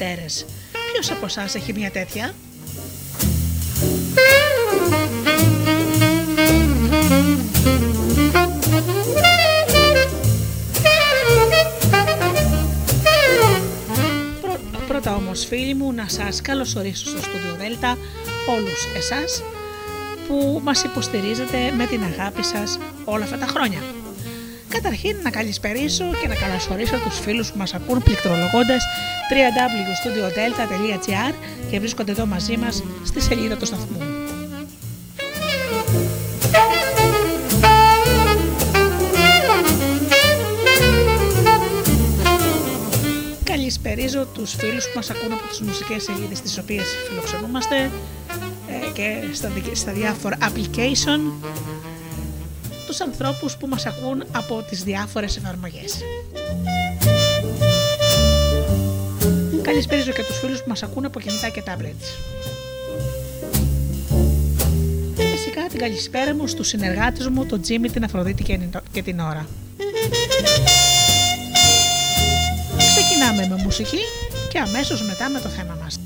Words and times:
Μητέρες. 0.00 0.46
Ποιος 0.92 1.10
από 1.10 1.26
εσάς 1.26 1.54
έχει 1.54 1.72
μια 1.72 1.90
τέτοια; 1.90 2.34
Πρώτα 14.88 15.14
όμως 15.14 15.44
φίλοι 15.44 15.74
μου 15.74 15.92
να 15.92 16.08
σας 16.08 16.40
καλωσορίσω 16.40 17.06
στο 17.06 17.18
Studio 17.18 17.62
Delta 17.62 17.96
όλους 18.48 18.86
εσάς 18.96 19.42
που 20.28 20.60
μας 20.64 20.82
υποστηρίζετε 20.82 21.72
με 21.76 21.86
την 21.86 22.02
αγάπη 22.02 22.44
σας 22.44 22.78
όλα 23.04 23.24
αυτά 23.24 23.38
τα 23.38 23.46
χρόνια. 23.46 23.78
Καταρχήν 24.68 25.16
να 25.22 25.30
καλησπερίσω 25.30 26.04
και 26.20 26.28
να 26.28 26.34
καλωσορίσω 26.34 26.96
τους 26.96 27.18
φίλους 27.18 27.50
που 27.52 27.58
μας 27.58 27.74
ακούν 27.74 28.02
πληκτρολογώντας 28.02 28.84
www.studiodelta.gr 29.30 31.34
και 31.70 31.78
βρίσκονται 31.78 32.10
εδώ 32.10 32.26
μαζί 32.26 32.56
μας 32.56 32.82
στη 33.04 33.20
σελίδα 33.20 33.56
του 33.56 33.66
σταθμού. 33.66 33.98
Καλησπερίζω 43.44 44.26
τους 44.34 44.54
φίλους 44.54 44.84
που 44.84 44.92
μας 44.94 45.10
ακούν 45.10 45.32
από 45.32 45.46
τις 45.48 45.60
μουσικές 45.60 46.02
σελίδες 46.02 46.40
τις 46.40 46.58
οποίες 46.58 46.86
φιλοξενούμαστε 47.08 47.90
ε, 48.68 48.90
και 48.92 49.22
στα 49.72 49.92
διάφορα 49.92 50.36
application 50.40 51.20
τους 52.86 53.00
ανθρώπους 53.00 53.56
που 53.56 53.66
μας 53.66 53.86
ακούν 53.86 54.24
από 54.32 54.64
τις 54.68 54.82
διάφορες 54.82 55.36
εφαρμογές. 55.36 56.02
Καλησπέριζω 59.70 60.12
και 60.12 60.22
τους 60.22 60.38
φίλους 60.38 60.58
που 60.62 60.68
μας 60.68 60.82
ακούν 60.82 61.04
από 61.04 61.20
κινητά 61.20 61.48
και 61.48 61.62
tablets. 61.66 62.06
Φυσικά 65.16 65.66
την 65.68 65.78
καλησπέρα 65.78 66.34
μου 66.34 66.46
στους 66.46 66.68
συνεργάτες 66.68 67.28
μου, 67.28 67.46
τον 67.46 67.60
Τζίμι, 67.60 67.90
την 67.90 68.04
Αφροδίτη 68.04 68.42
και 68.92 69.02
την 69.02 69.20
Ώρα. 69.20 69.46
Ξεκινάμε 72.76 73.46
με 73.56 73.62
μουσική 73.62 73.98
και 74.52 74.58
αμέσως 74.58 75.02
μετά 75.02 75.28
με 75.28 75.40
το 75.40 75.48
θέμα 75.48 75.78
μας. 75.82 75.98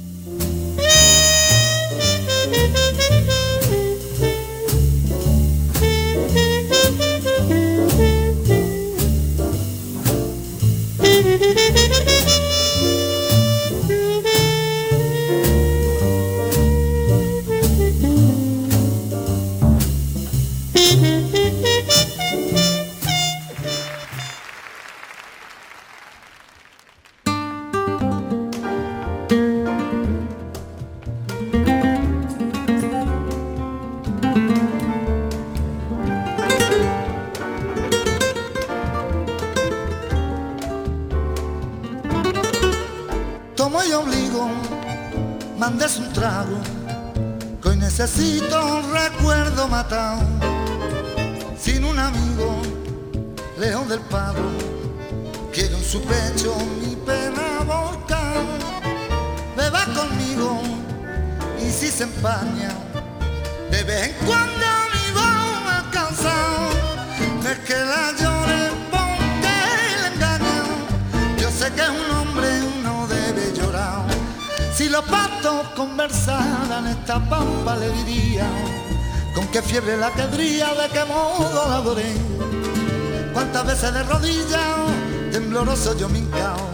Tembloroso 85.31 85.97
yo 85.97 86.09
me 86.09 86.19
hincao, 86.19 86.69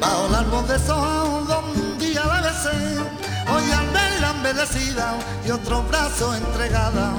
bajo 0.00 0.26
el 0.28 0.34
árbol 0.34 0.66
de 0.66 0.78
soja 0.78 1.24
donde 1.46 1.80
un 1.80 1.98
día 1.98 2.24
la 2.24 2.40
besé. 2.40 2.98
Hoy 3.48 3.70
al 3.70 3.86
verla 3.90 4.30
embellecida 4.30 5.14
y 5.46 5.50
otro 5.50 5.82
brazo 5.84 6.34
entregada, 6.34 7.14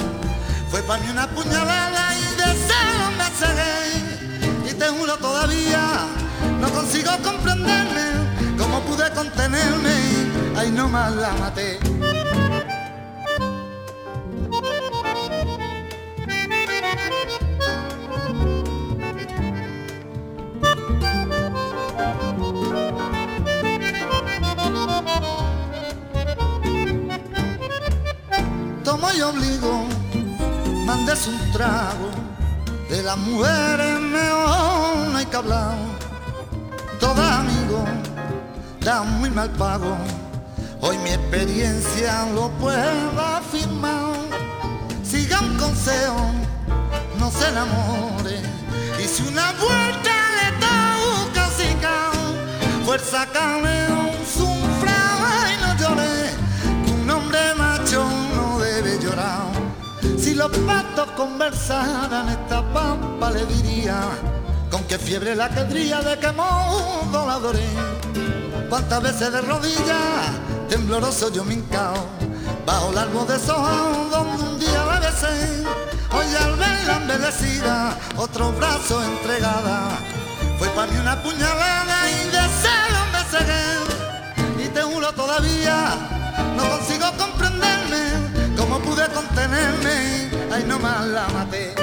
fue 0.70 0.82
para 0.84 1.02
mí 1.04 1.10
una 1.10 1.28
puñalada 1.28 2.14
y 2.16 2.36
de 2.36 2.50
celo 2.68 3.08
me 3.18 3.26
cegué. 3.40 4.72
Y 4.72 4.74
te 4.74 4.86
juro 4.88 5.16
todavía, 5.18 6.06
no 6.60 6.70
consigo 6.70 7.12
comprenderme 7.24 8.58
cómo 8.58 8.82
pude 8.82 9.10
contenerme, 9.12 9.96
ahí 10.58 10.72
nomás 10.72 11.16
la 11.16 11.32
maté. 11.34 11.80
Mujeres 33.28 34.00
mejor 34.00 35.08
no 35.12 35.18
hay 35.18 35.26
que 35.26 35.36
hablar. 35.36 35.76
Todo 37.00 37.22
amigo 37.22 37.84
da 38.82 39.04
muy 39.04 39.30
mal 39.30 39.50
pago, 39.52 39.98
hoy 40.82 40.98
mi 41.00 41.12
experiencia 41.12 42.26
lo 42.34 42.50
puedo 42.62 43.20
afirmar. 43.20 44.16
Siga 45.04 45.40
un 45.42 45.58
consejo, 45.58 46.32
no 47.20 47.32
se 47.32 47.48
enamore, 47.50 48.42
y 49.02 49.08
si 49.08 49.24
una 49.24 49.54
vuelta 49.54 50.16
le 50.38 50.48
toca 50.66 51.50
sin 51.58 51.78
fuerza 52.86 53.26
cameo, 53.34 54.12
sufra 54.36 55.00
y 55.54 55.56
no 55.64 55.78
llore, 55.80 56.32
un 56.94 57.10
hombre 57.10 57.40
macho 57.58 58.06
no 58.36 58.60
debe 58.60 59.00
llorar. 59.00 59.48
Si 60.18 60.34
los 60.34 60.52
patos 61.18 61.28
conversaran 61.38 62.30
esta 62.30 62.62
pampa 62.74 63.32
le 63.32 63.46
diría 63.46 64.00
con 64.70 64.84
qué 64.84 64.98
fiebre 64.98 65.36
la 65.36 65.50
quedría, 65.50 66.02
de 66.02 66.18
qué 66.20 66.32
modo 66.32 67.26
la 67.26 67.34
adoré. 67.34 67.70
Cuántas 68.70 69.02
veces 69.02 69.32
de 69.32 69.42
rodillas, 69.42 70.32
tembloroso 70.70 71.32
yo 71.32 71.44
me 71.44 71.54
hincao, 71.54 71.96
bajo 72.66 72.92
el 72.92 72.98
árbol 72.98 73.28
de 73.28 73.38
donde 73.38 74.44
un 74.44 74.60
día 74.60 74.86
la 74.86 75.00
besé. 75.00 75.64
Hoy 76.12 76.26
al 76.42 76.56
verla 76.56 76.98
embellecida, 77.02 77.98
otro 78.18 78.52
brazo 78.54 79.04
entregada, 79.04 79.98
fue 80.58 80.68
para 80.70 80.92
mí 80.92 80.98
una 81.00 81.22
puñalada 81.24 82.12
y 82.12 82.26
de 82.26 82.44
celo 82.62 83.02
me 83.14 83.22
cegué. 83.32 84.66
Y 84.66 84.68
te 84.70 84.82
juro 84.82 85.12
todavía, 85.14 85.96
no 86.56 86.70
consigo 86.70 87.06
comprenderme 87.18 87.58
cómo 87.58 87.77
contenerme, 89.14 90.30
ahí 90.52 90.64
nomás 90.66 91.06
la 91.08 91.28
maté. 91.30 91.74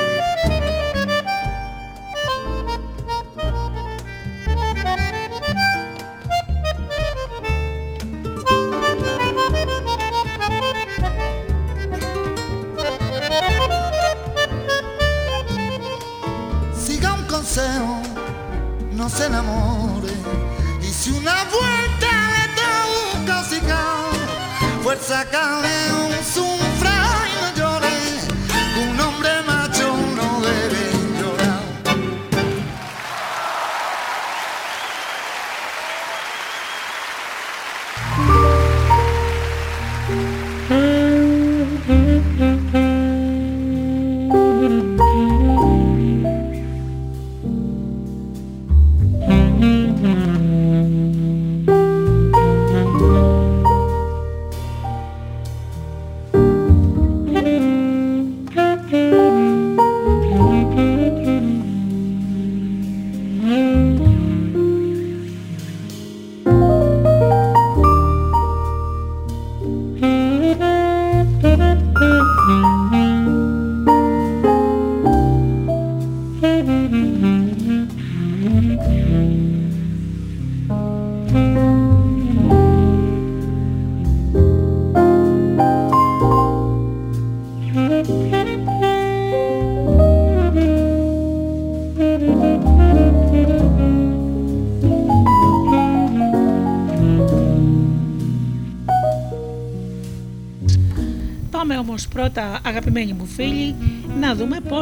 Siga 16.76 17.12
un 17.14 17.24
consejo, 17.24 18.02
no 18.92 19.08
se 19.08 19.26
enamore. 19.26 20.12
Y 20.80 20.86
si 20.86 21.10
una 21.10 21.44
vuelta 21.44 22.10
le 22.34 22.44
toca 22.60 23.40
hocicar, 23.40 24.12
fuerza 24.82 25.24
sufra 25.24 26.14
y 26.20 26.53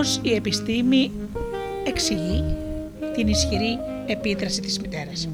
να 0.02 0.08
δούμε 0.08 0.20
πώς 0.20 0.20
η 0.22 0.34
επιστήμη 0.34 1.10
εξηγεί 1.86 2.44
την 3.14 3.28
ισχυρή 3.28 3.78
επίδραση 4.06 4.60
της 4.60 4.80
μητέρας. 4.80 5.28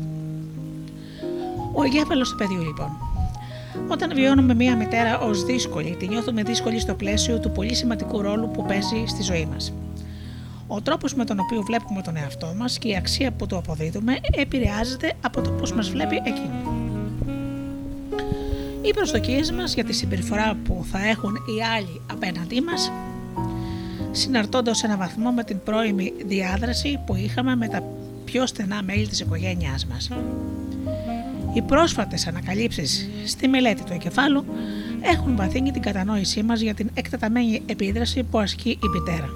Ο 1.75 1.82
εγκέφαλος 1.84 2.30
του 2.30 2.37
παιδιού 2.37 2.62
λοιπόν. 2.62 2.90
Όταν 3.88 4.14
βιώνουμε 4.14 4.54
μία 4.54 4.76
μητέρα 4.76 5.18
ως 5.18 5.44
δύσκολη, 5.44 5.96
τη 5.98 6.08
νιώθουμε 6.08 6.42
δύσκολη 6.42 6.80
στο 6.80 6.94
πλαίσιο 6.94 7.38
του 7.38 7.50
πολύ 7.50 7.75
σημαντικού 7.75 8.22
ρόλου 8.22 8.50
που 8.50 8.64
παίζει 8.64 9.04
στη 9.06 9.22
ζωή 9.22 9.46
μας. 9.52 9.72
Ο 10.66 10.80
τρόπος 10.82 11.14
με 11.14 11.25
τον 11.25 11.38
οποίο 11.38 11.62
βλέπουμε 11.62 12.02
τον 12.02 12.16
εαυτό 12.16 12.54
μας 12.56 12.78
και 12.78 12.88
η 12.88 12.96
αξία 12.96 13.32
που 13.32 13.46
του 13.46 13.56
αποδίδουμε 13.56 14.18
επηρεάζεται 14.30 15.12
από 15.20 15.40
το 15.40 15.50
πώς 15.50 15.72
μας 15.72 15.90
βλέπει 15.90 16.16
εκείνη. 16.16 16.78
Οι 18.82 18.92
προσδοκίες 18.92 19.52
μας 19.52 19.75
για 19.75 19.84
τη 19.84 19.92
συμπεριφορά 19.92 20.56
που 20.64 20.84
θα 20.90 20.98
έχουν 21.08 21.34
οι 21.34 21.62
άλλοι 21.76 22.00
απέναντί 22.12 22.60
μας 22.60 22.90
συναρτώνται 24.11 24.75
σε 24.75 24.87
ένα 24.87 24.97
βαθμό 24.97 25.31
με 25.31 25.45
την 25.45 25.62
πρώιμη 25.65 26.12
διάδραση 26.27 27.00
που 27.07 27.15
είχαμε 27.15 27.57
με 27.57 27.69
τα 27.69 27.83
πιο 28.25 28.47
στενά 28.47 28.83
μέλη 28.83 29.07
της 29.07 29.21
οικογένειάς 29.21 29.87
μας. 29.87 30.11
Οι 31.55 31.62
πρόσφατες 31.62 32.27
ανακαλύψεις 32.27 33.09
στη 33.25 33.49
μελέτη 33.49 33.83
του 33.83 33.93
εγκεφάλου 33.93 34.45
έχουν 35.00 35.37
βαθύνει 35.37 35.71
την 35.71 35.83
κατανόησή 35.83 36.43
μας 36.43 36.61
για 36.61 36.75
την 36.75 36.91
εκτεταμένη 36.95 37.62
επίδραση 37.67 38.23
που 38.23 38.38
ασκεί 38.38 38.71
η 38.71 38.88
μητέρα. 38.93 39.29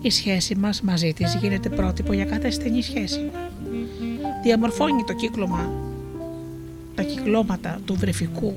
Η 0.00 0.10
σχέση 0.10 0.54
μας 0.54 0.80
μαζί 0.80 1.12
της 1.12 1.34
γίνεται 1.34 1.68
πρότυπο 1.68 2.12
για 2.12 2.24
κάθε 2.24 2.50
στενή 2.50 2.82
σχέση. 2.82 3.30
Διαμορφώνει 4.42 5.04
το 5.04 5.12
κύκλωμα 5.12 5.70
τα 6.94 7.02
κυκλώματα 7.02 7.80
του 7.84 7.94
βρεφικού 7.94 8.54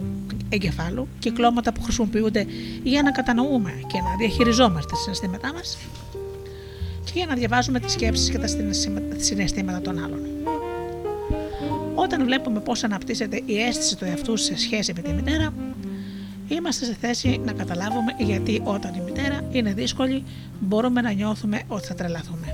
εγκεφάλου, 0.50 1.08
κυκλώματα 1.20 1.74
που 1.74 1.82
χρησιμοποιούνται 1.82 2.46
για 2.84 3.02
να 3.02 3.12
κατανοούμε 3.12 3.72
και 3.88 4.02
να 4.02 4.16
διαχειριζόμαστε 4.18 4.92
τα 4.92 4.96
συναισθήματά 4.96 5.54
μας 5.54 5.78
και 7.04 7.12
για 7.16 7.26
να 7.26 7.36
διαβάζουμε 7.36 7.80
τις 7.80 7.92
σκέψεις 7.92 8.30
και 8.30 8.38
τα 8.38 8.48
συναισθήματα 9.18 9.82
των 9.82 10.04
άλλων. 10.04 10.20
Όταν 11.96 12.24
βλέπουμε 12.24 12.60
πώς 12.60 12.84
αναπτύσσεται 12.84 13.42
η 13.46 13.62
αίσθηση 13.62 13.98
του 13.98 14.06
εαυτού 14.06 14.38
σε 14.38 14.58
σχέση 14.58 14.94
με 14.96 15.02
τη 15.02 15.14
μητέρα, 15.14 15.54
είμαστε 16.48 16.86
σε 16.86 16.96
θέση 17.00 17.42
να 17.46 17.52
καταλάβουμε 17.52 18.16
γιατί 18.18 18.62
όταν 18.64 18.94
η 18.94 19.02
μητέρα 19.06 19.42
είναι 19.52 19.74
δύσκολη 19.74 20.24
μπορούμε 20.60 21.02
να 21.02 21.12
νιώθουμε 21.12 21.62
ότι 21.68 21.88
θα 21.88 21.94
τρελαθούμε. 21.94 22.45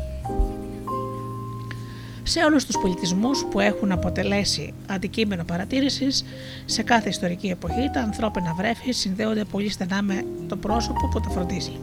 Σε 2.32 2.40
όλους 2.40 2.66
τους 2.66 2.78
πολιτισμούς 2.78 3.46
που 3.52 3.60
έχουν 3.60 3.92
αποτελέσει 3.92 4.74
αντικείμενο 4.88 5.44
παρατήρησης, 5.44 6.26
σε 6.66 6.84
κάθε 6.84 7.10
ιστορική 7.10 7.48
εποχή 7.48 7.90
τα 7.94 8.00
ανθρώπινα 8.00 8.54
βρέφη 8.54 8.92
συνδέονται 8.92 9.44
πολύ 9.44 9.70
στενά 9.70 10.02
με 10.02 10.26
το 10.48 10.56
πρόσωπο 10.56 11.08
που 11.08 11.20
τα 11.20 11.30
φροντίζει. 11.30 11.80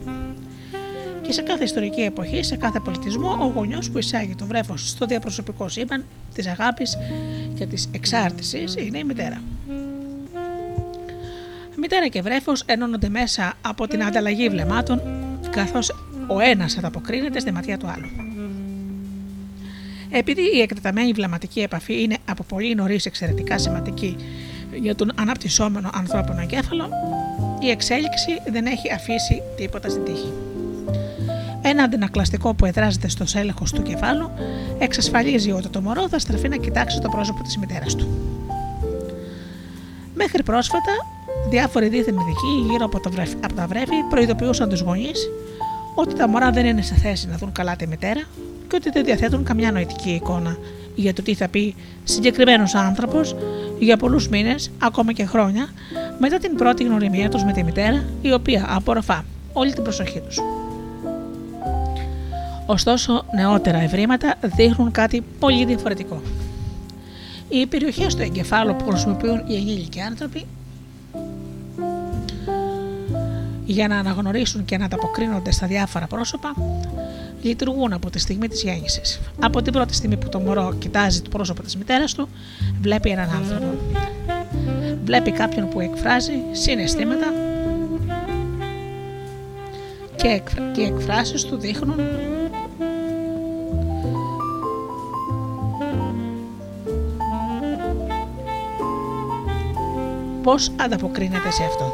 Και 1.21 1.31
σε 1.31 1.41
κάθε 1.41 1.63
ιστορική 1.63 2.01
εποχή, 2.01 2.43
σε 2.43 2.55
κάθε 2.55 2.79
πολιτισμό, 2.79 3.37
ο 3.41 3.51
γονιός 3.55 3.89
που 3.91 3.97
εισάγει 3.97 4.35
το 4.35 4.45
βρέφος 4.45 4.89
στο 4.89 5.05
διαπροσωπικό 5.05 5.69
σύμπαν 5.69 6.05
της 6.33 6.47
αγάπης 6.47 6.97
και 7.55 7.65
της 7.65 7.89
εξάρτησης 7.91 8.75
είναι 8.75 8.97
η 8.97 9.03
μητέρα. 9.03 9.41
Μητέρα 11.75 12.07
και 12.07 12.21
βρέφος 12.21 12.63
ενώνονται 12.65 13.09
μέσα 13.09 13.53
από 13.61 13.87
την 13.87 14.03
ανταλλαγή 14.03 14.49
βλεμμάτων, 14.49 15.01
καθώς 15.49 15.91
ο 16.27 16.39
ένας 16.39 16.77
ανταποκρίνεται 16.77 17.39
στη 17.39 17.51
ματιά 17.51 17.77
του 17.77 17.87
άλλου. 17.87 18.28
Επειδή 20.11 20.41
η 20.41 20.61
εκτεταμένη 20.61 21.11
βλαμματική 21.11 21.59
επαφή 21.59 22.01
είναι 22.01 22.17
από 22.29 22.43
πολύ 22.43 22.75
νωρίς 22.75 23.05
εξαιρετικά 23.05 23.57
σημαντική 23.57 24.15
για 24.73 24.95
τον 24.95 25.11
αναπτυσσόμενο 25.15 25.89
ανθρώπινο 25.93 26.41
εγκέφαλο, 26.41 26.89
η 27.59 27.69
εξέλιξη 27.69 28.31
δεν 28.51 28.65
έχει 28.65 28.91
αφήσει 28.93 29.41
τίποτα 29.57 29.89
στην 29.89 30.03
τύχη. 30.03 30.31
Ένα 31.61 31.83
αντινακλαστικό 31.83 32.53
που 32.53 32.65
εδράζεται 32.65 33.09
στο 33.09 33.25
έλεγχος 33.35 33.71
του 33.71 33.81
κεφάλου 33.81 34.31
εξασφαλίζει 34.79 35.51
ότι 35.51 35.69
το 35.69 35.81
μωρό 35.81 36.09
θα 36.09 36.19
στραφεί 36.19 36.49
να 36.49 36.55
κοιτάξει 36.55 36.99
το 36.99 37.09
πρόσωπο 37.09 37.43
της 37.43 37.57
μητέρας 37.57 37.95
του. 37.95 38.07
Μέχρι 40.15 40.43
πρόσφατα, 40.43 40.91
διάφοροι 41.49 41.87
δίθεν 41.87 42.15
ειδικοί 42.15 42.71
γύρω 42.71 42.85
από, 42.85 42.99
το 42.99 43.11
βρέφη, 43.11 43.35
από 43.43 43.53
τα 43.53 43.67
βρέφη 43.67 43.95
προειδοποιούσαν 44.09 44.69
τους 44.69 44.81
γονείς 44.81 45.29
ότι 45.95 46.15
τα 46.15 46.27
μωρά 46.27 46.51
δεν 46.51 46.65
είναι 46.65 46.81
σε 46.81 46.95
θέση 46.95 47.27
να 47.27 47.37
δουν 47.37 47.51
καλά 47.51 47.75
τη 47.75 47.87
μητέρα 47.87 48.21
και 48.69 48.75
ότι 48.75 48.89
δεν 48.89 49.03
διαθέτουν 49.03 49.43
καμιά 49.43 49.71
νοητική 49.71 50.09
εικόνα 50.09 50.57
για 50.95 51.13
το 51.13 51.21
τι 51.21 51.33
θα 51.33 51.47
πει 51.47 51.75
συγκεκριμένος 52.03 52.75
άνθρωπος 52.75 53.35
για 53.79 53.97
πολλούς 53.97 54.29
μήνες, 54.29 54.71
ακόμα 54.79 55.13
και 55.13 55.25
χρόνια, 55.25 55.69
μετά 56.19 56.37
την 56.37 56.55
πρώτη 56.55 56.83
γνωριμία 56.83 57.29
τους 57.29 57.43
με 57.43 57.51
τη 57.51 57.63
μητέρα, 57.63 58.03
η 58.21 58.33
οποία 58.33 58.65
απορροφά 58.69 59.25
όλη 59.53 59.73
την 59.73 59.83
προσοχή 59.83 60.19
τους. 60.19 60.39
Ωστόσο, 62.65 63.25
νεότερα 63.35 63.77
ευρήματα 63.77 64.35
δείχνουν 64.41 64.91
κάτι 64.91 65.23
πολύ 65.39 65.65
διαφορετικό. 65.65 66.21
Οι 67.49 67.65
περιοχές 67.65 68.15
του 68.15 68.21
εγκεφάλου 68.21 68.75
που 68.75 68.89
χρησιμοποιούν 68.89 69.43
οι 69.47 69.55
ενήλικοι 69.55 70.01
άνθρωποι 70.01 70.45
για 73.65 73.87
να 73.87 73.97
αναγνωρίσουν 73.97 74.65
και 74.65 74.77
να 74.77 74.85
ανταποκρίνονται 74.85 75.51
στα 75.51 75.67
διάφορα 75.67 76.07
πρόσωπα 76.07 76.53
λειτουργούν 77.41 77.93
από 77.93 78.09
τη 78.09 78.19
στιγμή 78.19 78.47
της 78.47 78.63
γέννησης. 78.63 79.19
Από 79.39 79.61
την 79.61 79.73
πρώτη 79.73 79.93
στιγμή 79.93 80.17
που 80.17 80.29
το 80.29 80.39
μωρό 80.39 80.73
κοιτάζει 80.79 81.21
το 81.21 81.29
πρόσωπο 81.29 81.61
της 81.63 81.77
μητέρας 81.77 82.13
του, 82.13 82.29
βλέπει 82.81 83.09
έναν 83.09 83.29
άνθρωπο. 83.29 83.77
Βλέπει 85.03 85.31
κάποιον 85.31 85.69
που 85.69 85.79
εκφράζει 85.79 86.33
συναισθήματα 86.51 87.33
και, 90.15 90.41
οι 90.75 90.83
εκφράσεις 90.83 91.43
του 91.43 91.57
δείχνουν 91.57 91.99
πώς 100.43 100.71
ανταποκρίνεται 100.75 101.51
σε 101.51 101.63
αυτό. 101.63 101.93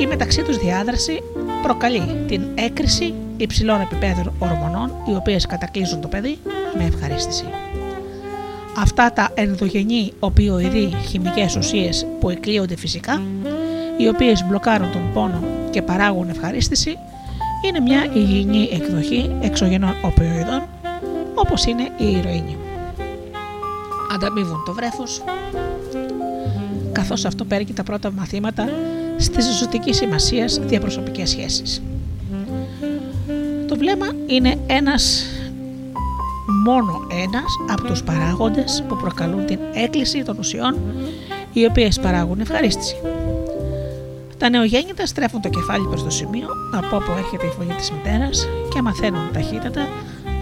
Η 0.00 0.06
μεταξύ 0.06 0.42
τους 0.42 0.58
διάδραση 0.58 1.22
προκαλεί 1.62 2.24
την 2.26 2.42
έκρηση 2.54 3.14
υψηλών 3.36 3.80
επιπέδων 3.80 4.32
ορμονών 4.38 4.92
οι 5.08 5.14
οποίες 5.14 5.46
κατακλείζουν 5.46 6.00
το 6.00 6.08
παιδί 6.08 6.38
με 6.76 6.84
ευχαρίστηση. 6.84 7.44
Αυτά 8.78 9.12
τα 9.12 9.30
ενδογενή 9.34 10.12
οπιοειδή 10.18 10.94
χημικές 11.08 11.56
ουσίες 11.56 12.06
που 12.20 12.30
εκλείονται 12.30 12.76
φυσικά, 12.76 13.22
οι 13.96 14.08
οποίες 14.08 14.44
μπλοκάρουν 14.44 14.92
τον 14.92 15.12
πόνο 15.14 15.42
και 15.70 15.82
παράγουν 15.82 16.28
ευχαρίστηση, 16.28 16.98
είναι 17.66 17.80
μια 17.80 18.06
υγιεινή 18.14 18.68
εκδοχή 18.72 19.30
εξωγενών 19.40 19.94
οπιοειδών 20.02 20.62
όπως 21.34 21.64
είναι 21.64 21.82
η 21.82 22.16
ηρωίνη. 22.18 22.56
Ανταμείβουν 24.14 24.62
το 24.66 24.72
βρέφος, 24.72 25.22
καθώς 26.92 27.24
αυτό 27.24 27.44
παίρνει 27.44 27.72
τα 27.72 27.82
πρώτα 27.82 28.12
μαθήματα 28.12 28.68
στις 29.16 29.58
ζωτικής 29.58 29.96
σημασίας 29.96 30.60
διαπροσωπικές 30.62 31.30
σχέσεις. 31.30 31.82
Το 33.76 33.82
βλέμμα 33.82 34.06
είναι 34.26 34.56
ένας 34.66 35.24
μόνο 36.64 37.06
ένας 37.24 37.44
από 37.70 37.84
τους 37.84 38.02
παράγοντες 38.02 38.84
που 38.88 38.96
προκαλούν 38.96 39.46
την 39.46 39.58
έκκληση 39.74 40.22
των 40.22 40.36
ουσιών 40.38 40.76
οι 41.52 41.64
οποίες 41.64 42.00
παράγουν 42.00 42.40
ευχαρίστηση. 42.40 42.96
Τα 44.38 44.48
νεογέννητα 44.48 45.06
στρέφουν 45.06 45.40
το 45.40 45.48
κεφάλι 45.48 45.86
προς 45.86 46.02
το 46.02 46.10
σημείο 46.10 46.48
από 46.74 46.96
όπου 46.96 47.10
έρχεται 47.18 47.46
η 47.46 47.50
φωνή 47.56 47.74
της 47.74 47.90
μητέρας 47.90 48.48
και 48.74 48.82
μαθαίνουν 48.82 49.32
ταχύτατα 49.32 49.88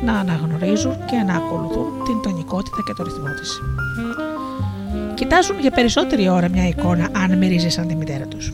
να 0.05 0.19
αναγνωρίζουν 0.19 0.97
και 1.11 1.17
να 1.17 1.35
ακολουθούν 1.35 1.87
την 2.05 2.21
τονικότητα 2.23 2.83
και 2.87 2.93
το 2.93 3.03
ρυθμό 3.03 3.35
της. 3.41 3.61
Κοιτάζουν 5.15 5.61
για 5.61 5.71
περισσότερη 5.71 6.29
ώρα 6.29 6.49
μια 6.49 6.69
εικόνα 6.69 7.09
αν 7.13 7.39
μυρίζεις 7.39 7.73
σαν 7.73 7.87
τη 7.87 7.95
μητέρα 7.95 8.27
τους. 8.27 8.53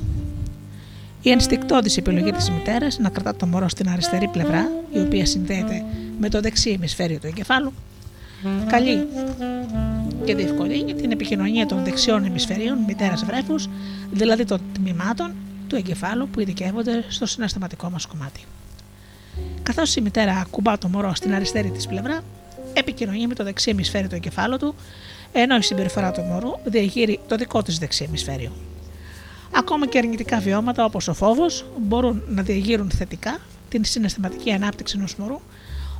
Η 1.23 1.31
ενστικτόδης 1.31 1.97
επιλογή 1.97 2.33
της 2.33 2.51
μητέρας 2.51 2.99
να 2.99 3.09
κρατά 3.09 3.37
το 3.37 3.47
μωρό 3.47 3.69
στην 3.69 3.89
αριστερή 3.89 4.29
πλευρά, 4.29 4.71
η 4.91 4.99
οποία 4.99 5.27
συνδέεται 5.27 5.85
με 6.19 6.29
το 6.29 6.41
δεξί 6.41 6.71
ημισφαίριο 6.71 7.19
του 7.19 7.27
εγκεφάλου, 7.27 7.73
καλεί 8.67 9.07
και 10.25 10.35
διευκολύνει 10.35 10.95
την 10.95 11.11
επικοινωνία 11.11 11.67
των 11.67 11.85
δεξιών 11.85 12.25
ημισφαιρίων 12.25 12.79
μητέρας 12.87 13.25
βρέφους, 13.25 13.69
δηλαδή 14.11 14.45
των 14.45 14.61
τμήματων 14.73 15.33
του 15.69 15.77
εγκεφάλου 15.77 16.29
που 16.29 16.41
ειδικεύονται 16.41 17.05
στο 17.09 17.27
συναισθηματικό 17.27 17.91
μας 17.91 18.07
κομμάτι. 18.07 18.41
Καθώς 19.63 19.97
η 19.97 20.01
μητέρα 20.01 20.33
ακουμπά 20.33 20.79
το 20.79 20.89
μωρό 20.89 21.15
στην 21.15 21.35
αριστερή 21.35 21.71
της 21.71 21.87
πλευρά, 21.87 22.21
επικοινωνεί 22.73 23.27
με 23.27 23.35
το 23.35 23.45
δεξί 23.45 23.71
ημισφαίριο 23.71 24.09
του 24.09 24.15
εγκεφάλου 24.15 24.57
του, 24.57 24.75
ενώ 25.33 25.57
η 25.57 25.63
συμπεριφορά 25.63 26.11
του 26.11 26.21
μωρού 26.21 26.51
διαγείρει 26.65 27.21
το 27.29 27.37
δικό 27.37 27.63
της 27.63 27.79
δεξί 27.79 28.05
ημισφαίριο. 28.05 28.53
Ακόμα 29.53 29.87
και 29.87 29.99
αρνητικά 29.99 30.39
βιώματα 30.39 30.85
όπως 30.85 31.09
ο 31.09 31.15
φόβος 31.15 31.67
μπορούν 31.79 32.23
να 32.29 32.43
διαγείρουν 32.43 32.91
θετικά 32.91 33.39
την 33.69 33.85
συναισθηματική 33.85 34.53
ανάπτυξη 34.53 34.95
ενός 34.99 35.17
μωρού 35.17 35.41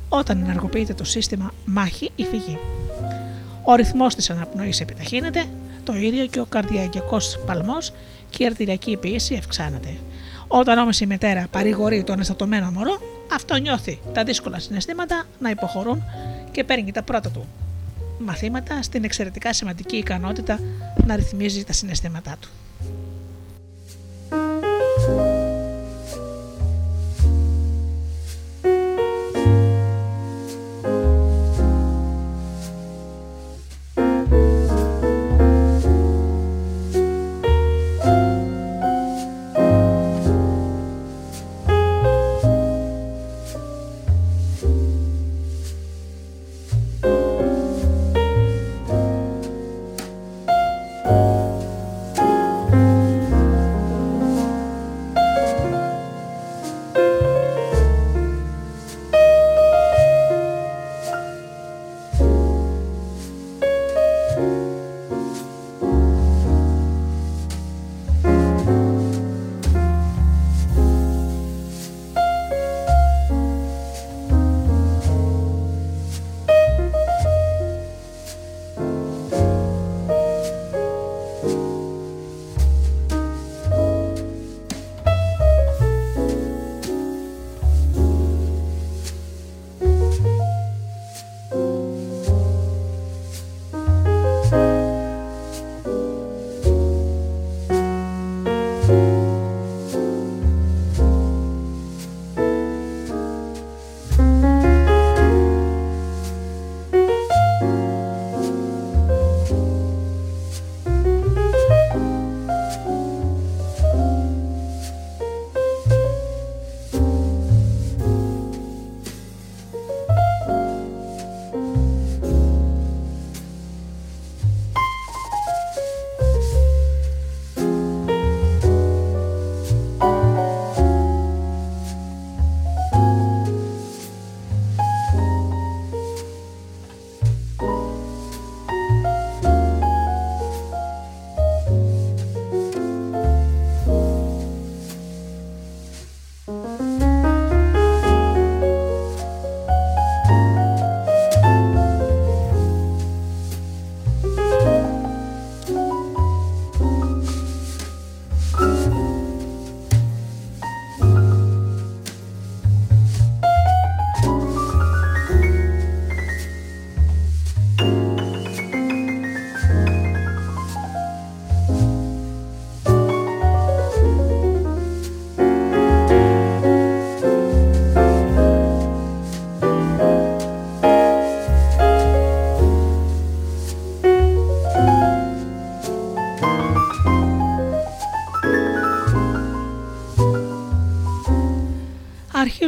όταν 0.09 0.41
ενεργοποιείται 0.43 0.93
το 0.93 1.03
σύστημα 1.03 1.53
μάχη 1.65 2.11
ή 2.15 2.23
φυγή. 2.23 2.59
Ο 3.63 3.75
ρυθμός 3.75 4.15
της 4.15 4.29
αναπνοής 4.29 4.79
επιταχύνεται, 4.81 5.45
το 5.83 5.95
ίδιο 5.95 6.25
και 6.25 6.39
ο 6.39 6.45
καρδιακό 6.45 7.17
παλμός 7.45 7.93
και 8.29 8.43
η 8.43 8.45
αρτηριακή 8.45 8.97
πίεση 8.97 9.35
αυξάνεται. 9.35 9.97
Όταν 10.47 10.77
όμως 10.77 10.99
η 10.99 11.05
μητέρα 11.05 11.47
παρηγορεί 11.51 12.03
τον 12.03 12.19
αισθατωμένο 12.19 12.71
μωρό, 12.71 13.01
αυτό 13.33 13.55
νιώθει 13.55 13.99
τα 14.13 14.23
δύσκολα 14.23 14.59
συναισθήματα 14.59 15.23
να 15.39 15.49
υποχωρούν 15.49 16.03
και 16.51 16.63
παίρνει 16.63 16.91
τα 16.91 17.03
πρώτα 17.03 17.29
του 17.29 17.47
μαθήματα 18.19 18.81
στην 18.81 19.03
εξαιρετικά 19.03 19.53
σημαντική 19.53 19.95
ικανότητα 19.95 20.59
να 21.05 21.15
ρυθμίζει 21.15 21.63
τα 21.63 21.73
συναισθήματά 21.73 22.35
του. 22.39 22.49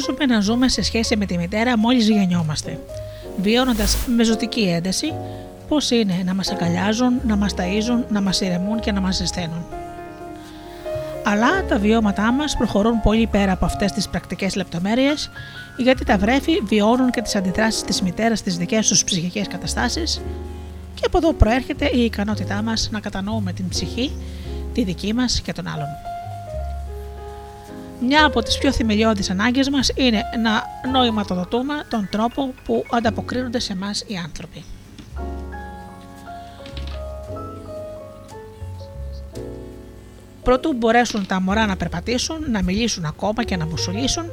Αρχίζουμε 0.10 0.36
να 0.36 0.42
ζούμε 0.42 0.70
σε 0.70 0.82
σχέση 0.82 1.18
με 1.18 1.26
τη 1.26 1.38
μητέρα 1.38 1.78
μόλις 1.78 2.10
γεννιόμαστε, 2.10 2.80
βιώνοντας 3.38 3.98
με 4.16 4.24
ζωτική 4.24 4.62
ένταση 4.62 5.14
πώς 5.68 5.92
είναι 5.92 6.22
να 6.26 6.34
μας 6.34 6.52
αγκαλιάζουν, 6.52 7.14
να 7.26 7.36
μας 7.36 7.54
ταΐζουν, 7.58 8.04
να 8.10 8.22
μας 8.22 8.42
ηρεμούν 8.42 8.80
και 8.80 8.92
να 8.92 9.02
μας 9.02 9.16
ζεσταίνουν. 9.16 9.66
Αλλά 11.24 11.64
τα 11.70 11.78
βιώματά 11.78 12.32
μας 12.32 12.58
προχωρούν 12.58 13.02
πολύ 13.02 13.28
πέρα 13.28 13.52
από 13.52 13.66
αυτές 13.66 13.92
τις 13.92 14.10
πρακτικές 14.10 14.56
λεπτομέρειες, 14.56 15.30
γιατί 15.78 16.06
τα 16.06 16.18
βρέφη 16.18 16.60
βιώνουν 16.64 17.10
και 17.10 17.22
τις 17.22 17.36
αντιδράσεις 17.36 17.82
της 17.82 18.02
μητέρας 18.02 18.40
στις 18.40 18.58
δικές 18.58 18.88
τους 18.88 19.04
ψυχικές 19.04 19.48
καταστάσεις 19.48 20.22
και 20.94 21.04
από 21.06 21.18
εδώ 21.18 21.34
προέρχεται 21.34 21.90
η 21.94 22.04
ικανότητά 22.04 22.62
μας 22.62 22.90
να 22.92 23.00
κατανοούμε 23.00 23.54
την 23.54 23.68
ψυχή, 23.68 24.12
τη 24.74 24.84
δική 24.84 25.14
μας 25.14 25.42
και 25.42 25.54
των 25.54 25.68
άλλων. 25.68 26.03
Μια 28.06 28.26
από 28.26 28.42
τις 28.42 28.58
πιο 28.58 28.72
θεμελιώδεις 28.72 29.30
ανάγκες 29.30 29.70
μας 29.70 29.92
είναι 29.96 30.22
να 30.44 30.64
νοηματοδοτούμε 30.92 31.74
τον 31.90 32.08
τρόπο 32.12 32.54
που 32.64 32.86
ανταποκρίνονται 32.92 33.60
σε 33.60 33.76
μας 33.76 34.04
οι 34.08 34.16
άνθρωποι. 34.24 34.64
Πρωτού 40.44 40.74
μπορέσουν 40.74 41.26
τα 41.26 41.42
μωρά 41.42 41.66
να 41.66 41.78
περπατήσουν, 41.78 42.52
να 42.52 42.64
μιλήσουν 42.64 43.06
ακόμα 43.06 43.44
και 43.44 43.58
να 43.58 43.66
μπουσουλήσουν, 43.66 44.26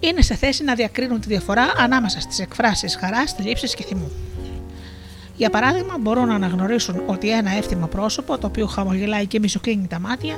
είναι 0.00 0.22
σε 0.22 0.34
θέση 0.34 0.64
να 0.64 0.74
διακρίνουν 0.74 1.20
τη 1.20 1.28
διαφορά 1.28 1.72
ανάμεσα 1.76 2.20
στις 2.20 2.38
εκφράσεις 2.38 2.96
χαράς, 2.96 3.32
θλίψης 3.32 3.74
και 3.74 3.84
θυμού. 3.84 4.10
Για 5.36 5.50
παράδειγμα, 5.50 5.98
μπορούν 6.00 6.26
να 6.26 6.34
αναγνωρίσουν 6.34 7.02
ότι 7.06 7.30
ένα 7.30 7.50
εύθυμο 7.50 7.86
πρόσωπο, 7.86 8.38
το 8.38 8.46
οποίο 8.46 8.66
χαμογελάει 8.66 9.26
και 9.26 9.38
μισοκλίνει 9.38 9.86
τα 9.86 9.98
μάτια, 9.98 10.36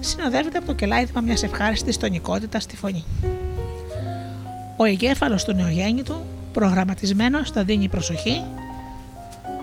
συνοδεύεται 0.00 0.58
από 0.58 0.66
το 0.66 0.72
κελάιδημα 0.72 1.20
μιας 1.20 1.42
ευχάριστης 1.42 1.96
τονικότητας 1.96 2.62
στη 2.62 2.76
φωνή. 2.76 3.04
Ο 4.76 4.84
εγκέφαλος 4.84 5.44
του 5.44 5.52
νεογέννητου, 5.52 6.24
προγραμματισμένος, 6.52 7.50
θα 7.50 7.64
δίνει 7.64 7.88
προσοχή, 7.88 8.42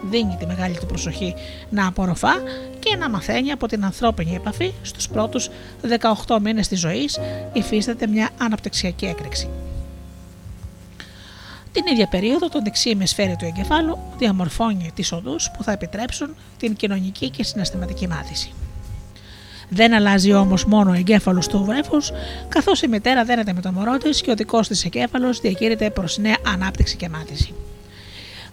δίνει 0.09 0.35
τη 0.39 0.45
μεγάλη 0.45 0.77
του 0.77 0.85
προσοχή 0.85 1.33
να 1.69 1.87
απορροφά 1.87 2.33
και 2.79 2.95
να 2.95 3.09
μαθαίνει 3.09 3.51
από 3.51 3.67
την 3.67 3.85
ανθρώπινη 3.85 4.35
επαφή 4.35 4.73
στους 4.81 5.09
πρώτους 5.09 5.49
18 6.25 6.39
μήνες 6.41 6.67
της 6.67 6.79
ζωής 6.79 7.19
υφίσταται 7.53 8.07
μια 8.07 8.29
αναπτυξιακή 8.37 9.05
έκρηξη. 9.05 9.49
Την 11.71 11.85
ίδια 11.91 12.07
περίοδο 12.07 12.49
το 12.49 12.61
δεξί 12.61 12.89
ημισφαίρι 12.89 13.35
του 13.35 13.45
εγκεφάλου 13.45 13.97
διαμορφώνει 14.17 14.91
τις 14.93 15.11
οδούς 15.11 15.51
που 15.57 15.63
θα 15.63 15.71
επιτρέψουν 15.71 16.35
την 16.57 16.75
κοινωνική 16.75 17.29
και 17.29 17.43
συναισθηματική 17.43 18.07
μάθηση. 18.07 18.53
Δεν 19.69 19.93
αλλάζει 19.93 20.33
όμως 20.33 20.65
μόνο 20.65 20.91
ο 20.91 20.93
εγκέφαλος 20.93 21.47
του 21.47 21.63
βρέφους, 21.63 22.11
καθώς 22.49 22.81
η 22.81 22.87
μητέρα 22.87 23.23
δένεται 23.23 23.53
με 23.53 23.61
το 23.61 23.71
μωρό 23.71 23.97
της 23.97 24.21
και 24.21 24.31
ο 24.31 24.35
δικός 24.35 24.67
της 24.67 24.85
εγκέφαλος 24.85 25.39
διακήρυται 25.39 25.89
προς 25.89 26.17
νέα 26.17 26.37
ανάπτυξη 26.47 26.95
και 26.95 27.09
μάθηση. 27.09 27.53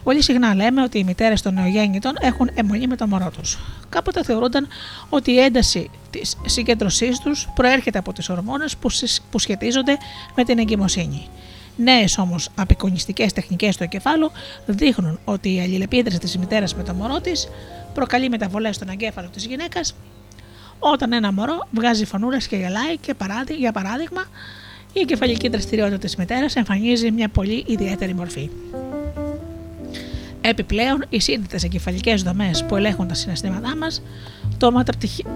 Πολύ 0.03 0.23
συχνά 0.23 0.55
λέμε 0.55 0.83
ότι 0.83 0.99
οι 0.99 1.05
μητέρες 1.05 1.43
των 1.43 1.55
νεογέννητων 1.55 2.13
έχουν 2.21 2.51
αιμονή 2.55 2.87
με 2.87 2.97
το 2.97 3.07
μωρό 3.07 3.31
τους. 3.37 3.59
Κάποτε 3.89 4.23
θεωρούνταν 4.23 4.69
ότι 5.09 5.31
η 5.31 5.39
ένταση 5.39 5.91
της 6.11 6.37
συγκέντρωσής 6.45 7.19
τους 7.19 7.49
προέρχεται 7.55 7.99
από 7.99 8.13
τις 8.13 8.29
ορμόνες 8.29 8.77
που 9.31 9.39
σχετίζονται 9.39 9.97
με 10.35 10.45
την 10.45 10.59
εγκυμοσύνη. 10.59 11.29
Νέες 11.77 12.19
όμως 12.19 12.49
απεικονιστικές 12.55 13.33
τεχνικές 13.33 13.77
του 13.77 13.83
εγκεφάλου 13.83 14.31
δείχνουν 14.67 15.19
ότι 15.25 15.55
η 15.55 15.61
αλληλεπίδραση 15.61 16.19
της 16.19 16.39
μητέρας 16.39 16.75
με 16.75 16.83
το 16.83 16.95
μωρό 16.95 17.21
της 17.21 17.49
προκαλεί 17.95 18.29
μεταβολές 18.29 18.75
στον 18.75 18.89
εγκέφαλο 18.89 19.29
της 19.29 19.47
γυναίκας 19.47 19.95
όταν 20.93 21.13
ένα 21.13 21.33
μωρό 21.33 21.67
βγάζει 21.71 22.05
φωνούλε 22.05 22.37
και 22.37 22.57
γελάει 22.57 22.97
και 23.01 23.15
για 23.59 23.73
παράδειγμα 23.73 24.25
η 24.93 25.01
εγκεφαλική 25.01 25.49
δραστηριότητα 25.49 25.99
της 25.99 26.17
μητέρας 26.17 26.57
εμφανίζει 26.57 27.11
μια 27.11 27.29
πολύ 27.29 27.65
ιδιαίτερη 27.67 28.15
μορφή. 28.15 28.51
Επιπλέον, 30.41 31.05
οι 31.09 31.21
σύνδετε 31.21 31.59
εγκεφαλικές 31.65 32.23
δομές 32.23 32.65
που 32.65 32.77
ελέγχουν 32.77 33.09
τα 33.09 33.15
συναισθήματά 33.15 33.77
μας, 33.77 34.03
το, 34.59 34.83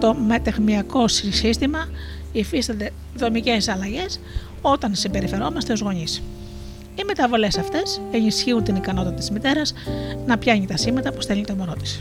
το 0.00 0.14
μετεχμιακό 0.14 1.08
σύστημα 1.08 1.88
υφίστανται 2.32 2.90
δομικές 3.16 3.68
αλλαγές 3.68 4.20
όταν 4.60 4.94
συμπεριφερόμαστε 4.94 5.72
ως 5.72 5.80
γονείς. 5.80 6.22
Οι 6.94 7.04
μεταβολές 7.06 7.58
αυτές 7.58 8.00
ενισχύουν 8.10 8.64
την 8.64 8.76
ικανότητα 8.76 9.14
της 9.14 9.30
μητέρας 9.30 9.74
να 10.26 10.38
πιάνει 10.38 10.66
τα 10.66 10.76
σήματα 10.76 11.12
που 11.12 11.20
στέλνει 11.20 11.44
το 11.44 11.54
μωρό 11.54 11.72
της. 11.72 12.00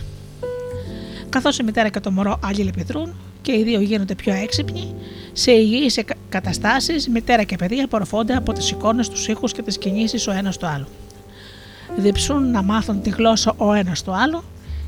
Καθώς 1.29 1.57
η 1.57 1.63
μητέρα 1.63 1.89
και 1.89 1.99
το 1.99 2.11
μωρό 2.11 2.39
αλληλεπιδρούν 2.43 3.15
και 3.47 3.57
οι 3.57 3.63
δύο 3.63 3.81
γίνονται 3.81 4.15
πιο 4.15 4.33
έξυπνοι, 4.33 4.93
σε 5.33 5.51
υγιείς 5.51 5.99
καταστάσεις, 6.29 7.07
μητέρα 7.07 7.43
και 7.43 7.55
παιδί 7.55 7.79
απορροφώνται 7.79 8.35
από 8.35 8.53
τις 8.53 8.71
εικόνες, 8.71 9.09
τους 9.09 9.27
ήχους 9.27 9.51
και 9.51 9.61
τις 9.61 9.77
κινήσεις 9.77 10.27
ο 10.27 10.31
ένας 10.31 10.57
του 10.57 10.67
άλλου 10.67 10.87
διψούν 11.95 12.51
να 12.51 12.61
μάθουν 12.61 13.01
τη 13.01 13.09
γλώσσα 13.09 13.53
ο 13.57 13.73
ένας 13.73 14.03
του 14.03 14.13
άλλου 14.15 14.43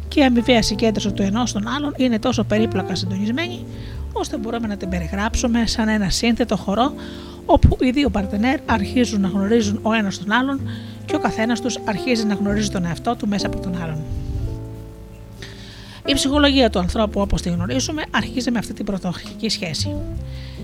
και 0.07 0.19
η 0.19 0.23
αμοιβαία 0.23 0.61
συγκέντρωση 0.61 1.11
του 1.11 1.21
ενός 1.21 1.51
των 1.51 1.67
άλλων 1.67 1.93
είναι 1.97 2.19
τόσο 2.19 2.43
περίπλοκα 2.43 2.95
συντονισμένη, 2.95 3.65
ώστε 4.13 4.37
μπορούμε 4.37 4.67
να 4.67 4.77
την 4.77 4.89
περιγράψουμε 4.89 5.67
σαν 5.67 5.87
ένα 5.87 6.09
σύνθετο 6.09 6.57
χορό 6.57 6.93
όπου 7.45 7.77
οι 7.79 7.91
δύο 7.91 8.09
παρτενέρ 8.09 8.59
αρχίζουν 8.65 9.21
να 9.21 9.27
γνωρίζουν 9.27 9.79
ο 9.81 9.93
ένας 9.93 10.17
τον 10.17 10.31
άλλον 10.31 10.69
και 11.05 11.15
ο 11.15 11.19
καθένας 11.19 11.61
τους 11.61 11.77
αρχίζει 11.85 12.25
να 12.25 12.33
γνωρίζει 12.33 12.69
τον 12.69 12.85
εαυτό 12.85 13.15
του 13.15 13.27
μέσα 13.27 13.47
από 13.47 13.59
τον 13.59 13.81
άλλον. 13.81 14.03
Η 16.09 16.13
ψυχολογία 16.13 16.69
του 16.69 16.79
ανθρώπου, 16.79 17.21
όπως 17.21 17.41
τη 17.41 17.49
γνωρίζουμε, 17.49 18.03
αρχίζει 18.11 18.51
με 18.51 18.59
αυτή 18.59 18.73
την 18.73 18.85
πρωτοαρχική 18.85 19.49
σχέση. 19.49 19.95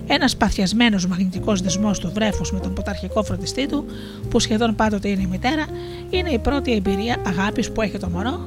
Ένας 0.08 0.36
παθιασμένος 0.38 1.08
μαγνητικός 1.08 1.62
δεσμός 1.62 2.00
του 2.00 2.12
βρέφους 2.14 2.52
με 2.52 2.60
τον 2.60 2.74
ποταρχικό 2.74 3.24
φροντιστή 3.24 3.68
του, 3.68 3.86
που 4.30 4.40
σχεδόν 4.40 4.76
πάντοτε 4.76 5.08
είναι 5.10 5.22
η 5.22 5.26
μητέρα, 5.26 5.66
είναι 6.10 6.30
η 6.30 6.40
πρώτη 6.40 6.74
εμπειρία 6.74 7.22
αγάπης 7.28 7.72
που 7.72 7.82
έχει 7.82 7.98
το 7.98 8.10
μωρό 8.10 8.40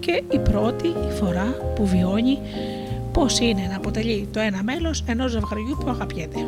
και 0.00 0.22
η 0.30 0.38
πρώτη 0.38 0.94
φορά 1.18 1.54
που 1.74 1.86
βιώνει 1.86 2.38
πώς 3.12 3.38
είναι 3.38 3.66
να 3.70 3.76
αποτελεί 3.76 4.28
το 4.32 4.40
ένα 4.40 4.62
μέλος 4.62 5.04
ενός 5.06 5.30
ζευγαριού 5.30 5.78
που 5.80 5.90
αγαπιέται. 5.90 6.38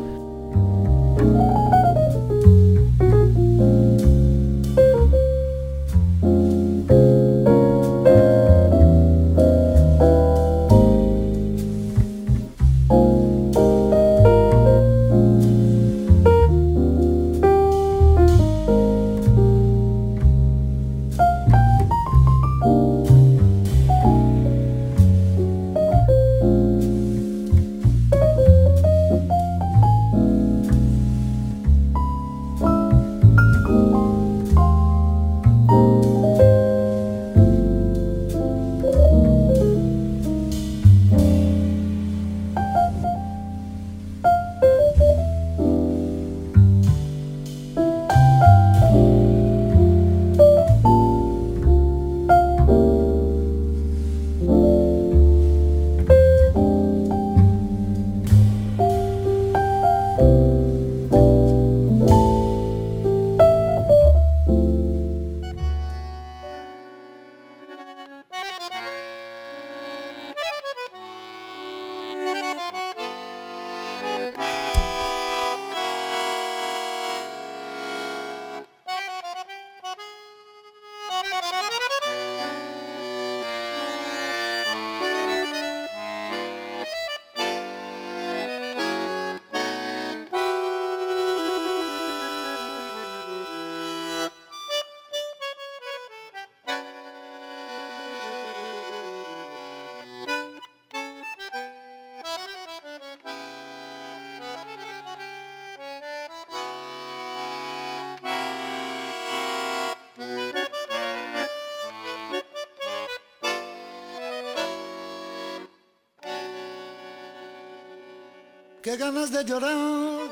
Qué 118.93 118.99
ganas 118.99 119.31
de 119.31 119.43
llorar 119.43 120.29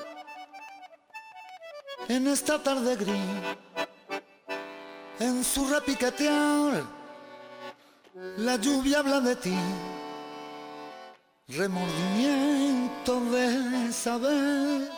en 2.08 2.28
esta 2.28 2.62
tarde 2.62 2.96
gris, 2.96 3.16
en 5.20 5.44
su 5.44 5.68
repiquetear, 5.68 6.84
la 8.38 8.58
lluvia 8.58 9.00
habla 9.00 9.20
de 9.20 9.36
ti, 9.36 9.58
remordimiento 11.48 13.20
de 13.32 13.92
saber 13.92 14.92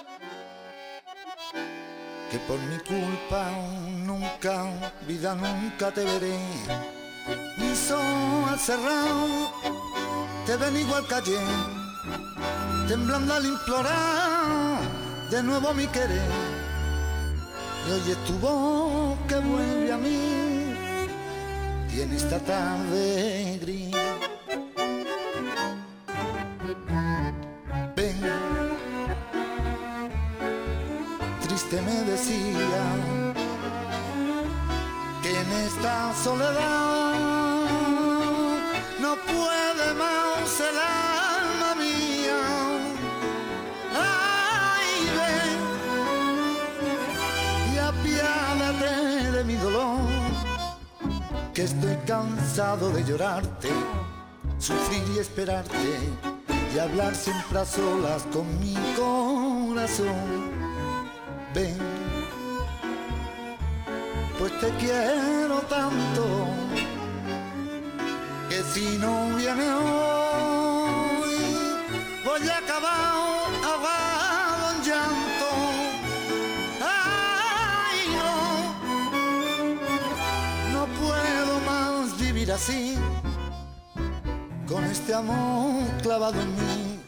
que 2.32 2.40
por 2.40 2.60
mi 2.60 2.80
culpa 2.80 3.50
nunca, 4.06 4.66
vida 5.08 5.36
nunca 5.36 5.90
te 5.92 6.04
veré, 6.04 6.38
ni 7.58 7.74
sol 7.76 8.60
cerrado, 8.60 9.54
te 10.46 10.58
ven 10.58 10.76
igual 10.76 11.08
calle 11.08 11.83
temblando 12.88 13.34
al 13.34 13.46
implorar 13.46 14.80
de 15.30 15.44
nuevo 15.44 15.74
mi 15.74 15.88
querer. 15.88 16.30
Y 17.88 17.92
oye 17.92 18.16
tu 18.28 18.34
voz 18.40 19.18
que 19.28 19.36
vuelve 19.36 19.92
a 19.92 19.98
mí 19.98 20.74
y 21.96 22.02
en 22.02 22.14
esta 22.14 22.40
tarde 22.40 23.60
gris. 23.62 23.96
Ven, 27.96 28.22
triste 31.42 31.82
me 31.82 32.12
decía 32.12 32.84
que 35.22 35.30
en 35.30 35.52
esta 35.68 36.14
soledad 36.24 37.03
que 51.54 51.64
estoy 51.64 51.96
cansado 52.08 52.90
de 52.90 53.04
llorarte, 53.04 53.70
sufrir 54.58 55.04
y 55.16 55.20
esperarte 55.20 56.00
y 56.74 56.80
hablar 56.80 57.14
siempre 57.14 57.60
a 57.60 57.66
solas 57.66 58.24
con 58.34 58.48
mi 58.60 58.74
corazón. 58.96 60.52
Ven, 61.54 61.78
pues 64.40 64.60
te 64.60 64.70
quiero 64.78 65.60
tanto 65.70 66.48
que 68.50 68.64
si 68.74 68.98
no 68.98 69.36
viene 69.38 69.72
hoy 69.74 71.36
voy 72.26 72.50
a 72.50 72.58
acabar 72.58 73.13
así, 82.54 82.96
con 84.68 84.84
este 84.86 85.14
amor 85.14 85.84
clavado 86.02 86.40
en 86.40 86.56
mí, 86.56 87.00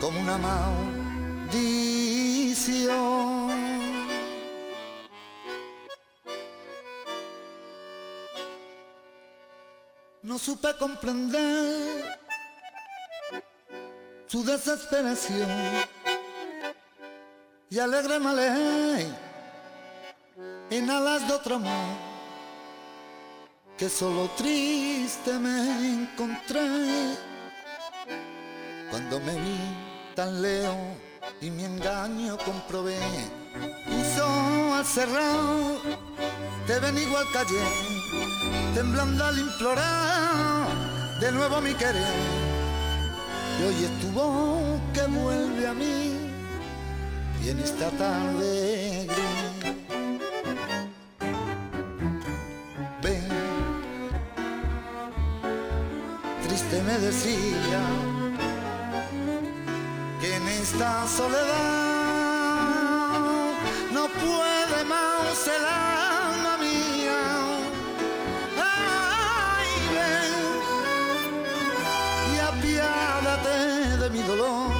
como 0.00 0.20
una 0.20 0.38
maldición. 0.38 1.86
no 10.22 10.38
supe 10.40 10.76
comprender 10.76 12.18
su 14.26 14.44
desesperación 14.44 15.48
y 17.70 17.78
alegre 17.78 18.18
me 18.18 18.30
alejé 18.30 19.06
en 20.70 20.90
alas 20.90 21.28
de 21.28 21.32
otro 21.32 21.54
amor 21.54 22.05
que 23.76 23.88
solo 23.88 24.30
triste 24.36 25.38
me 25.38 25.92
encontré 25.92 27.16
cuando 28.90 29.20
me 29.20 29.34
vi 29.34 29.58
tan 30.14 30.40
lejos 30.40 30.96
y 31.40 31.50
mi 31.50 31.64
engaño 31.64 32.38
comprobé 32.38 32.98
puso 33.86 34.74
al 34.74 34.84
cerrado 34.84 35.80
te 36.66 36.78
ven 36.80 36.96
igual 36.98 37.26
callé 37.32 37.64
temblando 38.74 39.24
al 39.24 39.38
implorar 39.38 40.46
de 41.20 41.32
nuevo 41.32 41.60
mi 41.60 41.72
querer. 41.74 41.96
Y 43.58 43.62
hoy 43.64 43.84
es 43.84 44.00
tu 44.00 44.08
voz 44.08 44.80
que 44.92 45.02
vuelve 45.06 45.66
a 45.66 45.72
mí 45.72 46.12
y 47.42 47.48
en 47.48 47.58
esta 47.60 47.90
tarde. 47.90 49.06
Triste 56.68 56.82
me 56.82 56.98
decía 56.98 57.80
que 60.20 60.36
en 60.36 60.48
esta 60.48 61.06
soledad 61.06 61.36
no 63.92 64.08
puede 64.08 64.84
más 64.84 65.46
el 65.46 65.64
alma 65.64 66.56
mía. 66.58 67.22
Ay, 68.58 69.68
ven 69.94 70.34
y 72.34 72.38
apiádate 72.38 73.56
de 73.98 74.10
mi 74.10 74.22
dolor. 74.22 74.72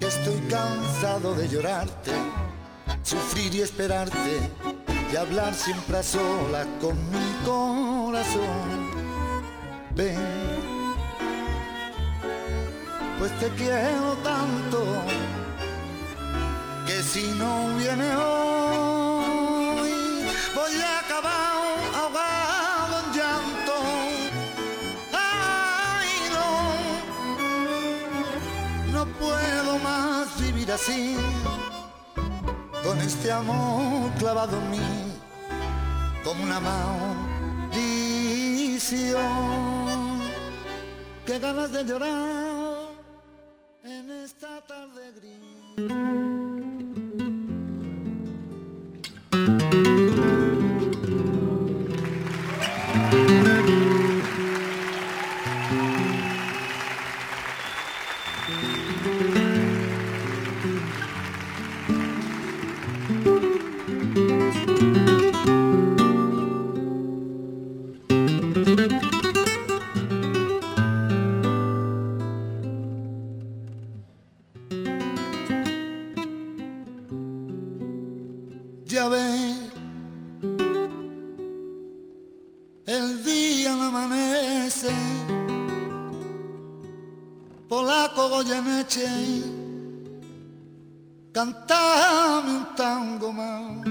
Estoy 0.00 0.40
cansado 0.50 1.34
de 1.34 1.48
llorarte, 1.48 2.12
sufrir 3.02 3.54
y 3.54 3.62
esperarte 3.62 4.50
y 5.12 5.16
hablar 5.16 5.54
siempre 5.54 5.98
a 5.98 6.02
solas 6.02 6.66
con 6.80 6.96
mi 7.10 7.32
corazón. 7.44 8.93
Ven, 9.96 10.18
pues 13.16 13.30
te 13.38 13.48
quiero 13.50 14.16
tanto 14.24 14.84
que 16.84 17.00
si 17.00 17.28
no 17.38 17.76
viene 17.76 18.16
hoy 18.16 19.92
voy 20.52 20.82
a 20.82 20.98
acabar 20.98 21.54
ahogado 21.94 23.04
en 23.04 23.12
llanto. 23.16 23.74
Ay, 25.12 26.08
no, 28.90 28.98
no 28.98 29.06
puedo 29.20 29.78
más 29.78 30.40
vivir 30.40 30.72
así, 30.72 31.16
con 32.82 32.98
este 32.98 33.30
amor 33.30 34.10
clavado 34.18 34.58
en 34.58 34.70
mí, 34.72 35.12
como 36.24 36.42
una 36.42 36.58
maldición. 38.84 40.20
Qué 41.26 41.38
ganas 41.38 41.72
de 41.72 41.84
llorar 41.84 42.90
en 43.84 44.10
esta 44.10 44.60
tarde 44.66 45.12
gris. 45.16 45.44
Goyeneche, 88.94 89.42
cantame 91.32 92.50
un 92.58 92.74
tango 92.76 93.32
más. 93.32 93.86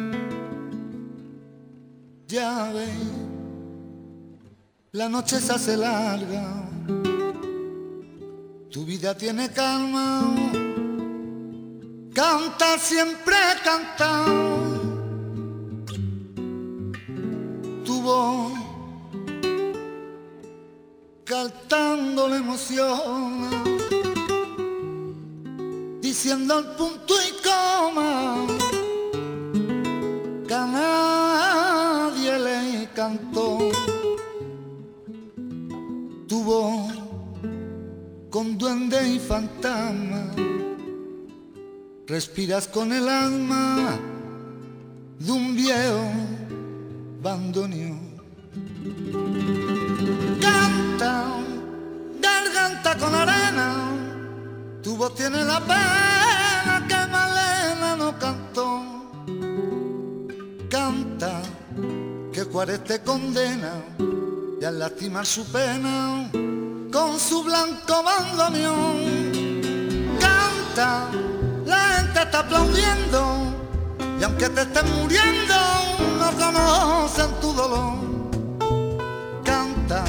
Ya 2.28 2.72
la 4.92 5.10
noche 5.10 5.40
se 5.40 5.52
hace 5.52 5.78
larga, 5.78 6.64
tu 8.72 8.86
vida 8.86 9.16
tiene 9.16 9.50
calma, 9.50 10.36
canta 12.14 12.78
siempre 12.78 13.36
cantado 13.64 14.54
tu 17.86 18.02
voz 18.02 18.54
cantando 21.26 22.28
la 22.28 22.38
emoción 22.38 23.43
diciendo 26.44 26.60
el 26.60 26.66
punto 26.76 27.14
y 27.14 27.32
coma 27.44 28.48
que 30.48 30.54
a 30.54 30.66
nadie 30.66 32.40
le 32.40 32.90
cantó. 32.94 33.72
Tu 36.28 36.44
voz 36.44 36.92
con 38.30 38.58
duende 38.58 39.08
y 39.08 39.20
fantasma, 39.20 40.32
respiras 42.08 42.68
con 42.68 42.92
el 42.92 43.08
alma 43.08 44.00
que 62.84 62.88
Juárez 62.88 62.88
te 62.88 63.00
condena 63.02 63.74
y 64.62 64.66
al 64.66 64.80
lastimar 64.80 65.26
su 65.26 65.46
pena 65.46 66.30
con 66.92 67.20
su 67.20 67.44
blanco 67.44 68.04
bandoneón. 68.04 68.98
Canta, 70.20 71.10
la 71.66 71.78
gente 71.78 72.22
está 72.22 72.40
aplaudiendo 72.40 73.54
y 74.20 74.24
aunque 74.24 74.50
te 74.50 74.62
estés 74.62 74.84
muriendo 74.86 75.56
no 76.20 76.32
conocen 76.38 77.32
tu 77.42 77.54
dolor. 77.54 77.94
Canta, 79.44 80.06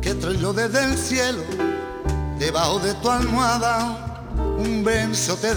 que 0.00 0.14
traigo 0.14 0.52
desde 0.52 0.84
el 0.84 0.98
cielo, 0.98 1.42
debajo 2.38 2.78
de 2.80 2.94
tu 2.94 3.10
almohada, 3.10 4.24
un 4.58 4.82
verso 4.84 5.36
te 5.36 5.54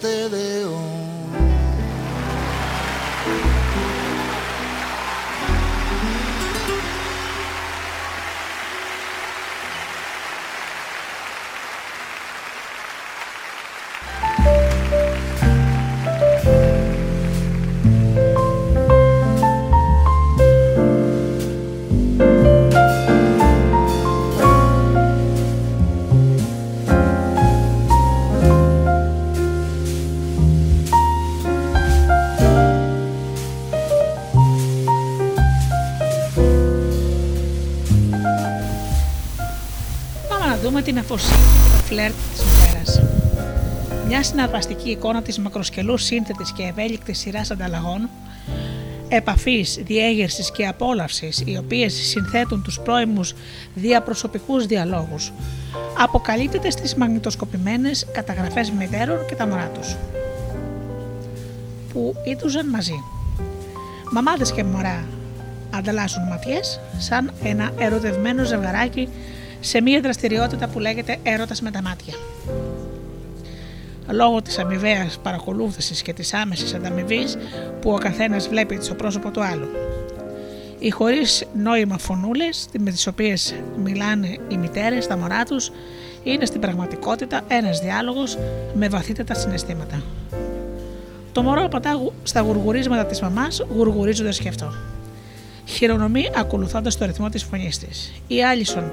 dejo 0.00 0.30
την 0.30 1.11
φλερτ 41.92 42.14
της 42.32 42.44
μητέρα. 42.44 43.08
Μια 44.06 44.22
συναρπαστική 44.22 44.90
εικόνα 44.90 45.22
της 45.22 45.38
μακροσκελούς 45.38 46.02
σύνθετης 46.02 46.52
και 46.52 46.62
ευέλικτης 46.62 47.18
σειράς 47.18 47.50
ανταλλαγών, 47.50 48.08
επαφής, 49.08 49.80
διέγερσης 49.84 50.50
και 50.50 50.66
απόλαυσης, 50.66 51.42
οι 51.46 51.56
οποίες 51.56 51.92
συνθέτουν 51.92 52.62
τους 52.62 52.80
πρώιμους 52.80 53.34
διαπροσωπικούς 53.74 54.66
διαλόγους, 54.66 55.32
αποκαλύπτεται 55.98 56.70
στις 56.70 56.94
μαγνητοσκοπημένες 56.94 58.06
καταγραφές 58.12 58.70
μητέρων 58.70 59.26
και 59.26 59.34
τα 59.34 59.46
μωρά 59.46 59.70
τους. 59.74 59.96
Που 61.92 62.14
ήτουζαν 62.26 62.68
μαζί. 62.68 63.02
Μαμάδες 64.12 64.52
και 64.52 64.64
μωρά 64.64 65.04
ανταλλάσσουν 65.70 66.22
ματιές 66.22 66.80
σαν 66.98 67.32
ένα 67.42 67.70
ερωτευμένο 67.78 68.44
ζευγαράκι 68.44 69.08
σε 69.64 69.82
μια 69.82 70.00
δραστηριότητα 70.00 70.68
που 70.68 70.78
λέγεται 70.78 71.16
έρωτας 71.22 71.60
με 71.60 71.70
τα 71.70 71.82
μάτια. 71.82 72.14
Λόγω 74.10 74.42
της 74.42 74.58
αμοιβαίας 74.58 75.18
παρακολούθησης 75.22 76.02
και 76.02 76.12
της 76.12 76.34
άμεσης 76.34 76.74
ανταμοιβής 76.74 77.36
που 77.80 77.90
ο 77.90 77.98
καθένας 77.98 78.48
βλέπει 78.48 78.78
στο 78.80 78.94
πρόσωπο 78.94 79.30
του 79.30 79.42
άλλου. 79.42 79.68
Οι 80.78 80.90
χωρίς 80.90 81.44
νόημα 81.54 81.98
φωνούλες 81.98 82.68
με 82.78 82.90
τις 82.90 83.06
οποίες 83.06 83.54
μιλάνε 83.84 84.38
οι 84.48 84.56
μητέρες, 84.56 85.06
τα 85.06 85.16
μωρά 85.16 85.44
τους, 85.44 85.70
είναι 86.22 86.44
στην 86.44 86.60
πραγματικότητα 86.60 87.40
ένας 87.48 87.80
διάλογος 87.80 88.38
με 88.74 88.88
βαθύτατα 88.88 89.34
συναισθήματα. 89.34 90.02
Το 91.32 91.42
μωρό 91.42 91.64
απαντά 91.64 92.12
στα 92.22 92.40
γουργουρίσματα 92.40 93.06
της 93.06 93.20
μαμάς 93.20 93.62
γουργουρίζοντας 93.74 94.38
και 94.38 94.48
αυτό. 94.48 94.72
Χειρονομεί 95.64 96.24
ακολουθώντας 96.36 96.96
το 96.96 97.04
ρυθμό 97.04 97.28
της 97.28 97.42
φωνής 97.42 97.78
της. 97.78 98.12
Η 98.26 98.44
Άλισον 98.44 98.92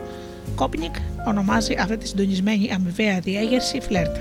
Κόπνικ 0.56 0.96
ονομάζει 1.28 1.76
αυτή 1.80 1.98
τη 1.98 2.08
συντονισμένη 2.08 2.72
αμοιβαία 2.74 3.20
διέγερση 3.20 3.80
φλερτ. 3.80 4.16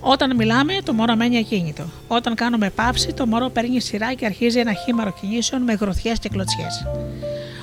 Όταν 0.00 0.36
μιλάμε, 0.36 0.72
το 0.84 0.92
μωρό 0.92 1.16
μένει 1.16 1.38
ακίνητο. 1.38 1.84
Όταν 2.08 2.34
κάνουμε 2.34 2.70
παύση, 2.70 3.12
το 3.12 3.26
μωρό 3.26 3.48
παίρνει 3.48 3.80
σειρά 3.80 4.14
και 4.14 4.26
αρχίζει 4.26 4.58
ένα 4.58 4.72
χήμαρο 4.72 5.12
κινήσεων 5.20 5.62
με 5.62 5.72
γροθιές 5.72 6.18
και 6.18 6.28
κλωτσιές. 6.28 6.86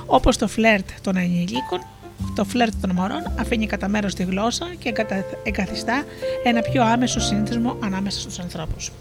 Όπως 0.05 0.37
το 0.37 0.47
φλερτ 0.47 0.89
των 1.01 1.15
ενηλίκων, 1.15 1.79
το 2.35 2.43
φλερτ 2.43 2.73
των 2.81 2.91
μωρών 2.91 3.31
αφήνει 3.39 3.65
κατά 3.65 3.87
μέρος 3.87 4.13
τη 4.13 4.23
γλώσσα 4.23 4.65
και 4.79 4.93
εγκαθιστά 5.43 6.03
ένα 6.43 6.61
πιο 6.61 6.83
άμεσο 6.83 7.19
σύνθεσμο 7.19 7.77
ανάμεσα 7.83 8.19
στους 8.19 8.39
ανθρώπους. 8.39 8.91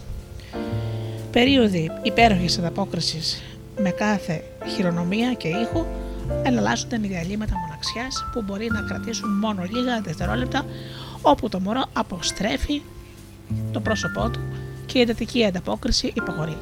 Περίοδοι 1.31 1.91
υπέροχης 2.03 2.57
ανταπόκρισης 2.57 3.41
με 3.81 3.89
κάθε 3.89 4.43
χειρονομία 4.75 5.33
και 5.33 5.47
ήχο 5.47 5.87
εναλλάσσονται 6.43 6.97
με 6.97 7.07
διαλύματα 7.07 7.53
μοναξιάς 7.57 8.25
που 8.33 8.41
μπορεί 8.41 8.67
να 8.71 8.81
κρατήσουν 8.81 9.29
μόνο 9.29 9.63
λίγα 9.63 10.01
δευτερόλεπτα 10.01 10.65
όπου 11.21 11.49
το 11.49 11.59
μωρό 11.59 11.85
αποστρέφει 11.93 12.81
το 13.71 13.79
πρόσωπό 13.79 14.29
του 14.29 14.39
και 14.85 14.97
η 14.97 15.01
εντατική 15.01 15.45
ανταπόκριση 15.45 16.11
υποχωρεί. 16.15 16.57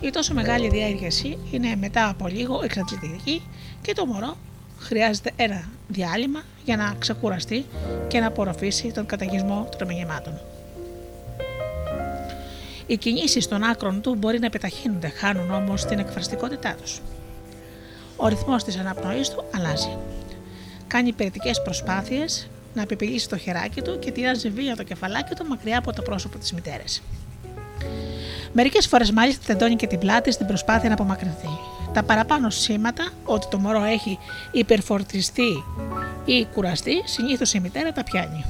Η 0.00 0.10
τόσο 0.10 0.34
μεγάλη 0.34 0.68
διέργεση 0.68 1.38
είναι 1.50 1.76
μετά 1.76 2.08
από 2.08 2.26
λίγο 2.26 2.60
εξαντλητική 2.64 3.42
και 3.82 3.92
το 3.92 4.06
μωρό 4.06 4.36
χρειάζεται 4.78 5.30
ένα 5.36 5.64
διάλειμμα 5.88 6.42
για 6.64 6.76
να 6.76 6.94
ξεκουραστεί 6.98 7.64
και 8.08 8.20
να 8.20 8.26
απορροφήσει 8.26 8.92
τον 8.92 9.06
καταγισμό 9.06 9.68
των 9.78 9.86
μηνυμάτων. 9.86 10.40
Οι 12.86 12.96
κινήσεις 12.96 13.48
των 13.48 13.62
άκρων 13.62 14.00
του 14.00 14.14
μπορεί 14.14 14.38
να 14.38 14.46
επιταχύνονται, 14.46 15.08
χάνουν 15.08 15.50
όμως 15.50 15.84
την 15.84 15.98
εκφραστικότητά 15.98 16.74
τους. 16.82 17.00
Ο 18.16 18.28
ρυθμός 18.28 18.64
της 18.64 18.78
αναπνοής 18.78 19.30
του 19.30 19.44
αλλάζει. 19.54 19.96
Κάνει 20.86 21.08
υπηρετικές 21.08 21.62
προσπάθειες 21.62 22.48
να 22.74 22.82
επιπηλήσει 22.82 23.28
το 23.28 23.36
χεράκι 23.36 23.82
του 23.82 23.98
και 23.98 24.10
τυράζει 24.10 24.50
βία 24.50 24.76
το 24.76 24.82
κεφαλάκι 24.82 25.34
του 25.34 25.46
μακριά 25.46 25.78
από 25.78 25.92
το 25.92 26.02
πρόσωπο 26.02 26.38
της 26.38 26.52
μητέρας. 26.52 27.02
Μερικές 28.52 28.86
φορές 28.86 29.10
μάλιστα 29.10 29.42
τεντώνει 29.46 29.76
και 29.76 29.86
την 29.86 29.98
πλάτη 29.98 30.32
στην 30.32 30.46
προσπάθεια 30.46 30.88
να 30.88 30.94
απομακρυνθεί. 30.94 31.48
Τα 31.92 32.02
παραπάνω 32.02 32.50
σήματα 32.50 33.08
ότι 33.24 33.46
το 33.50 33.58
μωρό 33.58 33.82
έχει 33.82 34.18
υπερφορτιστεί 34.52 35.64
ή 36.24 36.46
κουραστεί, 36.54 37.02
συνήθως 37.04 37.52
η 37.54 37.60
μητέρα 37.60 37.92
τα 37.92 38.04
πιάνει. 38.04 38.44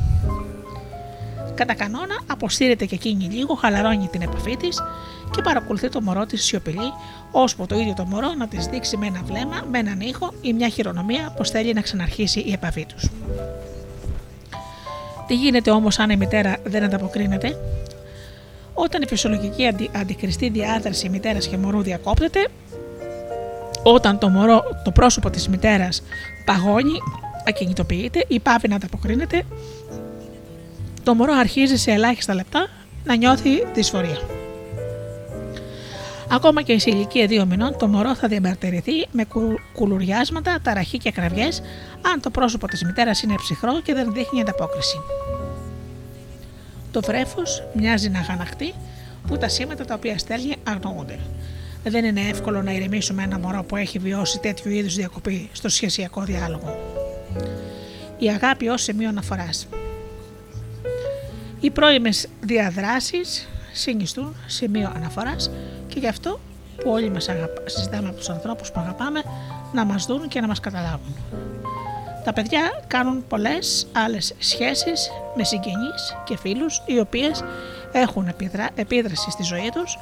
Κατά 1.55 1.75
κανόνα, 1.75 2.21
αποστήρεται 2.27 2.85
και 2.85 2.95
εκείνη 2.95 3.25
λίγο, 3.25 3.55
χαλαρώνει 3.55 4.09
την 4.13 4.23
επαφή 4.23 4.57
της 4.57 4.83
και 5.31 5.43
παρακολουθεί 5.43 5.89
το 5.89 6.01
μωρό 6.01 6.27
της 6.27 6.45
σιωπηλή, 6.45 6.93
ώσπου 7.31 7.67
το 7.67 7.79
ίδιο 7.79 7.95
το 7.97 8.05
μωρό 8.05 8.35
να 8.39 8.49
της 8.49 8.67
δείξει 8.67 8.97
με 8.97 9.07
ένα 9.07 9.23
βλέμμα, 9.25 9.63
με 9.71 9.79
έναν 9.79 10.01
ήχο 10.01 10.33
ή 10.41 10.53
μια 10.53 10.69
χειρονομία 10.69 11.35
πως 11.37 11.51
θέλει 11.51 11.73
να 11.73 11.81
ξαναρχίσει 11.81 12.41
η 12.41 12.53
επαφή 12.53 12.87
τους. 12.87 13.11
Τι 15.27 15.35
γίνεται 15.35 15.71
όμως 15.71 15.99
αν 15.99 16.11
η 16.11 16.17
μητέρα 16.17 16.57
δεν 16.65 16.83
ανταποκρίνεται, 16.83 17.57
όταν 18.75 19.03
η 19.03 19.07
φυσιολογική 19.07 19.67
αντι, 19.67 19.91
αντικριστή 19.97 20.49
διάδραση 20.49 21.09
μητέρας 21.09 21.47
και 21.47 21.57
μωρού 21.57 21.83
διακόπτεται, 21.83 22.49
όταν 23.83 24.19
το, 24.19 24.29
μωρό, 24.29 24.63
το 24.85 24.91
πρόσωπο 24.91 25.31
της 25.31 25.49
μητέρας 25.49 26.03
παγώνει, 26.45 26.99
ακινητοποιείται 27.49 28.25
ή 28.29 28.41
πάβει 28.41 28.69
να 28.69 28.77
ανταποκρίνεται, 28.77 29.43
το 31.05 31.15
μωρό 31.15 31.33
αρχίζει 31.35 31.77
σε 31.77 31.91
ελάχιστα 31.91 32.35
λεπτά 32.35 32.67
να 33.05 33.17
νιώθει 33.17 33.67
δυσφορία. 33.75 34.19
Ακόμα 36.31 36.63
και 36.63 36.79
σε 36.79 36.91
ηλικία 36.91 37.27
2 37.27 37.45
μηνών, 37.45 37.77
το 37.79 37.87
μωρό 37.87 38.15
θα 38.15 38.29
διαμαρτυρηθεί 38.29 39.07
με 39.11 39.27
κουλουριάσματα, 39.73 40.59
ταραχή 40.63 40.99
και 40.99 41.11
κραυγές, 41.11 41.63
αν 42.13 42.21
το 42.21 42.31
πρόσωπο 42.31 42.67
της 42.67 42.85
μητέρας 42.85 43.23
είναι 43.23 43.35
ψυχρό 43.35 43.81
και 43.81 43.95
δεν 43.95 44.13
δείχνει 44.13 44.41
ανταπόκριση. 44.41 45.01
Το 46.91 47.01
βρέφος 47.01 47.63
μοιάζει 47.75 48.09
να 48.09 48.19
αγαναχτεί 48.19 48.75
που 49.27 49.39
τα 49.39 49.49
σήματα 49.49 49.85
τα 49.85 49.95
οποία 49.95 50.19
στέλνει 50.19 50.57
αγνοούνται. 50.69 51.19
Δεν 51.85 52.05
είναι 52.05 52.21
εύκολο 52.21 52.63
να 52.63 52.73
ηρεμήσουμε 52.73 53.23
ένα 53.23 53.39
μωρό 53.39 53.63
που 53.63 53.77
έχει 53.77 53.99
βιώσει 53.99 54.39
τέτοιου 54.39 54.71
είδους 54.71 54.95
διακοπή 54.95 55.49
στο 55.53 55.69
σχεσιακό 55.69 56.23
διάλογο. 56.23 56.79
Η 58.19 58.29
αγάπη 58.29 58.69
ως 58.69 58.83
σημείο 58.83 59.09
αναφοράς. 59.09 59.69
Οι 61.63 61.71
πρώιμες 61.71 62.29
διαδράσεις 62.41 63.49
συνιστούν 63.73 64.37
σημείο 64.47 64.93
αναφοράς 64.97 65.51
και 65.87 65.99
γι' 65.99 66.09
αυτό 66.09 66.41
που 66.77 66.91
όλοι 66.91 67.11
μας 67.11 67.29
αγαπά, 67.29 67.63
συζητάμε 67.65 68.09
από 68.09 68.17
τους 68.17 68.29
ανθρώπους 68.29 68.71
που 68.71 68.81
αγαπάμε 68.81 69.23
να 69.73 69.85
μας 69.85 70.07
δουν 70.07 70.29
και 70.29 70.41
να 70.41 70.47
μας 70.47 70.61
καταλάβουν. 70.61 71.17
Τα 72.25 72.33
παιδιά 72.33 72.85
κάνουν 72.87 73.25
πολλές 73.29 73.87
άλλες 73.93 74.35
σχέσεις 74.39 75.11
με 75.37 75.45
συγγενείς 75.45 76.17
και 76.25 76.37
φίλους 76.37 76.83
οι 76.87 76.99
οποίες 76.99 77.45
έχουν 77.93 78.35
επίδραση 78.75 79.31
στη 79.31 79.43
ζωή 79.43 79.71
τους, 79.73 79.99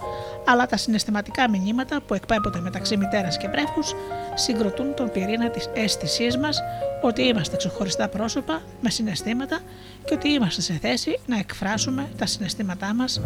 αλλά 0.46 0.66
τα 0.66 0.76
συναισθηματικά 0.76 1.50
μηνύματα 1.50 2.00
που 2.06 2.14
εκπέμπονται 2.14 2.60
μεταξύ 2.60 2.96
μητέρας 2.96 3.36
και 3.36 3.48
βρέφους 3.48 3.94
συγκροτούν 4.34 4.94
τον 4.94 5.10
πυρήνα 5.10 5.50
της 5.50 5.70
αίσθησής 5.74 6.36
μας 6.36 6.62
ότι 7.02 7.22
είμαστε 7.22 7.56
ξεχωριστά 7.56 8.08
πρόσωπα 8.08 8.62
με 8.80 8.90
συναισθήματα 8.90 9.58
και 10.04 10.14
ότι 10.14 10.28
είμαστε 10.28 10.60
σε 10.60 10.72
θέση 10.72 11.18
να 11.26 11.38
εκφράσουμε 11.38 12.08
τα 12.18 12.26
συναισθήματά 12.26 12.94
μας 12.94 13.20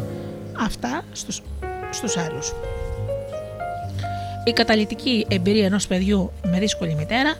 αυτά 0.58 1.02
στους, 1.12 1.42
στους 1.90 2.16
άλλους. 2.16 2.52
Η 4.44 4.52
καταλητική 4.52 5.26
εμπειρία 5.28 5.66
ενός 5.66 5.86
παιδιού 5.86 6.32
με 6.44 6.58
δύσκολη 6.58 6.94
μητέρα, 6.94 7.34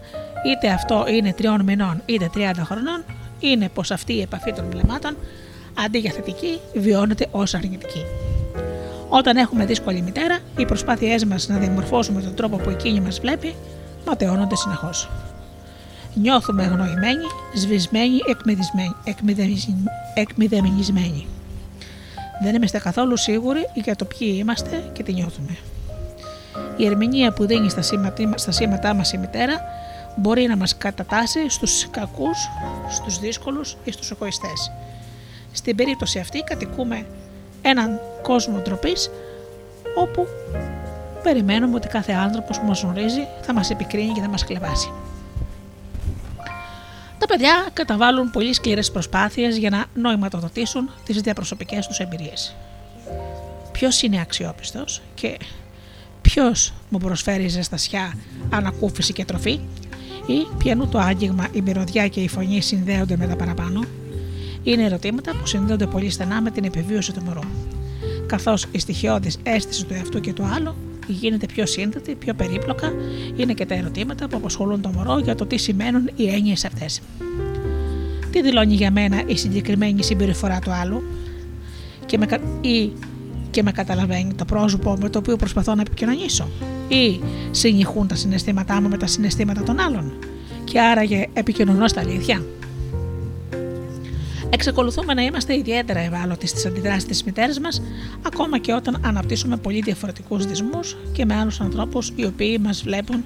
είτε 0.47 0.69
αυτό 0.69 1.05
είναι 1.09 1.33
τριών 1.33 1.63
μηνών 1.63 2.03
είτε 2.07 2.31
30 2.35 2.51
χρονών, 2.65 3.05
είναι 3.41 3.69
πως 3.69 3.91
αυτή 3.91 4.13
η 4.13 4.21
επαφή 4.21 4.53
των 4.53 4.65
βλεμμάτων 4.71 5.17
αντί 5.75 5.99
για 5.99 6.13
θετική 6.13 6.61
βιώνεται 6.75 7.27
ως 7.31 7.55
αρνητική. 7.55 8.05
Όταν 9.09 9.37
έχουμε 9.37 9.65
δύσκολη 9.65 10.01
μητέρα, 10.01 10.39
οι 10.57 10.65
προσπάθειές 10.65 11.25
μας 11.25 11.49
να 11.49 11.59
διαμορφώσουμε 11.59 12.21
τον 12.21 12.35
τρόπο 12.35 12.57
που 12.57 12.71
εκείνη 12.71 13.01
μας 13.01 13.21
βλέπει 13.21 13.55
ματαιώνονται 14.07 14.57
συνεχώς. 14.57 15.11
Νιώθουμε 16.15 16.63
αγνοημένοι, 16.63 17.25
σβησμένοι, 17.55 18.19
εκμηδεμινισμένοι. 20.15 21.27
Δεν 22.43 22.55
είμαστε 22.55 22.79
καθόλου 22.79 23.17
σίγουροι 23.17 23.69
για 23.75 23.97
το 23.97 24.05
ποιοι 24.05 24.37
είμαστε 24.39 24.91
και 24.93 25.03
τι 25.03 25.13
νιώθουμε. 25.13 25.57
Η 26.77 26.87
ερμηνεία 26.87 27.33
που 27.33 27.47
δίνει 27.47 27.71
στα, 27.71 27.83
στα 28.35 28.53
σήματά 28.53 28.95
μας 28.95 29.13
η 29.13 29.19
μητέρα 29.19 29.61
μπορεί 30.17 30.47
να 30.47 30.57
μας 30.57 30.77
κατατάσει 30.77 31.49
στους 31.49 31.89
κακούς, 31.91 32.39
στους 32.91 33.19
δύσκολους 33.19 33.77
ή 33.85 33.93
στους 33.93 34.11
εγωιστές. 34.11 34.71
Στην 35.55 35.77
περίπτωση 35.77 36.19
αυτή 36.19 36.41
κατοικούμε 36.41 37.07
έναν 37.63 38.01
κόσμο 38.23 38.59
ντροπής 38.59 39.11
όπου 39.95 40.27
περιμένουμε 41.23 41.75
ότι 41.75 41.89
κάθε 41.89 42.13
άνθρωπος 42.13 42.59
που 42.61 42.67
μας 42.67 42.83
γνωρίζει 42.83 43.27
θα 43.43 43.53
μας 43.53 43.71
επικρίνει 43.71 44.13
και 44.13 44.21
θα 44.21 44.29
μας 44.29 44.45
κλεβάσει. 44.45 44.91
Τα 47.19 47.27
παιδιά 47.27 47.69
καταβάλουν 47.73 48.31
πολύ 48.31 48.53
σκληρές 48.55 48.91
προσπάθειες 48.91 49.57
για 49.57 49.71
να 49.71 49.85
νοηματοδοτήσουν 49.95 50.91
τις 51.05 51.21
διαπροσωπικές 51.21 51.87
τους 51.87 51.99
εμπειρίες. 51.99 52.57
Ποιος 53.73 54.03
είναι 54.03 54.21
αξιόπιστος 54.21 55.03
και 55.15 55.37
ποιος 56.23 56.73
μου 56.89 56.99
προσφέρει 56.99 57.49
ζεστασιά, 57.49 58.15
ανακούφιση 58.51 59.13
και 59.13 59.25
τροφή 59.25 59.61
ή 60.27 60.47
ποιανού 60.59 60.89
το 60.89 60.99
άγγιγμα, 60.99 61.49
η 61.53 61.61
μυρωδιά 61.61 62.09
και 62.09 62.21
η 62.21 62.29
φωνή 62.29 62.61
συνδέονται 62.61 63.17
με 63.17 63.27
τα 63.27 63.37
παραπάνω. 63.37 63.81
Είναι 64.65 64.83
ερωτήματα 64.83 65.31
που 65.41 65.47
συνδέονται 65.47 65.87
πολύ 65.87 66.11
στενά 66.11 66.43
με 66.43 66.51
την 66.51 66.65
επιβίωση 66.65 67.13
του 67.13 67.23
μωρού. 67.25 67.41
Καθώς 68.27 68.67
η 68.73 68.79
στοιχειώδης 68.79 69.39
αίσθηση 69.43 69.85
του 69.85 69.95
εαυτού 69.95 70.21
και 70.21 70.33
του 70.33 70.45
άλλου 70.45 70.75
γίνεται 71.07 71.47
πιο 71.47 71.67
σύνθετη, 71.67 72.15
πιο 72.15 72.35
περίπλοκα, 72.35 72.93
είναι 73.37 73.53
και 73.53 73.67
τα 73.67 73.75
ερωτήματα 73.75 74.29
που 74.29 74.37
απασχολούν 74.37 74.81
το 74.81 74.89
μωρό 74.89 75.19
για 75.19 75.35
το 75.35 75.47
τι 75.47 75.57
σημαίνουν 75.57 76.11
οι 76.17 76.29
έννοιες 76.29 76.65
αυτές. 76.65 77.01
Τι 78.31 78.43
δηλώνει 78.43 78.75
για 78.75 78.91
μένα 78.91 79.23
η 79.27 79.37
συγκεκριμένη 79.37 80.03
συμπεριφορά 80.03 80.59
του 80.59 80.71
άλλου 80.71 81.03
και 82.07 82.19
με, 82.19 82.27
ή 82.61 82.93
και 83.51 83.63
με 83.63 83.73
καταλαβαίνει 83.73 84.35
το 84.35 84.45
πρόσωπο 84.45 84.97
με 85.01 85.09
το 85.09 85.19
οποίο 85.19 85.37
προσπαθώ 85.37 85.75
να 85.75 85.81
επικοινωνήσω; 85.81 86.49
Ή 86.89 87.21
συνηχούν 87.51 88.07
τα 88.07 88.15
συναισθήματά 88.15 88.81
μου 88.81 88.89
με 88.89 88.97
τα 88.97 89.07
συναισθήματα 89.07 89.63
των 89.63 89.81
άλλων 89.81 90.13
και 90.65 90.81
άραγε 90.81 91.27
επικοινωνώ 91.33 91.89
στα 91.89 92.01
αλήθεια; 92.01 92.45
Εξακολουθούμε 94.55 95.15
να 95.15 95.23
είμαστε 95.23 95.57
ιδιαίτερα 95.57 95.99
ευάλωτοι 95.99 96.47
στις 96.47 96.67
αντιδράσεις 96.67 97.05
της 97.05 97.25
μητέρας 97.25 97.61
μας, 97.61 97.83
ακόμα 98.27 98.59
και 98.59 98.73
όταν 98.73 99.01
αναπτύσσουμε 99.05 99.57
πολύ 99.57 99.81
διαφορετικούς 99.81 100.47
δυσμούς 100.47 100.97
και 101.13 101.25
με 101.25 101.35
άλλους 101.35 101.61
ανθρώπους 101.61 102.13
οι 102.17 102.25
οποίοι 102.25 102.61
μας 102.63 102.83
βλέπουν 102.83 103.25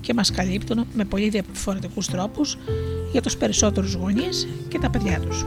και 0.00 0.14
μας 0.14 0.30
καλύπτουν 0.30 0.86
με 0.94 1.04
πολύ 1.04 1.28
διαφορετικούς 1.28 2.06
τρόπους 2.06 2.58
για 3.12 3.20
τους 3.20 3.36
περισσότερους 3.36 3.94
γονείς 3.94 4.48
και 4.68 4.78
τα 4.78 4.90
παιδιά 4.90 5.20
τους. 5.20 5.46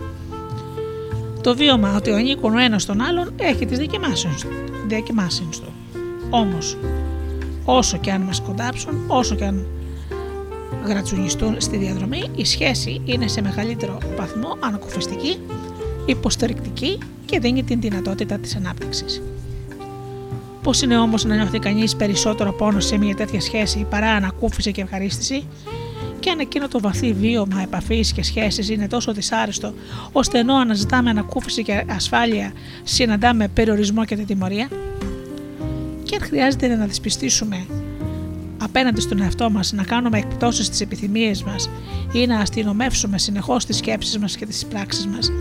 Το 1.42 1.56
βίωμα 1.56 1.96
ότι 1.96 2.12
ανήκουν 2.12 2.56
ο 2.56 2.60
ένας 2.60 2.82
στον 2.82 3.02
άλλον 3.02 3.34
έχει 3.38 3.66
τις 3.66 3.78
διακοιμάσει 4.88 5.44
του. 5.52 5.74
Όμως, 6.30 6.78
όσο 7.66 7.98
και 7.98 8.12
αν 8.12 8.22
μας 8.22 8.42
κοντάψουν, 8.42 9.04
όσο 9.08 9.36
και 9.36 9.46
αν 9.46 9.66
γρατσουνιστούν 10.86 11.56
στη 11.62 11.78
διαδρομή, 11.78 12.24
η 12.36 12.46
σχέση 12.46 13.02
είναι 13.06 13.28
σε 13.28 13.42
μεγαλύτερο 13.42 13.98
βαθμό 14.18 14.58
ανακουφιστική, 14.60 15.38
υποστηρικτική 16.06 16.98
και 17.26 17.40
δίνει 17.40 17.64
την 17.64 17.82
δυνατότητα 17.82 18.38
της 18.38 18.56
ανάπτυξης. 18.56 19.22
Πώς 20.64 20.82
είναι 20.82 20.98
όμως 20.98 21.26
να 21.26 21.36
νιώθει 21.36 21.60
κανείς 21.60 21.96
περισσότερο 21.96 22.54
πόνο 22.54 22.80
σε 22.80 22.98
μια 22.98 23.16
τέτοια 23.16 23.42
σχέση 23.42 23.86
παρά 23.90 24.10
ανακούφιση 24.10 24.72
και 24.72 24.82
ευχαρίστηση, 24.82 25.44
Και 26.20 26.30
αν 26.30 26.40
εκείνο 26.40 26.68
το 26.68 26.80
βαθύ 26.80 27.14
βίωμα 27.14 27.62
επαφής 27.62 28.12
και 28.12 28.24
σχέσει 28.24 28.74
είναι 28.74 28.88
τόσο 28.88 29.14
δυσάρεστο, 29.14 29.74
ώστε 30.12 30.40
ενώ 30.40 30.56
αναζητάμε 30.56 31.10
ανακούφιση 31.10 31.64
και 31.64 31.84
ασφάλεια, 31.90 32.54
συναντάμε 32.84 33.48
περιορισμό 33.48 34.06
και 34.06 34.16
τιμωρία; 34.16 34.68
Και 36.04 36.16
αν 36.16 36.22
χρειάζεται 36.22 36.68
να 36.68 36.86
δυσπιστήσουμε 36.86 37.66
απέναντι 38.64 39.02
στον 39.02 39.22
εαυτό 39.22 39.50
μας, 39.50 39.72
να 39.72 39.84
κάνουμε 39.84 40.18
εκπτώσεις 40.18 40.66
στις 40.66 40.82
επιθυμίες 40.82 41.44
μας 41.44 41.70
ή 42.14 42.26
να 42.26 42.40
αστυνομεύσουμε 42.40 43.18
συνεχώς 43.18 43.66
τις 43.66 43.78
σκέψεις 43.78 44.18
μας 44.18 44.36
και 44.36 44.46
τις 44.46 44.66
πράξεις 44.66 45.08
μας 45.08 45.32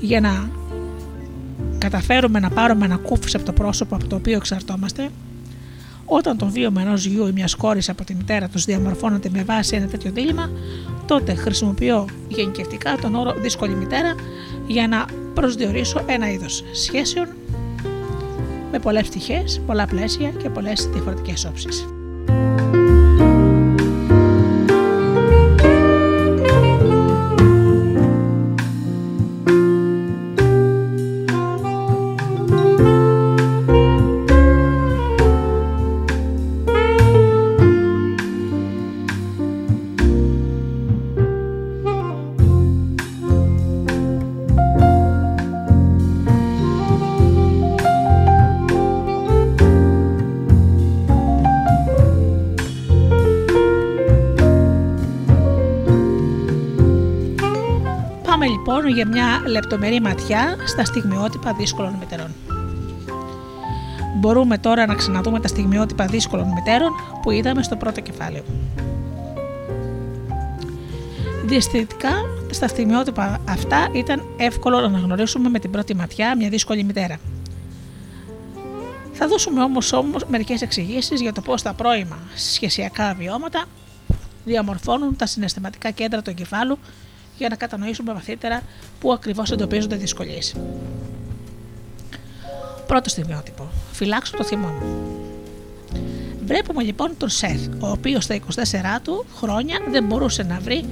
για 0.00 0.20
να 0.20 0.50
καταφέρουμε 1.78 2.40
να 2.40 2.50
πάρουμε 2.50 2.84
ανακούφιση 2.84 3.36
από 3.36 3.44
το 3.44 3.52
πρόσωπο 3.52 3.94
από 3.94 4.06
το 4.06 4.16
οποίο 4.16 4.36
εξαρτώμαστε, 4.36 5.10
όταν 6.04 6.36
το 6.36 6.46
βίωμα 6.46 6.80
ενός 6.80 7.04
γιου 7.04 7.26
ή 7.26 7.32
μιας 7.32 7.54
κόρης 7.54 7.88
από 7.88 8.04
τη 8.04 8.14
μητέρα 8.14 8.48
τους 8.48 8.64
διαμορφώνεται 8.64 9.28
με 9.32 9.42
βάση 9.42 9.76
ένα 9.76 9.86
τέτοιο 9.86 10.10
δίλημα, 10.12 10.50
τότε 11.06 11.34
χρησιμοποιώ 11.34 12.08
γενικευτικά 12.28 12.96
τον 13.00 13.14
όρο 13.14 13.34
δύσκολη 13.38 13.74
μητέρα 13.74 14.14
για 14.66 14.88
να 14.88 15.04
προσδιορίσω 15.34 16.02
ένα 16.06 16.30
είδος 16.30 16.64
σχέσεων 16.72 17.26
με 18.72 18.78
πολλές 18.78 19.08
πτυχές, 19.08 19.60
πολλά 19.66 19.86
πλαίσια 19.86 20.28
και 20.28 20.48
πολλές 20.48 20.88
διαφορετικές 20.92 21.44
όψεις. 21.44 21.86
Για 58.90 59.06
μια 59.06 59.42
λεπτομερή 59.46 60.00
ματιά 60.00 60.56
στα 60.66 60.84
στιγμιότυπα 60.84 61.52
δύσκολων 61.52 61.92
μητερών. 61.92 62.34
Μπορούμε 64.16 64.58
τώρα 64.58 64.86
να 64.86 64.94
ξαναδούμε 64.94 65.40
τα 65.40 65.48
στιγμιότυπα 65.48 66.06
δύσκολων 66.06 66.48
μητέρων 66.48 66.90
που 67.22 67.30
είδαμε 67.30 67.62
στο 67.62 67.76
πρώτο 67.76 68.00
κεφάλαιο. 68.00 68.42
Διαστητικά, 71.44 72.10
στα 72.50 72.68
στιγμιότυπα 72.68 73.40
αυτά 73.48 73.88
ήταν 73.92 74.22
εύκολο 74.36 74.80
να 74.80 74.86
αναγνωρίσουμε 74.86 75.48
με 75.48 75.58
την 75.58 75.70
πρώτη 75.70 75.94
ματιά 75.94 76.36
μια 76.36 76.48
δύσκολη 76.48 76.84
μητέρα. 76.84 77.18
Θα 79.12 79.28
δώσουμε 79.28 79.62
όμως, 79.62 79.92
όμως 79.92 80.24
μερικές 80.28 80.62
εξηγήσεις 80.62 81.20
για 81.20 81.32
το 81.32 81.40
πώς 81.40 81.62
τα 81.62 81.72
πρώιμα 81.72 82.18
σχεσιακά 82.34 83.14
βιώματα 83.18 83.64
διαμορφώνουν 84.44 85.16
τα 85.16 85.26
συναισθηματικά 85.26 85.90
κέντρα 85.90 86.22
του 86.22 86.30
εγκεφάλου 86.30 86.78
για 87.40 87.48
να 87.48 87.56
κατανοήσουμε 87.56 88.12
βαθύτερα 88.12 88.62
πού 89.00 89.12
ακριβώς 89.12 89.50
εντοπίζονται 89.50 89.96
δυσκολίες. 89.96 90.54
Πρώτο 92.86 93.08
στιγμιότυπο. 93.08 93.68
Φυλάξω 93.92 94.36
το 94.36 94.44
θυμό 94.44 94.66
μου. 94.68 95.10
Βλέπουμε 96.44 96.82
λοιπόν 96.82 97.10
τον 97.18 97.28
Σεθ, 97.28 97.68
ο 97.80 97.90
οποίος 97.90 98.24
στα 98.24 98.34
24 98.34 98.38
του 99.02 99.24
χρόνια 99.36 99.78
δεν 99.90 100.04
μπορούσε 100.04 100.42
να 100.42 100.58
βρει 100.60 100.84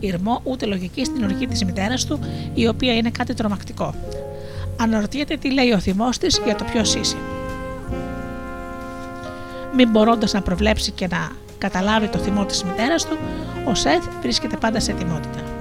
ηρμό 0.00 0.40
ούτε 0.44 0.66
λογική 0.66 1.04
στην 1.04 1.24
οργή 1.24 1.46
της 1.46 1.64
μητέρας 1.64 2.04
του, 2.04 2.18
η 2.54 2.68
οποία 2.68 2.94
είναι 2.94 3.10
κάτι 3.10 3.34
τρομακτικό. 3.34 3.94
Αναρωτιέται 4.76 5.36
τι 5.36 5.52
λέει 5.52 5.72
ο 5.72 5.78
θυμός 5.78 6.18
της 6.18 6.40
για 6.44 6.56
το 6.56 6.64
ποιο 6.64 6.80
είσαι. 6.80 7.16
Μην 9.76 9.90
μπορώντας 9.90 10.32
να 10.32 10.42
προβλέψει 10.42 10.90
και 10.90 11.06
να 11.06 11.30
καταλάβει 11.58 12.08
το 12.08 12.18
θυμό 12.18 12.44
της 12.44 12.64
μητέρας 12.64 13.06
του, 13.06 13.16
ο 13.64 13.74
Σεθ 13.74 14.04
βρίσκεται 14.22 14.56
πάντα 14.56 14.80
σε 14.80 14.90
ετοιμότητα. 14.90 15.55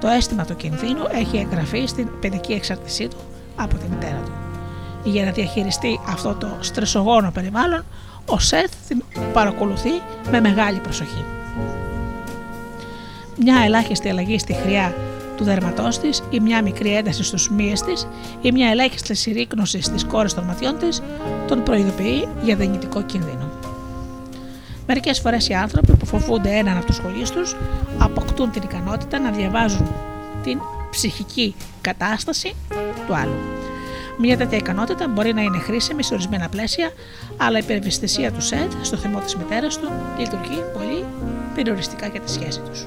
Το 0.00 0.08
αίσθημα 0.08 0.44
του 0.44 0.56
κινδύνου 0.56 1.04
έχει 1.12 1.36
εγγραφεί 1.36 1.86
στην 1.86 2.08
παιδική 2.20 2.52
εξαρτησή 2.52 3.08
του 3.08 3.16
από 3.56 3.76
τη 3.76 3.88
μητέρα 3.90 4.20
του. 4.24 4.32
Για 5.04 5.24
να 5.24 5.30
διαχειριστεί 5.30 6.00
αυτό 6.08 6.34
το 6.34 6.56
στρεσογόνο 6.60 7.30
περιβάλλον, 7.30 7.84
ο 8.26 8.38
Σεθ 8.38 8.72
την 8.88 9.02
παρακολουθεί 9.32 9.90
με 10.30 10.40
μεγάλη 10.40 10.78
προσοχή. 10.78 11.24
Μια 13.40 13.62
ελάχιστη 13.64 14.08
αλλαγή 14.08 14.38
στη 14.38 14.52
χρειά 14.52 14.94
του 15.36 15.44
δέρματός 15.44 15.98
της 15.98 16.22
ή 16.30 16.40
μια 16.40 16.62
μικρή 16.62 16.94
ένταση 16.94 17.22
στους 17.22 17.50
μύες 17.50 17.80
της 17.80 18.08
ή 18.40 18.52
μια 18.52 18.68
ελάχιστη 18.68 19.14
συρρήκνωση 19.14 19.80
στις 19.80 20.04
κόρες 20.04 20.34
των 20.34 20.44
ματιών 20.44 20.78
της 20.78 21.02
τον 21.46 21.62
προειδοποιεί 21.62 22.28
για 22.42 22.56
δυνητικό 22.56 23.02
κίνδυνο. 23.02 23.57
Μερικές 24.90 25.20
φορές 25.20 25.48
οι 25.48 25.54
άνθρωποι 25.54 25.96
που 25.96 26.06
φοβούνται 26.06 26.50
έναν 26.50 26.76
από 26.76 26.86
τους 26.86 26.98
γονείς 26.98 27.30
τους 27.30 27.56
αποκτούν 27.98 28.50
την 28.50 28.62
ικανότητα 28.62 29.18
να 29.18 29.30
διαβάζουν 29.30 29.86
την 30.42 30.60
ψυχική 30.90 31.54
κατάσταση 31.80 32.54
του 33.06 33.14
άλλου. 33.14 33.34
Μια 34.18 34.36
τέτοια 34.36 34.58
ικανότητα 34.58 35.08
μπορεί 35.08 35.34
να 35.34 35.42
είναι 35.42 35.58
χρήσιμη 35.58 36.02
σε 36.02 36.14
ορισμένα 36.14 36.48
πλαίσια, 36.48 36.90
αλλά 37.36 37.58
η 37.58 37.60
υπερβιστησία 37.64 38.32
του 38.32 38.40
ΣΕΤ 38.40 38.72
στο 38.82 38.96
θυμό 38.96 39.18
της 39.18 39.36
μητέρας 39.36 39.78
του 39.78 39.88
λειτουργεί 40.18 40.62
πολύ 40.72 41.04
περιοριστικά 41.54 42.06
για 42.06 42.20
τη 42.20 42.30
σχέση 42.30 42.60
τους. 42.60 42.86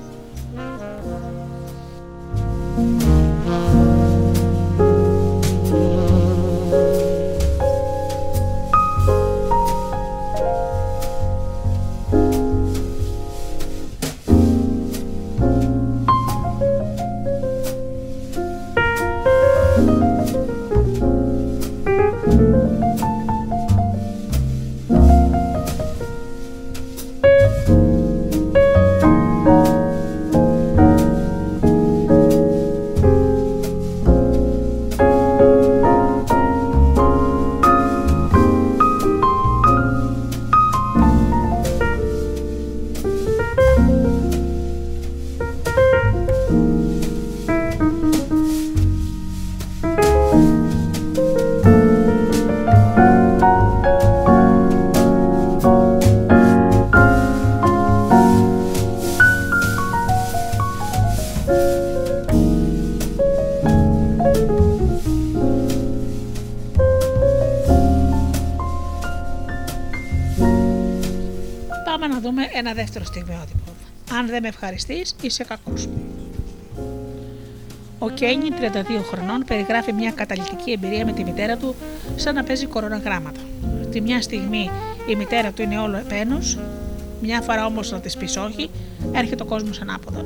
Δεν 74.41 74.51
με 74.51 74.57
ευχαριστείς, 74.57 75.15
είσαι 75.21 75.43
κακός. 75.43 75.89
Ο 77.99 78.09
Κένι, 78.09 78.49
32 78.51 79.03
χρονών, 79.03 79.43
περιγράφει 79.47 79.93
μια 79.93 80.11
καταλητική 80.11 80.71
εμπειρία 80.71 81.05
με 81.05 81.11
τη 81.11 81.23
μητέρα 81.23 81.57
του 81.57 81.75
σαν 82.15 82.35
να 82.35 82.43
παίζει 82.43 82.65
κοροναγράμματα. 82.65 83.39
Τη 83.91 84.01
μια 84.01 84.21
στιγμή 84.21 84.69
η 85.09 85.15
μητέρα 85.15 85.51
του 85.51 85.61
είναι 85.61 85.77
όλο 85.77 85.97
επένος, 85.97 86.59
μια 87.21 87.41
φορά 87.41 87.65
όμως 87.65 87.91
να 87.91 87.99
της 87.99 88.17
πεις 88.17 88.37
όχι, 88.37 88.69
έρχεται 89.11 89.43
ο 89.43 89.45
κόσμος 89.45 89.81
ανάποδα. 89.81 90.25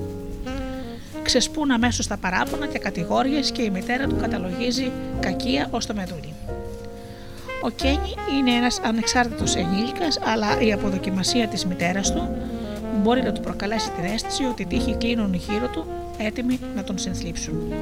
Ξεσπούν 1.24 1.72
αμέσως 1.72 2.08
τα 2.08 2.18
παράπονα 2.18 2.68
και 2.68 2.80
κατηγόριες 2.80 3.52
και 3.52 3.62
η 3.62 3.70
μητέρα 3.70 4.08
του 4.08 4.16
καταλογίζει 4.16 4.92
κακία 5.20 5.68
ως 5.72 5.86
το 5.86 5.94
μετούλι. 5.94 6.34
Ο 7.62 7.70
Κένι 7.70 8.16
είναι 8.38 8.52
ένας 8.52 8.80
ανεξάρτητος 8.84 9.56
ενήλικας, 9.56 10.20
αλλά 10.24 10.62
η 10.62 10.74
αποδοκιμασία 10.74 11.48
της 11.48 11.66
μητέρας 11.66 12.12
του 12.12 12.30
μπορεί 13.06 13.22
να 13.22 13.32
του 13.32 13.42
προκαλέσει 13.42 13.92
την 13.92 14.04
αίσθηση 14.14 14.44
ότι 14.44 14.62
οι 14.62 14.66
τύχοι 14.66 14.96
κλείνουν 14.96 15.34
γύρω 15.34 15.68
του, 15.68 15.86
έτοιμοι 16.18 16.60
να 16.76 16.84
τον 16.84 16.98
συνθλίψουν. 16.98 17.74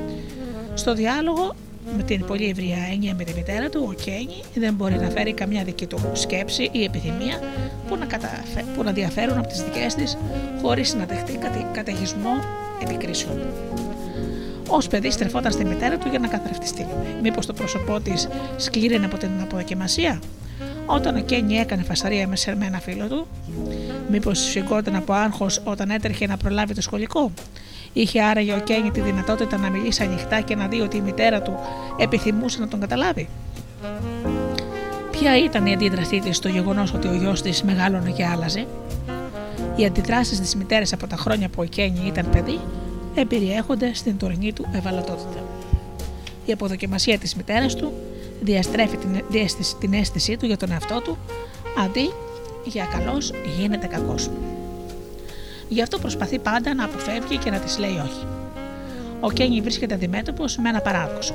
Στο 0.74 0.94
διάλογο 0.94 1.56
με 1.98 2.04
την 2.04 2.26
πολύ 2.26 2.50
ευρία 2.50 2.78
έννοια 2.92 3.16
με 3.16 3.24
τη 3.24 3.34
μητέρα 3.34 3.70
του, 3.70 3.86
ο 3.90 3.94
Κένι 3.94 4.42
δεν 4.56 4.74
μπορεί 4.74 4.96
να 4.96 5.10
φέρει 5.10 5.34
καμιά 5.34 5.64
δική 5.64 5.86
του 5.86 6.00
σκέψη 6.14 6.70
ή 6.72 6.84
επιθυμία 6.84 7.40
που 7.88 7.96
να, 7.96 8.06
καταφε... 8.06 8.64
που 8.76 8.84
να 8.84 8.92
διαφέρουν 8.92 9.38
από 9.38 9.48
τις 9.48 9.64
δικές 9.64 9.96
της 9.96 10.18
χωρίς 10.62 10.94
να 10.94 11.06
δεχτεί 11.06 11.38
κατε... 11.38 11.66
καταιγισμό 11.74 12.34
επικρίσεων. 12.82 13.40
Ω 14.68 14.78
παιδί 14.90 15.12
στρεφόταν 15.12 15.52
στη 15.52 15.66
μητέρα 15.66 15.98
του 15.98 16.08
για 16.10 16.20
να 16.20 16.28
καθρεφτιστεί. 16.28 16.88
Μήπως 17.22 17.46
το 17.46 17.54
πρόσωπό 17.54 18.00
της 18.00 18.28
σκλήρινε 18.58 19.06
από 19.06 19.18
την 19.18 19.30
αποδοκιμασία, 19.42 20.20
όταν 20.86 21.16
ο 21.16 21.20
Κένι 21.20 21.56
έκανε 21.56 21.84
φασαρία 21.84 22.28
με 22.28 22.66
ένα 22.66 22.80
φίλο 22.80 23.08
του, 23.08 23.28
μήπως 24.10 24.40
σηκώταν 24.40 24.96
από 24.96 25.14
άγχος 25.14 25.62
όταν 25.64 25.90
έτρεχε 25.90 26.28
να 26.28 26.38
προλάβει 26.38 26.74
το 26.74 26.82
σχολικό, 26.82 27.32
Είχε 27.94 28.22
άραγε 28.22 28.54
ο 28.54 28.60
Κένι 28.60 28.92
τη 28.92 29.02
δυνατότητα 29.02 29.58
να 29.58 29.70
μιλήσει 29.70 30.04
ανοιχτά 30.04 30.42
και 30.42 30.56
να 30.56 30.68
δει 30.68 30.82
ότι 30.82 30.98
η 30.98 31.02
μητέρα 31.02 31.42
του 31.42 31.56
επιθυμούσε 31.98 32.60
να 32.60 32.68
τον 32.68 32.80
καταλάβει. 32.80 33.30
Ποια 35.12 35.38
ήταν 35.38 35.66
η 35.66 35.74
αντίδρασή 35.74 36.20
της 36.20 36.38
στο 36.38 36.48
γεγονός 36.48 36.94
ότι 36.94 37.08
ο 37.08 37.14
γιος 37.14 37.42
της 37.42 37.64
μεγάλωνε 37.64 38.12
και 38.12 38.26
άλλαζε; 38.26 38.66
Οι 39.76 39.86
αντιδράσεις 39.86 40.40
της 40.40 40.56
μητέρας 40.56 40.94
από 40.94 41.08
τα 41.08 41.16
χρόνια 41.16 41.50
που 41.50 41.62
ο 41.62 41.66
Κένι 41.66 42.02
ήταν 42.08 42.30
παιδί 42.30 42.60
εμπεριέχονται 43.16 43.94
στην 43.94 44.18
τωρινή 44.18 44.54
του 44.54 44.66
ευαλωτότητα. 44.74 45.44
Η 46.46 46.52
αποδοκιμασία 46.52 47.18
της 47.18 47.36
μητέρας 47.36 47.76
του 47.76 47.94
διαστρέφει 48.44 48.98
την, 48.98 49.24
την 49.80 49.94
αίσθησή 49.94 50.38
του 50.38 50.46
για 50.46 50.58
τον 50.58 50.72
εαυτό 50.72 51.02
του, 51.02 51.18
αντί 51.78 52.12
για 52.66 52.86
καλός 52.86 53.32
γίνεται 53.58 53.88
κακός. 53.88 54.30
Γι' 55.70 55.82
αυτό 55.82 56.00
προσπαθεί 56.00 56.40
πάντα 56.40 56.74
να 56.74 56.86
αποφεύγει 56.86 57.38
και 57.38 57.50
να 57.50 57.60
της 57.60 57.78
λέει 57.78 58.02
όχι. 58.06 58.26
Ο 59.20 59.32
Κένι 59.32 59.62
βρίσκεται 59.62 59.94
αντιμέτωπος 59.94 60.58
με 60.58 60.70
ένα 60.70 60.82
παράδοξο. 60.82 61.34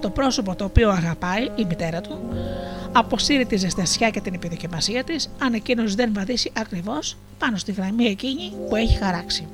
Το 0.00 0.10
πρόσωπο 0.10 0.54
το 0.54 0.64
οποίο 0.64 0.90
αγαπάει, 0.90 1.42
η 1.56 1.64
μητέρα 1.68 2.00
του, 2.00 2.18
αποσύρει 2.92 3.46
τη 3.46 3.56
ζεστασιά 3.56 4.10
και 4.10 4.20
την 4.20 4.34
επιδοκιμασία 4.34 5.04
της, 5.04 5.30
αν 5.38 5.54
εκείνος 5.54 5.94
δεν 5.94 6.12
βαδίσει 6.12 6.52
ακριβώς 6.56 7.16
πάνω 7.38 7.56
στη 7.56 7.72
γραμμή 7.72 8.04
εκείνη 8.04 8.52
που 8.68 8.76
έχει 8.76 8.98
χαράξει. 8.98 9.46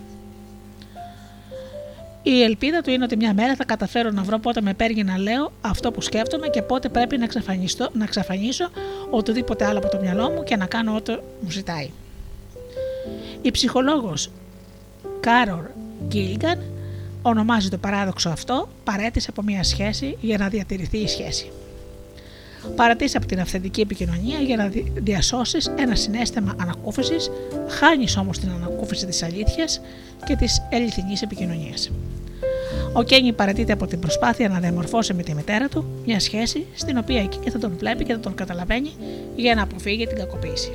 Η 2.22 2.42
ελπίδα 2.42 2.80
του 2.80 2.90
είναι 2.90 3.04
ότι 3.04 3.16
μια 3.16 3.34
μέρα 3.34 3.56
θα 3.56 3.64
καταφέρω 3.64 4.10
να 4.10 4.22
βρω 4.22 4.38
πότε 4.38 4.60
με 4.60 4.74
παίρνει 4.74 5.02
να 5.02 5.18
λέω 5.18 5.52
αυτό 5.60 5.90
που 5.90 6.00
σκέφτομαι 6.00 6.48
και 6.48 6.62
πότε 6.62 6.88
πρέπει 6.88 7.18
να, 7.18 7.26
να 7.92 8.04
εξαφανίσω 8.04 8.70
οτιδήποτε 9.10 9.64
άλλο 9.64 9.78
από 9.78 9.88
το 9.88 9.98
μυαλό 10.00 10.30
μου 10.30 10.42
και 10.42 10.56
να 10.56 10.66
κάνω 10.66 10.94
ό,τι 10.94 11.12
μου 11.12 11.50
ζητάει. 11.50 11.90
Η 13.42 13.50
ψυχολόγος 13.50 14.30
Κάρορ 15.20 15.64
Γκίλγκαν 16.06 16.62
ονομάζει 17.22 17.68
το 17.68 17.78
παράδοξο 17.78 18.28
αυτό 18.28 18.68
παρέτηση 18.84 19.26
από 19.30 19.42
μια 19.42 19.62
σχέση 19.62 20.16
για 20.20 20.38
να 20.38 20.48
διατηρηθεί 20.48 20.98
η 20.98 21.08
σχέση. 21.08 21.50
Παρατήσει 22.76 23.16
από 23.16 23.26
την 23.26 23.40
αυθεντική 23.40 23.80
επικοινωνία 23.80 24.38
για 24.38 24.56
να 24.56 24.70
διασώσεις 24.94 25.70
ένα 25.78 25.94
συνέστημα 25.94 26.54
ανακούφισης, 26.60 27.30
χάνεις 27.68 28.16
όμως 28.16 28.38
την 28.38 28.50
ανακούφιση 28.50 29.06
της 29.06 29.22
αλήθειας 29.22 29.80
και 30.26 30.36
της 30.36 30.62
αληθινής 30.72 31.22
επικοινωνίας. 31.22 31.90
Ο 32.92 33.02
Κένι 33.02 33.32
παρατείται 33.32 33.72
από 33.72 33.86
την 33.86 33.98
προσπάθεια 33.98 34.48
να 34.48 34.58
διαμορφώσει 34.58 35.14
με 35.14 35.22
τη 35.22 35.34
μητέρα 35.34 35.68
του 35.68 35.84
μια 36.06 36.20
σχέση 36.20 36.66
στην 36.74 36.98
οποία 36.98 37.20
εκείνη 37.20 37.50
θα 37.50 37.58
τον 37.58 37.72
βλέπει 37.78 38.04
και 38.04 38.12
θα 38.12 38.20
τον 38.20 38.34
καταλαβαίνει 38.34 38.90
για 39.36 39.54
να 39.54 39.62
αποφύγει 39.62 40.06
την 40.06 40.16
κακοποίηση. 40.16 40.72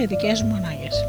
Οι 0.00 0.06
δικές 0.06 0.42
μου 0.42 0.54
ανάγκες. 0.54 1.04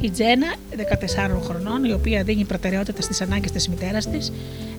Η 0.00 0.10
Τζένα, 0.10 0.46
14 0.76 1.40
χρονών, 1.40 1.84
η 1.84 1.92
οποία 1.92 2.22
δίνει 2.22 2.44
προτεραιότητα 2.44 3.02
στις 3.02 3.20
ανάγκες 3.20 3.50
της 3.50 3.68
μητέρας 3.68 4.10
της, 4.10 4.32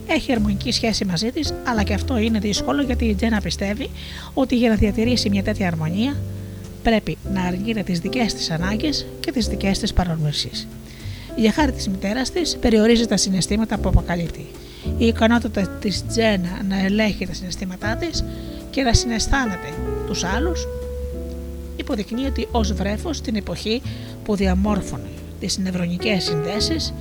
έχει 0.07 0.31
αρμονική 0.31 0.71
σχέση 0.71 1.05
μαζί 1.05 1.31
της, 1.31 1.53
αλλά 1.63 1.84
και 1.84 1.93
αυτό 1.93 2.17
είναι 2.17 2.39
δύσκολο 2.39 2.81
γιατί 2.81 3.05
η 3.05 3.15
Τζένα 3.15 3.41
πιστεύει 3.41 3.89
ότι 4.34 4.55
για 4.55 4.69
να 4.69 4.75
διατηρήσει 4.75 5.29
μια 5.29 5.43
τέτοια 5.43 5.67
αρμονία 5.67 6.15
πρέπει 6.84 7.17
να 7.34 7.41
αρνείται 7.41 7.84
τις 7.84 7.99
δικές 7.99 8.34
της 8.34 8.51
ανάγκες 8.51 9.05
και 9.19 9.31
τις 9.31 9.47
δικές 9.47 9.79
της 9.79 9.93
παρορμήσει. 9.93 10.49
Για 11.36 11.51
χάρη 11.51 11.71
της 11.71 11.89
μητέρας 11.89 12.31
της, 12.31 12.57
περιορίζει 12.57 13.05
τα 13.05 13.17
συναισθήματα 13.17 13.77
που 13.77 13.89
αποκαλύπτει. 13.89 14.45
Η 14.97 15.05
ικανότητα 15.05 15.67
της 15.67 16.05
Τζένα 16.07 16.61
να 16.67 16.86
ελέγχει 16.86 17.27
τα 17.27 17.34
συναισθήματά 17.34 17.95
της 17.95 18.23
και 18.69 18.81
να 18.81 18.93
συναισθάνεται 18.93 19.73
τους 20.07 20.23
άλλους 20.23 20.67
υποδεικνύεται 21.76 22.45
ως 22.51 22.74
βρέφος 22.74 23.21
την 23.21 23.36
εποχή 23.36 23.82
που 24.24 24.36
διαμόρφωνε 24.36 25.09
τις 25.39 25.57
νευρονικές 25.57 26.24
συνδέσεις, 26.24 26.93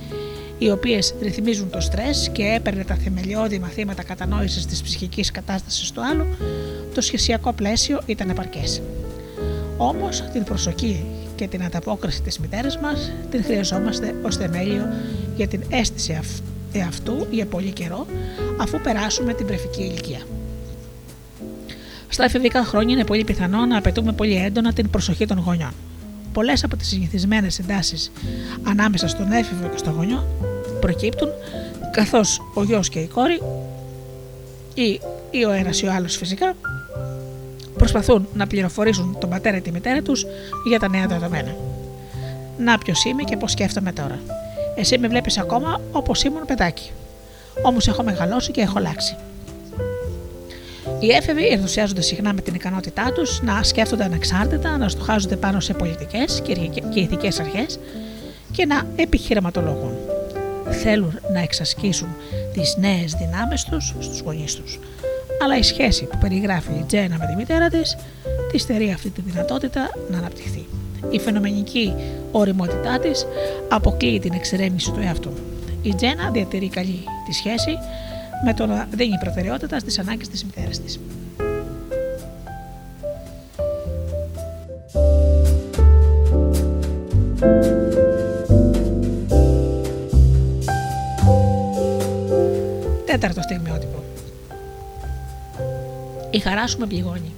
οι 0.57 0.69
οποίες 0.69 1.13
ρυθμίζουν 1.21 1.69
το 1.69 1.79
στρες 1.79 2.29
και 2.31 2.43
έπαιρνε 2.43 2.83
τα 2.83 2.95
θεμελιώδη 2.95 3.59
μαθήματα 3.59 4.03
κατανόησης 4.03 4.65
της 4.65 4.81
ψυχικής 4.81 5.31
κατάστασης 5.31 5.91
του 5.91 6.01
άλλου, 6.05 6.25
το 6.93 7.01
σχεσιακό 7.01 7.53
πλαίσιο 7.53 7.99
ήταν 8.05 8.29
επαρκές. 8.29 8.81
Όμως 9.77 10.23
την 10.33 10.43
προσοχή 10.43 11.05
και 11.35 11.47
την 11.47 11.63
ανταπόκριση 11.63 12.21
της 12.21 12.39
μητέρας 12.39 12.77
μας 12.77 13.11
την 13.29 13.43
χρειαζόμαστε 13.43 14.15
ως 14.21 14.35
θεμέλιο 14.35 14.87
για 15.35 15.47
την 15.47 15.63
αίσθηση 15.69 16.19
εαυτού 16.71 17.27
για 17.31 17.45
πολύ 17.45 17.71
καιρό, 17.71 18.05
αφού 18.59 18.81
περάσουμε 18.81 19.33
την 19.33 19.45
πρεφική 19.45 19.81
ηλικία. 19.81 20.21
Στα 22.13 22.23
εφηβικά 22.23 22.63
χρόνια 22.63 22.93
είναι 22.93 23.05
πολύ 23.05 23.23
πιθανό 23.23 23.65
να 23.65 23.77
απαιτούμε 23.77 24.11
πολύ 24.11 24.35
έντονα 24.35 24.73
την 24.73 24.89
προσοχή 24.89 25.25
των 25.25 25.39
γονιών. 25.39 25.71
Πολλές 26.33 26.63
από 26.63 26.77
τις 26.77 26.87
συνηθισμένες 26.87 27.59
εντάσει 27.59 28.11
ανάμεσα 28.63 29.07
στον 29.07 29.31
έφηβο 29.31 29.67
και 29.67 29.77
στον 29.77 29.93
γονιό 29.93 30.27
προκύπτουν 30.79 31.29
καθώς 31.91 32.41
ο 32.53 32.63
γιος 32.63 32.89
και 32.89 32.99
η 32.99 33.07
κόρη 33.07 33.41
ή, 34.73 34.99
ή 35.31 35.45
ο 35.45 35.51
ένας 35.51 35.81
ή 35.81 35.85
ο 35.85 35.91
άλλος 35.91 36.17
φυσικά 36.17 36.53
προσπαθούν 37.77 38.27
να 38.33 38.47
πληροφορήσουν 38.47 39.17
τον 39.19 39.29
πατέρα 39.29 39.57
ή 39.57 39.61
τη 39.61 39.71
μητέρα 39.71 40.01
τους 40.01 40.25
για 40.67 40.79
τα 40.79 40.89
νέα 40.89 41.07
δεδομένα. 41.07 41.55
Να 42.57 42.77
ποιος 42.77 43.05
είμαι 43.05 43.23
και 43.23 43.37
πώς 43.37 43.51
σκέφτομαι 43.51 43.91
τώρα. 43.91 44.19
Εσύ 44.75 44.97
με 44.97 45.07
βλέπεις 45.07 45.37
ακόμα 45.37 45.81
όπως 45.91 46.23
ήμουν 46.23 46.45
παιδάκι. 46.45 46.91
Όμως 47.63 47.87
έχω 47.87 48.03
μεγαλώσει 48.03 48.51
και 48.51 48.61
έχω 48.61 48.77
αλλάξει. 48.77 49.15
Οι 51.03 51.11
έφηβοι 51.11 51.47
ενθουσιάζονται 51.47 52.01
συχνά 52.01 52.33
με 52.33 52.41
την 52.41 52.53
ικανότητά 52.53 53.11
τους 53.13 53.41
να 53.41 53.63
σκέφτονται 53.63 54.03
ανεξάρτητα, 54.03 54.77
να 54.77 54.89
στοχάζονται 54.89 55.35
πάνω 55.35 55.59
σε 55.59 55.73
πολιτικές 55.73 56.41
και 56.93 56.99
ηθικές 56.99 57.39
αρχές 57.39 57.79
και 58.51 58.65
να 58.65 58.87
επιχειρηματολογούν. 58.95 59.91
Θέλουν 60.69 61.19
να 61.33 61.39
εξασκήσουν 61.39 62.07
τις 62.53 62.75
νέες 62.79 63.13
δυνάμεις 63.13 63.63
τους 63.63 63.93
στους 63.99 64.19
γονείς 64.19 64.55
τους. 64.55 64.79
Αλλά 65.43 65.57
η 65.57 65.63
σχέση 65.63 66.05
που 66.05 66.17
περιγράφει 66.17 66.71
η 66.71 66.83
Τζένα 66.87 67.17
με 67.17 67.25
τη 67.25 67.35
μητέρα 67.35 67.69
της 67.69 67.97
τη 68.51 68.57
στερεί 68.57 68.91
αυτή 68.91 69.09
τη 69.09 69.21
δυνατότητα 69.21 69.89
να 70.09 70.17
αναπτυχθεί. 70.17 70.65
Η 71.09 71.19
φαινομενική 71.19 71.93
οριμότητά 72.31 72.99
της 72.99 73.25
αποκλείει 73.69 74.19
την 74.19 74.33
εξερεύνηση 74.33 74.91
του 74.91 74.99
εαυτού. 75.03 75.33
Η 75.81 75.95
Τζένα 75.95 76.29
διατηρεί 76.31 76.67
καλή 76.67 77.03
τη 77.25 77.33
σχέση 77.33 77.77
με 78.45 78.53
το 78.53 78.65
να 78.65 78.87
δίνει 78.91 79.17
προτεραιότητα 79.19 79.79
στις 79.79 79.99
ανάγκες 79.99 80.29
της 80.29 80.43
μητέρας 80.43 80.79
της. 80.79 80.99
Τέταρτο 93.05 93.41
στιγμιότυπο. 93.41 94.03
Η 96.31 96.39
χαρά 96.39 96.67
σου 96.67 96.79
με 96.79 96.85
πληγώνει. 96.85 97.33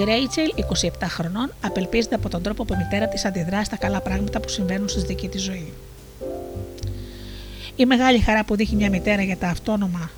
Η 0.00 0.04
Ρέιτσελ, 0.04 0.52
27 0.56 0.88
χρονών, 1.08 1.52
απελπίζεται 1.64 2.14
από 2.14 2.28
τον 2.28 2.42
τρόπο 2.42 2.64
που 2.64 2.74
η 2.74 2.76
μητέρα 2.76 3.08
της 3.08 3.24
αντιδρά 3.24 3.64
στα 3.64 3.76
καλά 3.76 4.00
πράγματα 4.00 4.40
που 4.40 4.48
συμβαίνουν 4.48 4.88
στη 4.88 5.00
δική 5.00 5.28
της 5.28 5.42
ζωή. 5.42 5.72
Η 7.76 7.86
μεγάλη 7.86 8.18
χαρά 8.18 8.44
που 8.44 8.56
δείχνει 8.56 8.76
μια 8.76 8.90
μητέρα 8.90 9.22
για 9.22 9.36
τα 9.36 9.48
αυτόνομα 9.48 10.10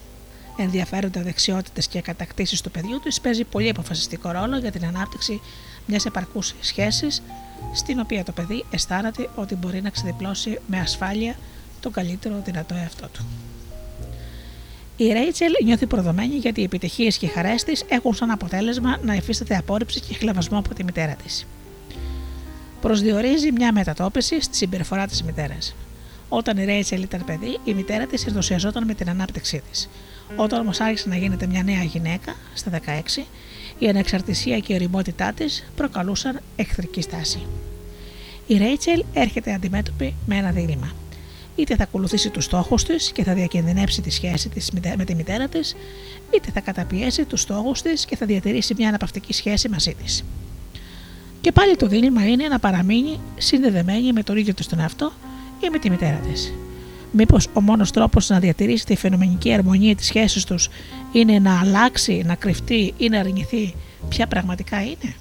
ενδιαφέροντα 0.57 1.23
δεξιότητες 1.23 1.87
και 1.87 2.01
κατακτήσεις 2.01 2.61
του 2.61 2.71
παιδιού 2.71 3.01
της 3.01 3.21
παίζει 3.21 3.45
πολύ 3.45 3.69
αποφασιστικό 3.69 4.31
ρόλο 4.31 4.59
για 4.59 4.71
την 4.71 4.85
ανάπτυξη 4.85 5.41
μιας 5.87 6.05
επαρκούς 6.05 6.55
σχέσης 6.61 7.23
στην 7.75 8.01
οποία 8.01 8.25
το 8.25 8.33
παιδί 8.33 8.65
αισθάνεται 8.71 9.29
ότι 9.35 9.55
μπορεί 9.55 9.83
να 9.83 9.91
ξεδιπλώσει 9.91 10.61
με 10.67 10.79
ασφάλεια 10.79 11.37
τον 11.81 11.93
καλύτερο 11.93 12.43
δυνατό 12.45 12.75
εαυτό 12.75 13.09
του. 13.09 13.27
Η 14.97 15.13
Ρέιτσελ 15.13 15.53
νιώθει 15.65 15.87
προδομένη 15.87 16.35
γιατί 16.35 16.61
οι 16.61 16.65
επιτυχίες 16.65 17.19
και 17.19 17.27
οι 17.27 17.29
χαρές 17.29 17.65
της 17.65 17.85
έχουν 17.89 18.15
σαν 18.15 18.31
αποτέλεσμα 18.31 18.99
να 19.03 19.15
υφίσταται 19.15 19.57
απόρριψη 19.57 20.01
και 20.01 20.15
χλεβασμό 20.15 20.59
από 20.59 20.75
τη 20.75 20.85
μητέρα 20.85 21.15
της. 21.15 21.47
Προσδιορίζει 22.81 23.53
μια 23.53 23.73
μετατόπιση 23.73 24.41
στη 24.41 24.57
συμπεριφορά 24.57 25.07
της 25.07 25.23
μητέρας. 25.23 25.75
Όταν 26.37 26.57
η 26.57 26.64
Ρέιτσελ 26.64 27.03
ήταν 27.03 27.24
παιδί, 27.24 27.59
η 27.64 27.74
μητέρα 27.74 28.07
της 28.07 28.26
ενθουσιαζόταν 28.26 28.85
με 28.85 28.95
την 28.95 29.09
ανάπτυξή 29.09 29.62
της. 29.70 29.89
Όταν 30.37 30.61
όμως 30.61 30.80
άρχισε 30.80 31.09
να 31.09 31.16
γίνεται 31.16 31.47
μια 31.47 31.62
νέα 31.62 31.82
γυναίκα, 31.82 32.35
στα 32.55 32.70
16, 32.70 33.26
η 33.78 33.89
ανεξαρτησία 33.89 34.59
και 34.59 34.72
η 34.72 34.76
οριμότητά 34.76 35.32
της 35.32 35.64
προκαλούσαν 35.76 36.41
εχθρική 36.57 37.01
στάση. 37.01 37.47
Η 38.47 38.57
Ρέιτσελ 38.57 39.05
έρχεται 39.12 39.53
αντιμέτωπη 39.53 40.14
με 40.26 40.37
ένα 40.37 40.51
δίλημα 40.51 40.93
είτε 41.57 41.76
θα 41.76 41.82
ακολουθήσει 41.82 42.30
τους 42.30 42.45
στόχους 42.45 42.85
της 42.85 43.12
και 43.12 43.24
θα 43.24 43.35
διακινδυνεύσει 43.35 44.01
τη 44.01 44.11
σχέση 44.11 44.49
της 44.49 44.70
με 44.97 45.05
τη 45.05 45.14
μητέρα 45.14 45.49
της, 45.49 45.76
είτε 46.35 46.51
θα 46.51 46.61
καταπιέσει 46.61 47.24
τους 47.24 47.41
στόχους 47.41 47.82
της 47.82 48.05
και 48.05 48.16
θα 48.16 48.26
διατηρήσει 48.26 48.74
μια 48.78 48.89
αναπαυτική 48.89 49.32
σχέση 49.32 49.68
μαζί 49.68 49.95
της. 50.03 50.24
Και 51.41 51.53
πάλι 51.53 51.76
το 51.76 51.87
δίλημα 51.87 52.26
είναι 52.26 52.49
να 52.49 52.59
παραμείνει 52.59 53.20
συνδεδεμένη 53.37 54.12
με 54.12 54.22
τον 54.22 54.37
ίδιο 54.37 54.55
του 54.55 54.64
τον 54.68 54.80
εαυτό 54.80 55.12
ή 55.65 55.71
με 55.71 55.79
τη 55.79 55.91
μητέρα 55.91 56.17
της. 56.17 56.55
Μήπως 57.11 57.49
ο 57.53 57.61
μόνος 57.61 57.91
τρόπος 57.91 58.29
να 58.29 58.39
διατηρήσει 58.39 58.85
τη 58.85 58.97
φαινομενική 58.97 59.53
αρμονία 59.53 59.97
της 59.97 60.07
σχέσης 60.07 60.45
τους 60.45 60.69
είναι 61.12 61.39
να 61.39 61.61
αλλάξει, 61.61 62.23
να 62.27 62.35
κρυφτεί 62.35 62.95
ή 62.97 63.09
να 63.09 63.19
αρνηθεί; 63.19 63.75
Ποια 64.09 64.27
πραγματικά 64.27 64.83
είναι; 64.83 65.15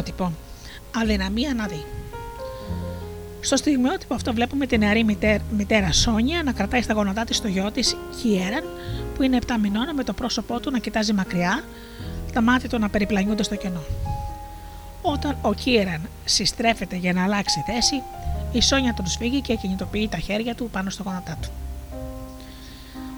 Στιγμιότυπο. 0.00 0.32
Αδυναμία 0.96 1.54
να 1.54 1.66
δει. 1.66 1.84
Στο 3.40 3.56
στιγμιότυπο 3.56 4.14
αυτό 4.14 4.32
βλέπουμε 4.32 4.66
την 4.66 4.78
νεαρή 4.78 5.04
μητέρα, 5.04 5.42
μητέρα 5.56 5.92
Σόνια 5.92 6.42
να 6.42 6.52
κρατάει 6.52 6.82
στα 6.82 6.92
γόνατά 6.92 7.24
της 7.24 7.40
το 7.40 7.48
γιο 7.48 7.70
της 7.70 7.96
Κιέραν, 8.22 8.64
που 9.14 9.22
είναι 9.22 9.38
7 9.46 9.54
μηνών, 9.60 9.94
με 9.94 10.04
το 10.04 10.12
πρόσωπό 10.12 10.60
του 10.60 10.70
να 10.70 10.78
κοιτάζει 10.78 11.12
μακριά, 11.12 11.64
τα 12.32 12.40
μάτια 12.42 12.68
του 12.68 12.78
να 12.78 12.88
περιπλανιούνται 12.88 13.42
στο 13.42 13.56
κενό. 13.56 13.82
Όταν 15.02 15.38
ο 15.42 15.54
Κίεραν 15.54 16.08
συστρέφεται 16.24 16.96
για 16.96 17.12
να 17.12 17.22
αλλάξει 17.24 17.62
θέση, 17.66 18.02
η 18.52 18.62
Σόνια 18.62 18.94
τον 18.94 19.06
σφίγγει 19.06 19.40
και 19.40 19.54
κινητοποιεί 19.54 20.08
τα 20.08 20.18
χέρια 20.18 20.54
του 20.54 20.68
πάνω 20.72 20.90
στο 20.90 21.02
γόνατά 21.02 21.36
του. 21.42 21.48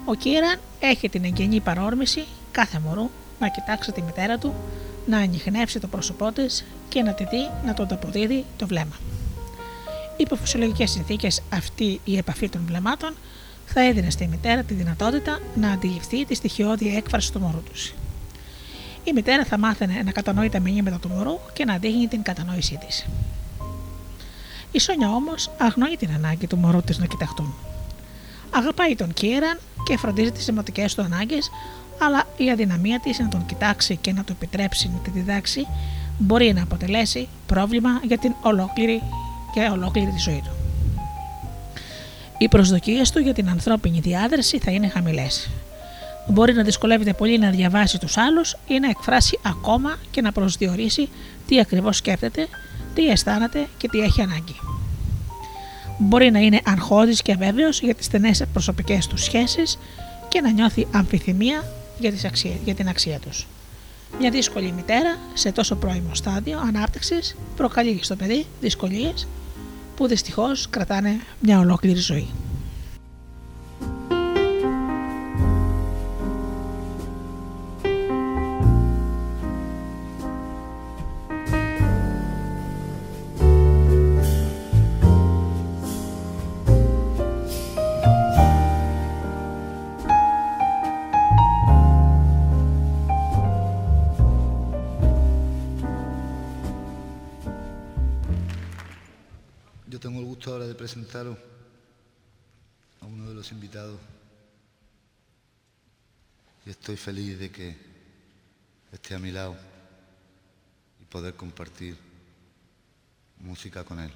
Ο 0.05 0.13
Κίεραν 0.13 0.59
έχει 0.79 1.09
την 1.09 1.23
εγγενή 1.23 1.59
παρόρμηση 1.59 2.25
κάθε 2.51 2.79
μωρού 2.79 3.09
να 3.39 3.47
κοιτάξει 3.47 3.91
τη 3.91 4.01
μητέρα 4.01 4.37
του 4.37 4.53
να 5.07 5.17
ανοιχνεύσει 5.17 5.79
το 5.79 5.87
πρόσωπό 5.87 6.31
της 6.31 6.65
και 6.89 7.01
να 7.01 7.13
τη 7.13 7.23
δει 7.23 7.49
να 7.65 7.73
τον 7.73 7.87
αποδίδει 7.91 8.45
το 8.57 8.67
βλέμμα. 8.67 8.95
Υπό 10.17 10.35
φυσιολογικές 10.35 10.91
συνθήκες, 10.91 11.41
αυτή 11.53 11.99
η 12.03 12.17
επαφή 12.17 12.49
των 12.49 12.61
βλεμμάτων 12.65 13.13
θα 13.65 13.81
έδινε 13.81 14.09
στη 14.09 14.27
μητέρα 14.27 14.63
τη 14.63 14.73
δυνατότητα 14.73 15.39
να 15.55 15.71
αντιληφθεί 15.71 16.25
τη 16.25 16.35
στοιχειώδη 16.35 16.95
έκφραση 16.95 17.31
του 17.31 17.39
μωρού 17.39 17.63
τους. 17.71 17.93
Η 19.03 19.13
μητέρα 19.13 19.45
θα 19.45 19.57
μάθαινε 19.57 20.01
να 20.05 20.11
κατανοεί 20.11 20.49
τα 20.49 20.59
μηνύματα 20.59 20.97
του 20.99 21.09
μωρού 21.09 21.39
και 21.53 21.65
να 21.65 21.77
δείχνει 21.77 22.07
την 22.07 22.21
κατανόησή 22.21 22.79
της. 22.87 23.05
Η 24.71 24.79
Σόνια 24.79 25.09
όμως 25.09 25.49
αγνοεί 25.57 25.95
την 25.97 26.09
ανάγκη 26.11 26.47
του 26.47 26.57
μωρού 26.57 26.81
της 26.81 26.97
να 26.97 27.05
κοιταχτούν. 27.05 27.53
Αγαπάει 28.49 28.95
τον 28.95 29.13
Κίραν 29.13 29.59
και 29.83 29.97
φροντίζει 29.97 30.31
τις 30.31 30.43
σημαντικέ 30.43 30.85
του 30.95 31.01
ανάγκες 31.01 31.49
αλλά 31.97 32.23
η 32.37 32.51
αδυναμία 32.51 32.99
της 32.99 33.19
να 33.19 33.27
τον 33.27 33.45
κοιτάξει 33.45 33.95
και 33.95 34.13
να 34.13 34.23
του 34.23 34.31
επιτρέψει 34.31 34.89
να 34.93 34.99
τη 34.99 35.09
διδάξει 35.09 35.67
μπορεί 36.17 36.53
να 36.53 36.63
αποτελέσει 36.63 37.27
πρόβλημα 37.45 38.01
για 38.03 38.17
την 38.17 38.33
ολόκληρη 38.41 39.01
και 39.53 39.69
ολόκληρη 39.71 40.11
τη 40.11 40.19
ζωή 40.19 40.41
του. 40.43 40.51
Οι 42.37 42.47
προσδοκίες 42.47 43.11
του 43.11 43.19
για 43.19 43.33
την 43.33 43.49
ανθρώπινη 43.49 43.99
διάδραση 43.99 44.59
θα 44.59 44.71
είναι 44.71 44.87
χαμηλές. 44.87 45.49
Μπορεί 46.27 46.53
να 46.53 46.63
δυσκολεύεται 46.63 47.13
πολύ 47.13 47.37
να 47.37 47.49
διαβάσει 47.49 47.99
τους 47.99 48.17
άλλους 48.17 48.55
ή 48.67 48.79
να 48.79 48.89
εκφράσει 48.89 49.39
ακόμα 49.45 49.95
και 50.11 50.21
να 50.21 50.31
προσδιορίσει 50.31 51.09
τι 51.47 51.59
ακριβώς 51.59 51.97
σκέφτεται, 51.97 52.47
τι 52.93 53.09
αισθάνεται 53.09 53.67
και 53.77 53.87
τι 53.87 53.99
έχει 53.99 54.21
ανάγκη. 54.21 54.55
Μπορεί 55.97 56.31
να 56.31 56.39
είναι 56.39 56.59
αγχώδης 56.65 57.21
και 57.21 57.31
αβέβαιος 57.31 57.81
για 57.81 57.95
τις 57.95 58.05
στενές 58.05 58.43
προσωπικές 58.53 59.07
του 59.07 59.17
σχέσεις 59.17 59.77
και 60.27 60.41
να 60.41 60.51
νιώθει 60.51 60.87
αμφιθυμία 60.91 61.63
για, 61.99 62.11
τις 62.11 62.25
αξίες, 62.25 62.55
για 62.65 62.75
την 62.75 62.87
αξία 62.87 63.19
τους. 63.19 63.47
Μια 64.19 64.29
δύσκολη 64.29 64.71
μητέρα 64.71 65.17
σε 65.33 65.51
τόσο 65.51 65.75
πρώιμο 65.75 66.15
στάδιο 66.15 66.59
ανάπτυξης 66.59 67.35
προκαλεί 67.55 67.99
στο 68.01 68.15
παιδί 68.15 68.45
δυσκολίες 68.61 69.27
που 69.95 70.07
δυστυχώς 70.07 70.67
κρατάνε 70.69 71.19
μια 71.39 71.59
ολόκληρη 71.59 71.99
ζωή. 71.99 72.27
Presentaros 100.77 101.37
a 103.01 103.05
uno 103.05 103.27
de 103.27 103.33
los 103.35 103.51
invitados 103.51 103.99
y 106.65 106.69
estoy 106.69 106.95
feliz 106.97 107.39
de 107.39 107.49
que 107.49 107.75
esté 108.91 109.15
a 109.15 109.19
mi 109.19 109.31
lado 109.31 109.55
y 111.01 111.05
poder 111.05 111.33
compartir 111.33 111.97
música 113.39 113.83
con 113.83 113.99
él. 113.99 114.11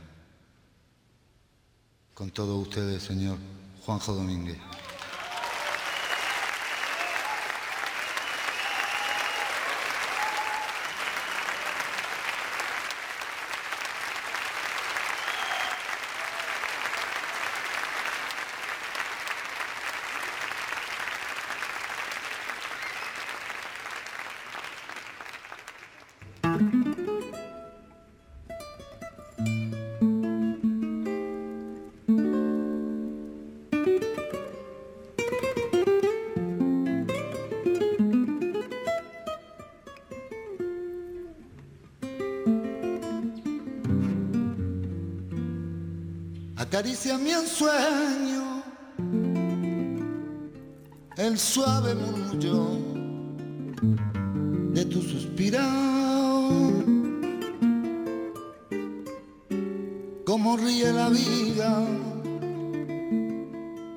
Con 2.14 2.30
todos 2.30 2.68
ustedes, 2.68 3.04
señor 3.04 3.38
Juanjo 3.86 4.14
Domínguez. 4.14 4.58
Acaricia 46.82 47.16
mi 47.16 47.30
ensueño, 47.30 48.64
el 51.16 51.38
suave 51.38 51.94
murmullo 51.94 52.70
de 54.74 54.86
tu 54.86 55.00
suspirado. 55.04 56.50
Como 60.26 60.58
ríe 60.58 60.92
la 60.92 61.10
vida 61.10 61.86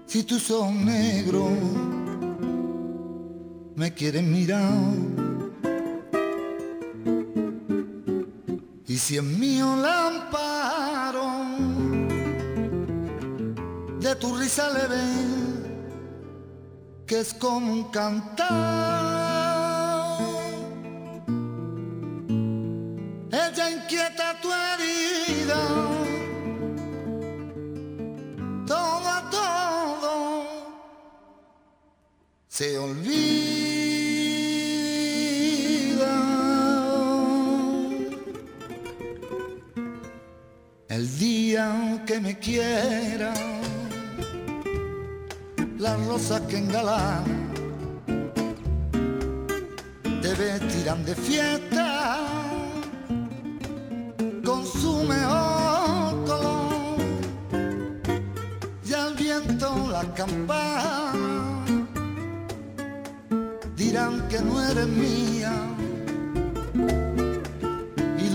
si 0.04 0.22
tú 0.24 0.38
sos 0.38 0.70
negro, 0.70 1.48
me 3.76 3.94
quieres 3.94 4.24
mirar. 4.24 4.74
Y 8.86 8.98
si 8.98 9.16
es 9.16 9.24
mío 9.24 9.74
la 9.76 10.08
tu 14.14 14.34
risa 14.34 14.70
le 14.70 14.86
ven 14.86 15.64
que 17.06 17.20
es 17.20 17.34
como 17.34 17.72
un 17.72 17.84
cantar. 17.90 19.13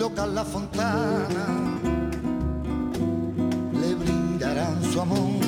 Y 0.09 0.15
loca 0.15 0.25
la 0.27 0.43
fontana 0.43 1.69
su 4.91 5.01
amor. 5.01 5.45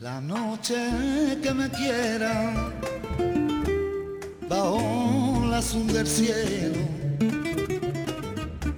La 0.00 0.20
noche 0.20 1.38
que 1.42 1.54
me 1.54 1.68
quiera, 1.70 2.72
bajo 4.48 5.46
la 5.48 5.58
azul 5.58 5.86
del 5.86 6.06
cielo, 6.06 6.78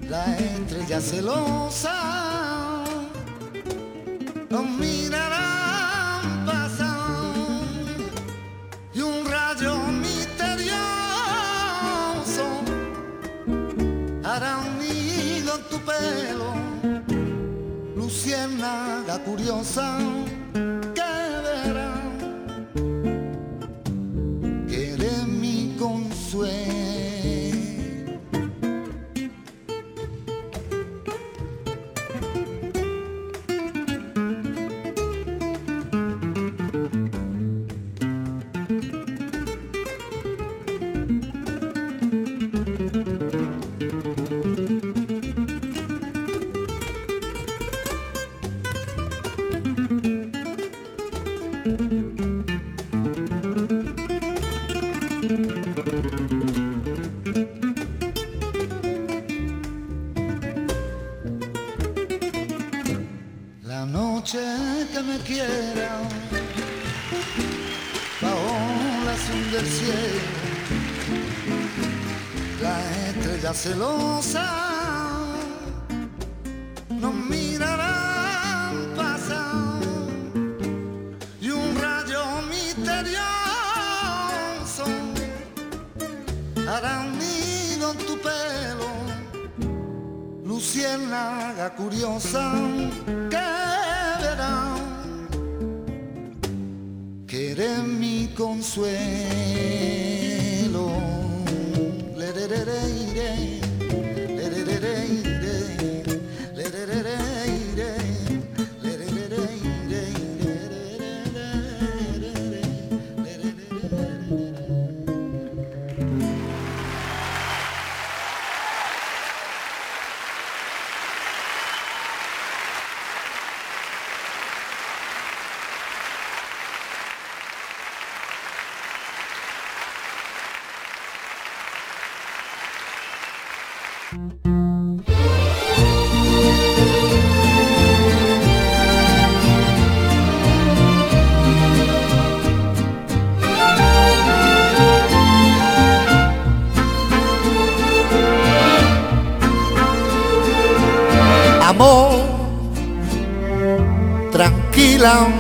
la 0.09 0.37
estrella 0.37 1.01
celosa 1.01 2.24
pelo 15.99 16.53
luciérnaga 17.97 19.19
curiosa 19.21 19.99
s'élance 73.65 74.44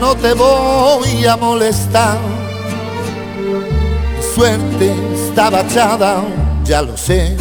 no 0.00 0.14
te 0.14 0.34
voy 0.34 1.24
a 1.26 1.36
molestar. 1.36 2.18
Suerte 4.34 4.92
estaba 5.14 5.60
echada, 5.60 6.22
ya 6.64 6.82
lo 6.82 6.96
sé. 6.96 7.34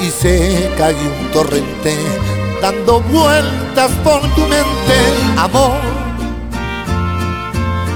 Y 0.00 0.10
se 0.10 0.70
cayó 0.78 0.98
un 1.20 1.30
torrente 1.32 1.96
dando 2.62 3.00
vueltas 3.00 3.90
por 4.04 4.20
tu 4.34 4.42
mente, 4.42 4.98
amor. 5.36 5.80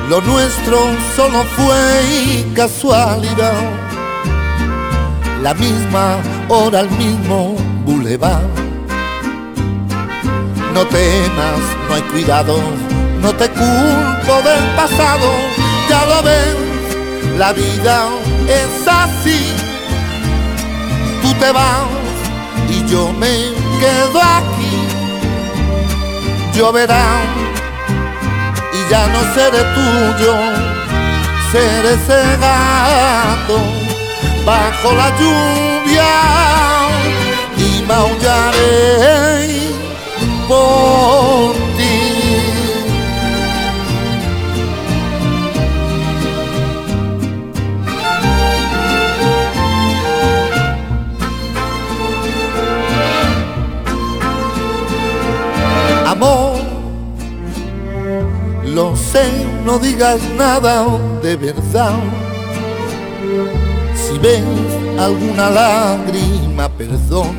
Lo 0.09 0.21
nuestro 0.23 0.79
solo 1.15 1.45
fue 1.57 2.45
casualidad. 2.55 3.53
La 5.43 5.55
misma 5.55 6.17
hora, 6.49 6.81
el 6.81 6.91
mismo 6.91 7.55
boulevard 7.85 8.68
no 10.79 10.87
temas, 10.87 11.61
no 11.89 11.95
hay 11.97 12.03
cuidado, 12.03 12.61
no 13.21 13.35
te 13.35 13.49
culpo 13.49 14.35
del 14.49 14.65
pasado, 14.77 15.29
ya 15.89 16.07
lo 16.07 16.23
ves, 16.23 16.57
la 17.37 17.53
vida 17.53 18.07
es 18.47 18.87
así. 18.87 19.41
Tú 21.21 21.35
te 21.41 21.51
vas 21.51 21.89
y 22.71 22.89
yo 22.89 23.13
me 23.13 23.35
quedo 23.81 24.23
aquí. 24.23 24.77
Lloverá 26.55 27.09
y 28.73 28.91
ya 28.91 29.09
no 29.09 29.21
seré 29.35 29.63
tuyo, 29.79 30.35
seré 31.51 31.97
cegado 32.07 33.59
bajo 34.47 34.93
la 34.93 35.09
lluvia 35.19 36.18
no 59.79 59.85
digas 59.85 60.21
nada 60.37 60.87
de 61.23 61.37
verdad. 61.37 61.93
Si 63.95 64.19
ves 64.19 64.43
alguna 64.99 65.51
lágrima, 65.51 66.69
perdón. 66.69 67.37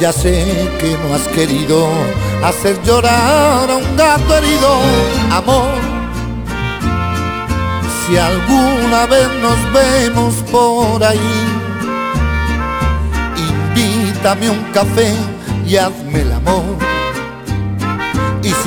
Ya 0.00 0.12
sé 0.12 0.44
que 0.80 0.96
no 0.98 1.14
has 1.14 1.26
querido 1.28 1.88
hacer 2.44 2.80
llorar 2.84 3.70
a 3.70 3.76
un 3.76 3.96
gato 3.96 4.36
herido, 4.36 4.74
amor. 5.32 5.74
Si 8.06 8.16
alguna 8.16 9.06
vez 9.06 9.28
nos 9.42 9.72
vemos 9.72 10.34
por 10.50 11.02
ahí, 11.02 11.18
invítame 13.74 14.50
un 14.50 14.62
café 14.72 15.12
y 15.66 15.76
hazme 15.76 16.22
el 16.22 16.32
amor. 16.32 16.87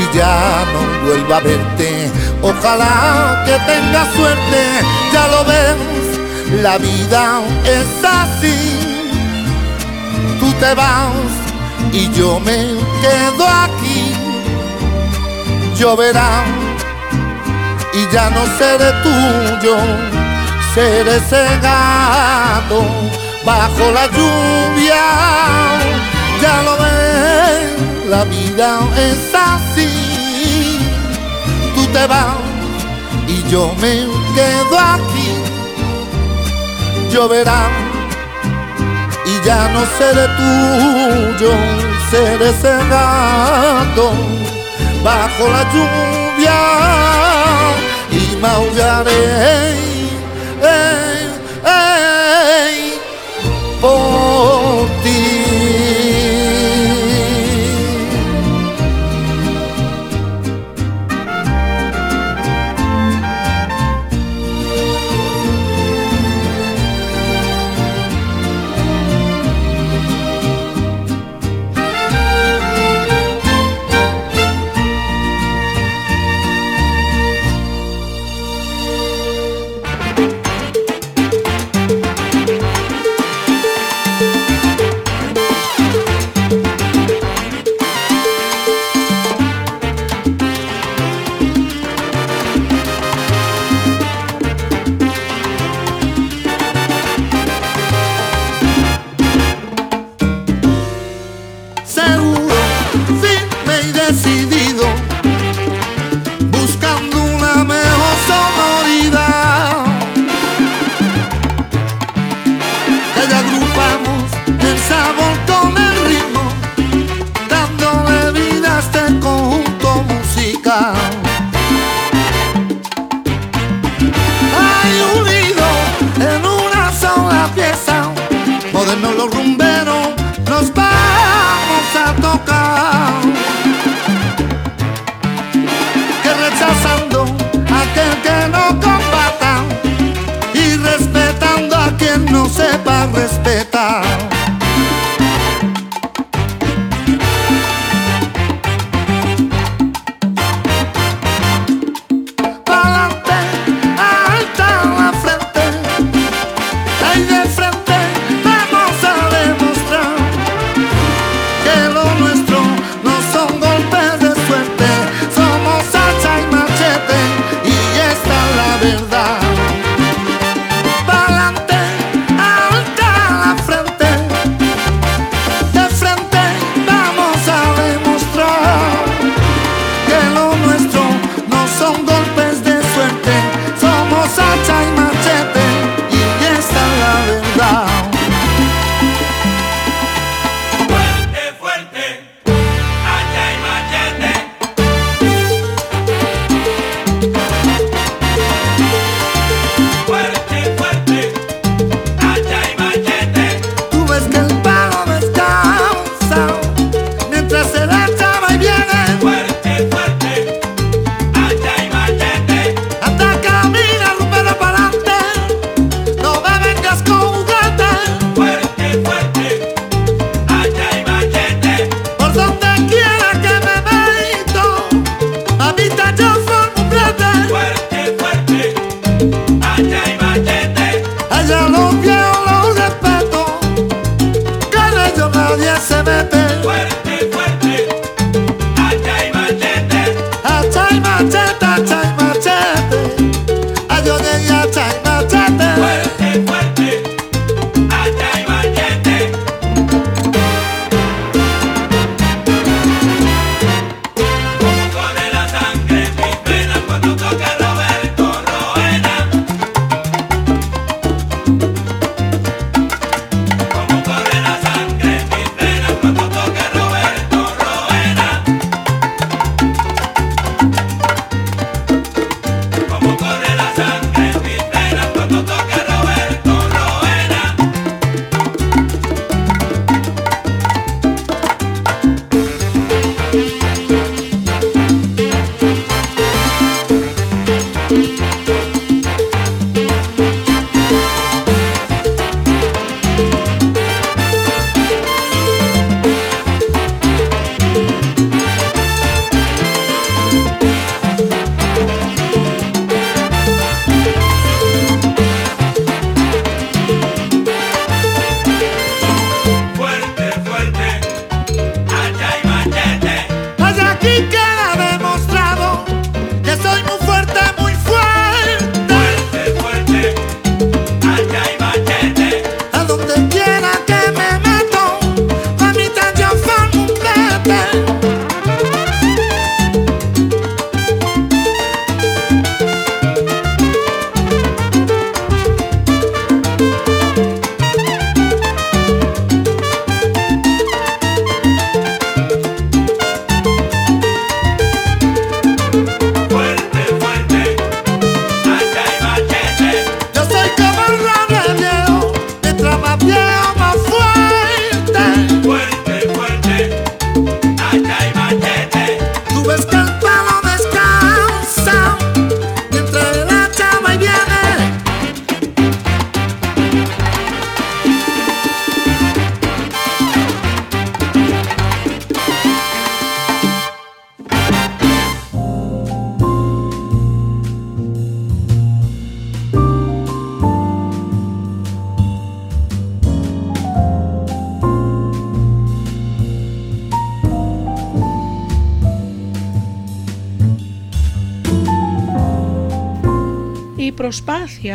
Si 0.01 0.17
ya 0.17 0.65
no 0.73 1.05
vuelvo 1.05 1.35
a 1.35 1.39
verte, 1.41 2.11
ojalá 2.41 3.43
que 3.45 3.53
tengas 3.71 4.07
suerte, 4.15 4.61
ya 5.13 5.27
lo 5.27 5.45
ves, 5.45 6.63
la 6.63 6.77
vida 6.79 7.41
es 7.65 8.03
así. 8.03 8.79
Tú 10.39 10.51
te 10.53 10.73
vas 10.73 11.31
y 11.93 12.09
yo 12.17 12.39
me 12.39 12.57
quedo 13.03 13.47
aquí. 13.47 14.15
Lloverá 15.77 16.45
y 17.93 18.11
ya 18.11 18.31
no 18.31 18.43
seré 18.57 18.91
tuyo, 19.03 19.77
seré 20.73 21.19
cegado 21.29 22.85
bajo 23.45 23.91
la 23.91 24.07
lluvia. 24.07 25.03
Ya 26.41 26.63
lo 26.63 26.73
ves, 26.77 27.90
la 28.11 28.25
vida 28.25 28.79
es 28.97 29.33
así. 29.33 29.87
Tú 31.73 31.83
te 31.93 32.05
vas 32.07 32.35
y 33.25 33.49
yo 33.49 33.73
me 33.81 33.93
quedo 34.35 34.75
aquí. 34.95 35.29
Lloverá 37.11 37.63
y 39.25 39.45
ya 39.45 39.61
no 39.73 39.81
seré 39.97 40.27
tuyo, 40.39 41.51
seré 42.11 42.51
cegado 42.61 44.11
bajo 45.03 45.43
la 45.55 45.63
lluvia 45.73 46.59
y 48.11 48.35
maullaré 48.41 49.23
ey, 50.61 51.21
ey, 51.65 52.99
por 53.81 54.50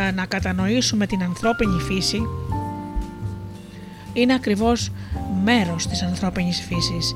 προσπάθεια 0.07 0.13
να 0.13 0.27
κατανοήσουμε 0.27 1.07
την 1.07 1.23
ανθρώπινη 1.23 1.81
φύση 1.81 2.21
είναι 4.13 4.35
ακριβώς 4.35 4.91
μέρος 5.45 5.87
της 5.87 6.03
ανθρώπινης 6.03 6.61
φύσης, 6.61 7.15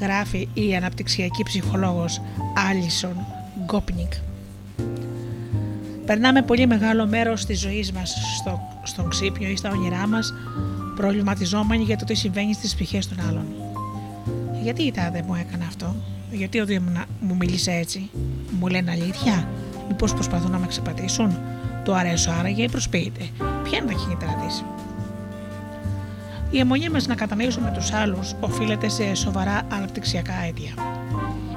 γράφει 0.00 0.48
η 0.54 0.76
αναπτυξιακή 0.76 1.42
ψυχολόγος 1.42 2.20
Άλισον 2.70 3.26
Γκόπνικ. 3.64 4.12
Περνάμε 6.06 6.42
πολύ 6.42 6.66
μεγάλο 6.66 7.06
μέρος 7.06 7.44
της 7.44 7.60
ζωής 7.60 7.92
μας 7.92 8.14
στο, 8.38 8.60
στον 8.82 9.08
ξύπνιο 9.08 9.50
ή 9.50 9.56
στα 9.56 9.70
όνειρά 9.70 10.06
μας 10.06 10.34
προβληματιζόμενοι 10.96 11.82
για 11.82 11.96
το 11.96 12.04
τι 12.04 12.14
συμβαίνει 12.14 12.54
στις 12.54 12.74
ψυχές 12.74 13.08
των 13.08 13.18
άλλων. 13.28 13.46
Γιατί 14.62 14.82
η 14.82 14.92
τάδε 14.92 15.22
μου 15.26 15.34
έκανε 15.34 15.64
αυτό, 15.68 15.96
γιατί 16.30 16.60
ο 16.60 16.64
Δήμο 16.64 16.90
μου 17.20 17.36
μίλησε 17.36 17.70
έτσι, 17.70 18.10
μου 18.58 18.66
λένε 18.66 18.90
αλήθεια, 18.90 19.48
μήπως 19.88 20.14
προσπαθούν 20.14 20.50
να 20.50 20.58
με 20.58 20.66
ξεπατήσουν, 20.66 21.38
το 21.84 21.94
αρέσω 21.94 22.30
άραγε 22.30 22.62
ή 22.62 22.68
προσποιείται, 22.68 23.28
ποια 23.64 23.78
είναι 23.78 23.92
τα 23.92 23.98
κινητά 23.98 24.26
της; 24.46 24.64
Η 26.50 26.58
αιμονή 26.58 26.88
μας 26.88 27.06
να 27.06 27.14
κατανοήσουμε 27.14 27.72
τους 27.74 27.92
άλλους 27.92 28.34
οφείλεται 28.40 28.88
σε 28.88 29.14
σοβαρά 29.14 29.62
αναπτυξιακά 29.72 30.34
αίτια. 30.48 30.72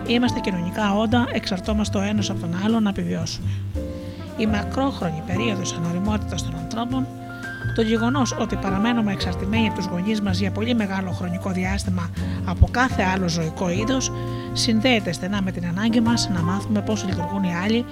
Είμαστε 0.08 0.40
κοινωνικά 0.40 0.94
όντα, 0.94 1.28
εξαρτώμαστε 1.32 1.98
ο 1.98 2.02
ένας 2.02 2.30
από 2.30 2.40
τον 2.40 2.56
άλλο 2.66 2.80
να 2.80 2.90
επιβιώσουμε. 2.90 3.50
Η 4.38 4.46
μακρόχρονη 4.46 5.24
περίοδος 5.28 5.74
ανοριμότητας 5.74 6.44
των 6.44 6.56
ανθρώπων, 6.56 7.08
το 7.76 7.82
γεγονός 7.82 8.36
ότι 8.40 8.56
παραμένουμε 8.56 9.12
εξαρτημένοι 9.12 9.68
από 9.68 9.76
τους 9.76 9.86
γονείς 9.86 10.22
μας 10.22 10.40
για 10.40 10.52
πολύ 10.52 10.76
μεγάλο 10.76 11.12
χρονικό 11.12 11.52
διάστημα 11.52 12.10
από 12.46 12.68
κάθε 12.72 13.04
άλλο 13.04 13.28
ζωικό 13.28 13.70
είδος, 13.70 14.12
συνδέεται 14.54 15.12
στενά 15.12 15.42
με 15.42 15.52
την 15.52 15.66
ανάγκη 15.68 16.02
μας 16.02 16.30
να 16.34 16.42
μάθουμε 16.42 16.82
πώς 16.82 17.06
λειτουργούν 17.06 17.44
οι 17.44 17.56
άλλοι 17.64 17.86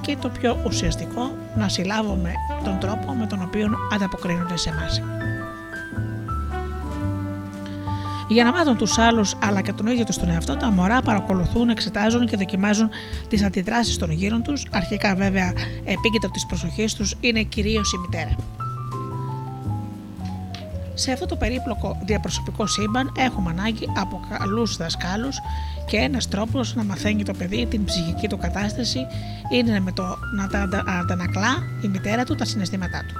και 0.00 0.16
το 0.20 0.28
πιο 0.28 0.56
ουσιαστικό, 0.66 1.30
να 1.56 1.68
συλλάβουμε 1.68 2.32
τον 2.64 2.78
τρόπο 2.78 3.12
με 3.12 3.26
τον 3.26 3.42
οποίο 3.42 3.68
ανταποκρίνονται 3.94 4.56
σε 4.56 4.68
εμάς. 4.68 5.02
Για 8.28 8.44
να 8.44 8.52
μάθουν 8.52 8.76
τους 8.76 8.98
άλλους 8.98 9.34
αλλά 9.42 9.60
και 9.60 9.72
τον 9.72 9.86
ίδιο 9.86 10.04
τους 10.04 10.16
τον 10.16 10.28
εαυτό, 10.28 10.56
τα 10.56 10.70
μωρά 10.70 11.02
παρακολουθούν, 11.02 11.68
εξετάζουν 11.68 12.26
και 12.26 12.36
δοκιμάζουν 12.36 12.88
τις 13.28 13.42
αντιδράσεις 13.42 13.98
των 13.98 14.10
γύρων 14.10 14.42
τους. 14.42 14.66
Αρχικά, 14.70 15.14
βέβαια, 15.14 15.52
επίκεντρο 15.84 16.30
τη 16.30 16.40
προσοχή 16.48 16.84
τους 16.96 17.14
είναι 17.20 17.42
κυρίως 17.42 17.92
η 17.92 17.98
μητέρα. 17.98 18.36
Σε 20.94 21.12
αυτό 21.12 21.26
το 21.26 21.36
περίπλοκο 21.36 21.98
διαπροσωπικό 22.04 22.66
σύμπαν 22.66 23.12
έχουμε 23.16 23.50
ανάγκη 23.50 23.88
από 23.96 24.20
καλούς 24.38 24.76
δασκάλους 24.76 25.40
και 25.88 25.96
ένας 25.96 26.28
τρόπος 26.28 26.74
να 26.74 26.84
μαθαίνει 26.84 27.22
το 27.22 27.32
παιδί 27.32 27.66
την 27.66 27.84
ψυχική 27.84 28.28
του 28.28 28.38
κατάσταση 28.38 29.06
είναι 29.52 29.80
με 29.80 29.92
το 29.92 30.02
να 30.36 30.48
τα 30.48 30.82
αντανακλά 31.00 31.62
η 31.82 31.88
μητέρα 31.88 32.24
του 32.24 32.34
τα 32.34 32.44
συναισθήματά 32.44 32.98
του. 33.08 33.14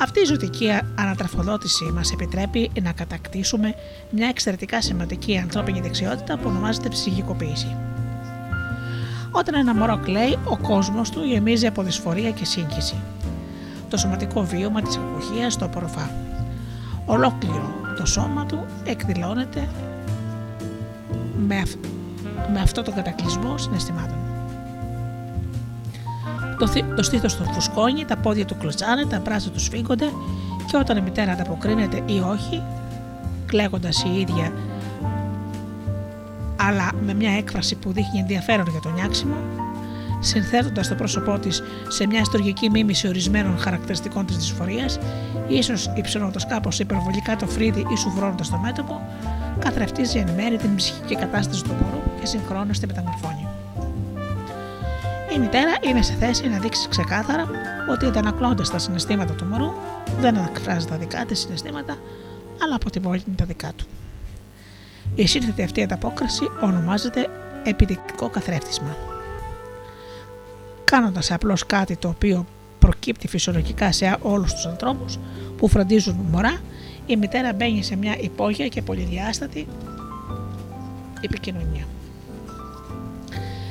Αυτή 0.00 0.20
η 0.20 0.24
ζωτική 0.24 0.68
ανατραφοδότηση 0.94 1.84
μας 1.84 2.12
επιτρέπει 2.12 2.70
να 2.82 2.92
κατακτήσουμε 2.92 3.74
μια 4.10 4.28
εξαιρετικά 4.28 4.82
σημαντική 4.82 5.38
ανθρώπινη 5.38 5.80
δεξιότητα 5.80 6.36
που 6.36 6.44
ονομάζεται 6.46 6.88
ψυχικοποίηση. 6.88 7.76
Όταν 9.30 9.54
ένα 9.54 9.74
μωρό 9.74 10.00
κλαίει, 10.04 10.38
ο 10.44 10.56
κόσμος 10.56 11.10
του 11.10 11.22
γεμίζει 11.22 11.66
από 11.66 11.82
δυσφορία 11.82 12.30
και 12.30 12.44
σύγχυση. 12.44 12.94
Το 13.88 13.96
σωματικό 13.96 14.42
βίωμα 14.42 14.82
της 14.82 14.96
εκδοχίας 14.96 15.56
το 15.56 15.64
απορροφά. 15.64 16.10
Ολόκληρο 17.06 17.74
το 17.96 18.06
σώμα 18.06 18.46
του 18.46 18.64
εκδηλώνεται 18.84 19.68
με, 21.46 21.62
με 22.52 22.60
αυτό 22.60 22.82
τον 22.82 22.94
κατακλυσμό 22.94 23.58
συναισθημάτων. 23.58 24.16
Το, 26.58 26.94
το 26.96 27.02
στήθος 27.02 27.36
του 27.36 27.44
φουσκώνει, 27.52 28.04
τα 28.04 28.16
πόδια 28.16 28.44
του 28.44 28.56
κλωτσάνε, 28.56 29.04
τα 29.04 29.20
μπράτσα 29.20 29.50
του 29.50 29.60
σφίγγονται 29.60 30.10
και 30.66 30.76
όταν 30.76 30.96
η 30.96 31.00
μητέρα 31.00 31.32
ανταποκρίνεται 31.32 32.02
ή 32.06 32.18
όχι, 32.18 32.62
κλαίγοντας 33.46 34.02
η 34.02 34.20
ίδια, 34.20 34.52
αλλά 36.56 36.90
με 37.04 37.14
μια 37.14 37.36
έκφραση 37.36 37.76
που 37.76 37.92
δείχνει 37.92 38.18
ενδιαφέρον 38.18 38.66
για 38.70 38.80
το 38.80 38.90
νιάξιμο, 38.90 39.36
συνθέτοντας 40.20 40.88
το 40.88 40.94
πρόσωπό 40.94 41.38
της 41.38 41.62
σε 41.88 42.06
μια 42.06 42.20
αστρογική 42.20 42.70
μίμηση 42.70 43.08
ορισμένων 43.08 43.58
χαρακτηριστικών 43.58 44.26
της 44.26 44.36
δυσφορίας, 44.36 44.98
ίσως 45.48 45.90
υψώνοντας 45.96 46.46
κάπως 46.46 46.78
υπερβολικά 46.78 47.36
το 47.36 47.46
φρύδι 47.46 47.86
ή 47.92 47.96
σουβρώνοντας 47.96 48.50
το 48.50 48.56
μέτωπο, 48.56 49.00
καθρεφτίζει 49.64 50.18
εν 50.18 50.30
μέρη 50.36 50.56
την 50.56 50.74
ψυχική 50.74 51.16
κατάσταση 51.16 51.64
του 51.64 51.70
μωρού 51.80 52.20
και 52.20 52.26
συγχρόνως 52.26 52.78
τη 52.78 52.86
μεταμορφώνει 52.86 53.42
η 55.34 55.38
μητέρα 55.38 55.76
είναι 55.80 56.02
σε 56.02 56.12
θέση 56.12 56.48
να 56.48 56.58
δείξει 56.58 56.88
ξεκάθαρα 56.88 57.50
ότι 57.90 58.06
αντανακλώντα 58.06 58.62
τα 58.62 58.78
συναισθήματα 58.78 59.32
του 59.32 59.44
μωρού, 59.44 59.72
δεν 60.20 60.36
εκφράζει 60.36 60.86
τα 60.86 60.96
δικά 60.96 61.24
της 61.24 61.40
συναισθήματα, 61.40 61.96
αλλά 62.62 62.74
αποτυπώνει 62.74 63.22
τα 63.36 63.44
δικά 63.44 63.72
του. 63.76 63.84
Η 65.14 65.26
σύνθετη 65.26 65.62
αυτή 65.62 65.82
ανταπόκριση 65.82 66.50
ονομάζεται 66.60 67.28
επιδεικτικό 67.64 68.28
καθρέφτισμα. 68.28 68.96
Κάνοντας 70.84 71.30
απλώς 71.30 71.66
κάτι 71.66 71.96
το 71.96 72.08
οποίο 72.08 72.46
προκύπτει 72.78 73.28
φυσιολογικά 73.28 73.92
σε 73.92 74.16
όλους 74.20 74.54
τους 74.54 74.66
ανθρώπους 74.66 75.18
που 75.56 75.68
φροντίζουν 75.68 76.16
μωρά, 76.30 76.60
η 77.12 77.16
μητέρα 77.16 77.52
μπαίνει 77.52 77.82
σε 77.82 77.96
μια 77.96 78.16
υπόγεια 78.20 78.68
και 78.68 78.82
πολυδιάστατη 78.82 79.66
επικοινωνία. 81.20 81.84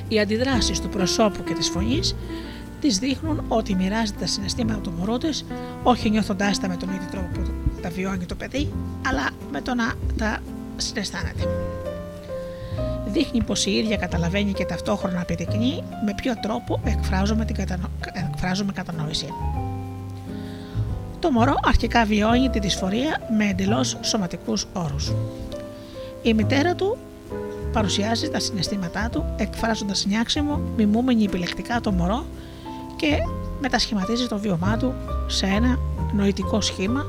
Οι 0.07 0.19
αντιδράσεις 0.19 0.81
του 0.81 0.89
προσώπου 0.89 1.43
και 1.43 1.53
της 1.53 1.69
φωνής 1.69 2.15
της 2.81 2.97
δείχνουν 2.97 3.43
ότι 3.47 3.75
μοιράζεται 3.75 4.19
τα 4.19 4.27
συναισθήματα 4.27 4.79
του 4.79 4.91
μωρού 4.97 5.17
της, 5.17 5.45
όχι 5.83 6.09
νιώθοντάς 6.09 6.59
τα 6.59 6.67
με 6.67 6.77
τον 6.77 6.89
ίδιο 6.89 7.07
τρόπο 7.11 7.27
που 7.33 7.81
τα 7.81 7.89
βιώνει 7.89 8.25
το 8.25 8.35
παιδί, 8.35 8.73
αλλά 9.07 9.29
με 9.51 9.61
το 9.61 9.75
να 9.75 9.93
τα 10.17 10.39
συναισθάνεται. 10.77 11.43
Δείχνει 13.07 13.43
πως 13.43 13.65
η 13.65 13.71
ίδια 13.71 13.97
καταλαβαίνει 13.97 14.53
και 14.53 14.65
ταυτόχρονα 14.65 15.21
επιδεικνύει 15.21 15.83
με 16.05 16.13
ποιο 16.15 16.33
τρόπο 16.41 16.81
εκφράζουμε, 16.83 17.45
την 17.45 17.55
κατανο... 17.55 17.89
εκφράζουμε 18.31 18.71
κατανόηση. 18.71 19.27
Το 21.21 21.31
μωρό 21.31 21.55
αρχικά 21.63 22.05
βιώνει 22.05 22.49
τη 22.49 22.59
δυσφορία 22.59 23.21
με 23.37 23.45
εντελώς 23.45 23.97
σωματικούς 24.01 24.65
όρους. 24.73 25.11
Η 26.21 26.33
μητέρα 26.33 26.75
του 26.75 26.97
παρουσιάζει 27.71 28.29
τα 28.29 28.39
συναισθήματά 28.39 29.09
του, 29.11 29.25
εκφράζοντας 29.37 30.05
νιάξιμο, 30.05 30.61
μιμούμενη 30.77 31.23
επιλεκτικά 31.23 31.81
το 31.81 31.91
μωρό 31.91 32.25
και 32.95 33.17
μετασχηματίζει 33.59 34.27
το 34.27 34.37
βίωμά 34.37 34.77
του 34.77 34.93
σε 35.27 35.45
ένα 35.45 35.79
νοητικό 36.13 36.61
σχήμα 36.61 37.05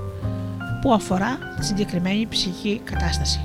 που 0.80 0.92
αφορά 0.92 1.38
τη 1.58 1.64
συγκεκριμένη 1.64 2.26
ψυχική 2.26 2.80
κατάσταση. 2.84 3.40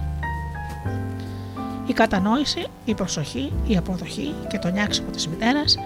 Η 1.87 1.93
κατανόηση, 1.93 2.67
η 2.85 2.93
προσοχή, 2.93 3.53
η 3.67 3.77
αποδοχή 3.77 4.33
και 4.47 4.59
το 4.59 4.69
νιάξιμο 4.69 5.09
της 5.09 5.27
μητέρας 5.27 5.77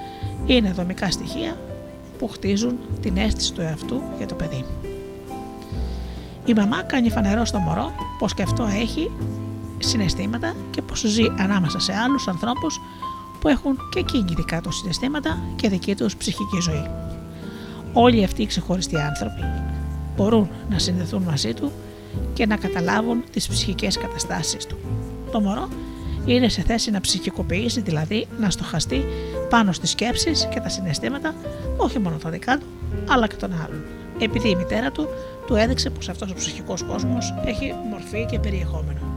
είναι 0.46 0.72
δομικά 0.72 1.12
στοιχεία 1.12 1.58
που 2.22 2.28
χτίζουν 2.28 2.80
την 3.01 3.17
αίσθηση 3.17 3.53
του 3.53 3.61
εαυτού 3.61 4.01
για 4.17 4.28
το 4.28 4.36
παιδί. 4.36 4.65
Η 6.45 6.53
μαμά 6.53 6.82
κάνει 6.82 7.09
φανερό 7.09 7.45
στο 7.45 7.59
μωρό 7.59 7.91
πως 8.19 8.34
και 8.34 8.41
αυτό 8.41 8.63
έχει 8.63 9.11
συναισθήματα 9.80 10.55
και 10.72 10.82
πώς 10.82 10.99
ζει 10.99 11.24
ανάμεσα 11.38 11.80
σε 11.80 11.93
άλλους 11.93 12.28
ανθρώπους 12.28 12.82
που 13.39 13.47
έχουν 13.47 13.78
και 13.91 13.99
εκείνοι 13.99 14.34
δικά 14.36 14.61
τους 14.61 14.78
συναισθήματα 14.78 15.39
και 15.55 15.69
δική 15.69 15.95
τους 15.95 16.15
ψυχική 16.15 16.59
ζωή. 16.61 16.89
Όλοι 17.93 18.24
αυτοί 18.24 18.41
οι 18.41 18.45
ξεχωριστοί 18.45 18.97
άνθρωποι 18.97 19.41
μπορούν 20.15 20.49
να 20.69 20.80
συνδεθούν 20.80 21.22
μαζί 21.24 21.53
του 21.53 21.72
και 22.34 22.45
να 22.45 22.55
καταλάβουν 22.55 23.24
τις 23.32 23.47
ψυχικές 23.47 23.97
καταστάσεις 23.97 24.65
του. 24.65 24.78
Το 25.31 25.39
μωρό 25.39 25.69
είναι 26.26 26.49
σε 26.49 26.61
θέση 26.61 26.91
να 26.91 27.02
ψυχικοποιήσει, 27.02 27.81
δηλαδή 27.81 28.27
να 28.39 28.49
στοχαστεί 28.49 29.06
πάνω 29.52 29.72
στις 29.72 29.90
σκέψεις 29.90 30.48
και 30.53 30.60
τα 30.60 30.69
συναισθήματα, 30.69 31.36
όχι 31.78 31.99
μόνο 31.99 32.18
τα 32.18 32.30
δικά 32.30 32.57
του, 32.57 32.65
αλλά 33.07 33.28
και 33.28 33.36
των 33.36 33.52
άλλων. 33.65 33.84
Επειδή 34.19 34.49
η 34.49 34.56
μητέρα 34.56 34.91
του 34.91 35.07
του 35.48 35.56
έδειξε 35.56 35.90
πως 35.90 36.10
αυτός 36.10 36.32
ο 36.32 36.34
ψυχικός 36.34 36.84
κόσμος 36.84 37.34
έχει 37.45 37.76
μορφή 37.90 38.26
και 38.26 38.40
περιεχόμενο. 38.40 39.11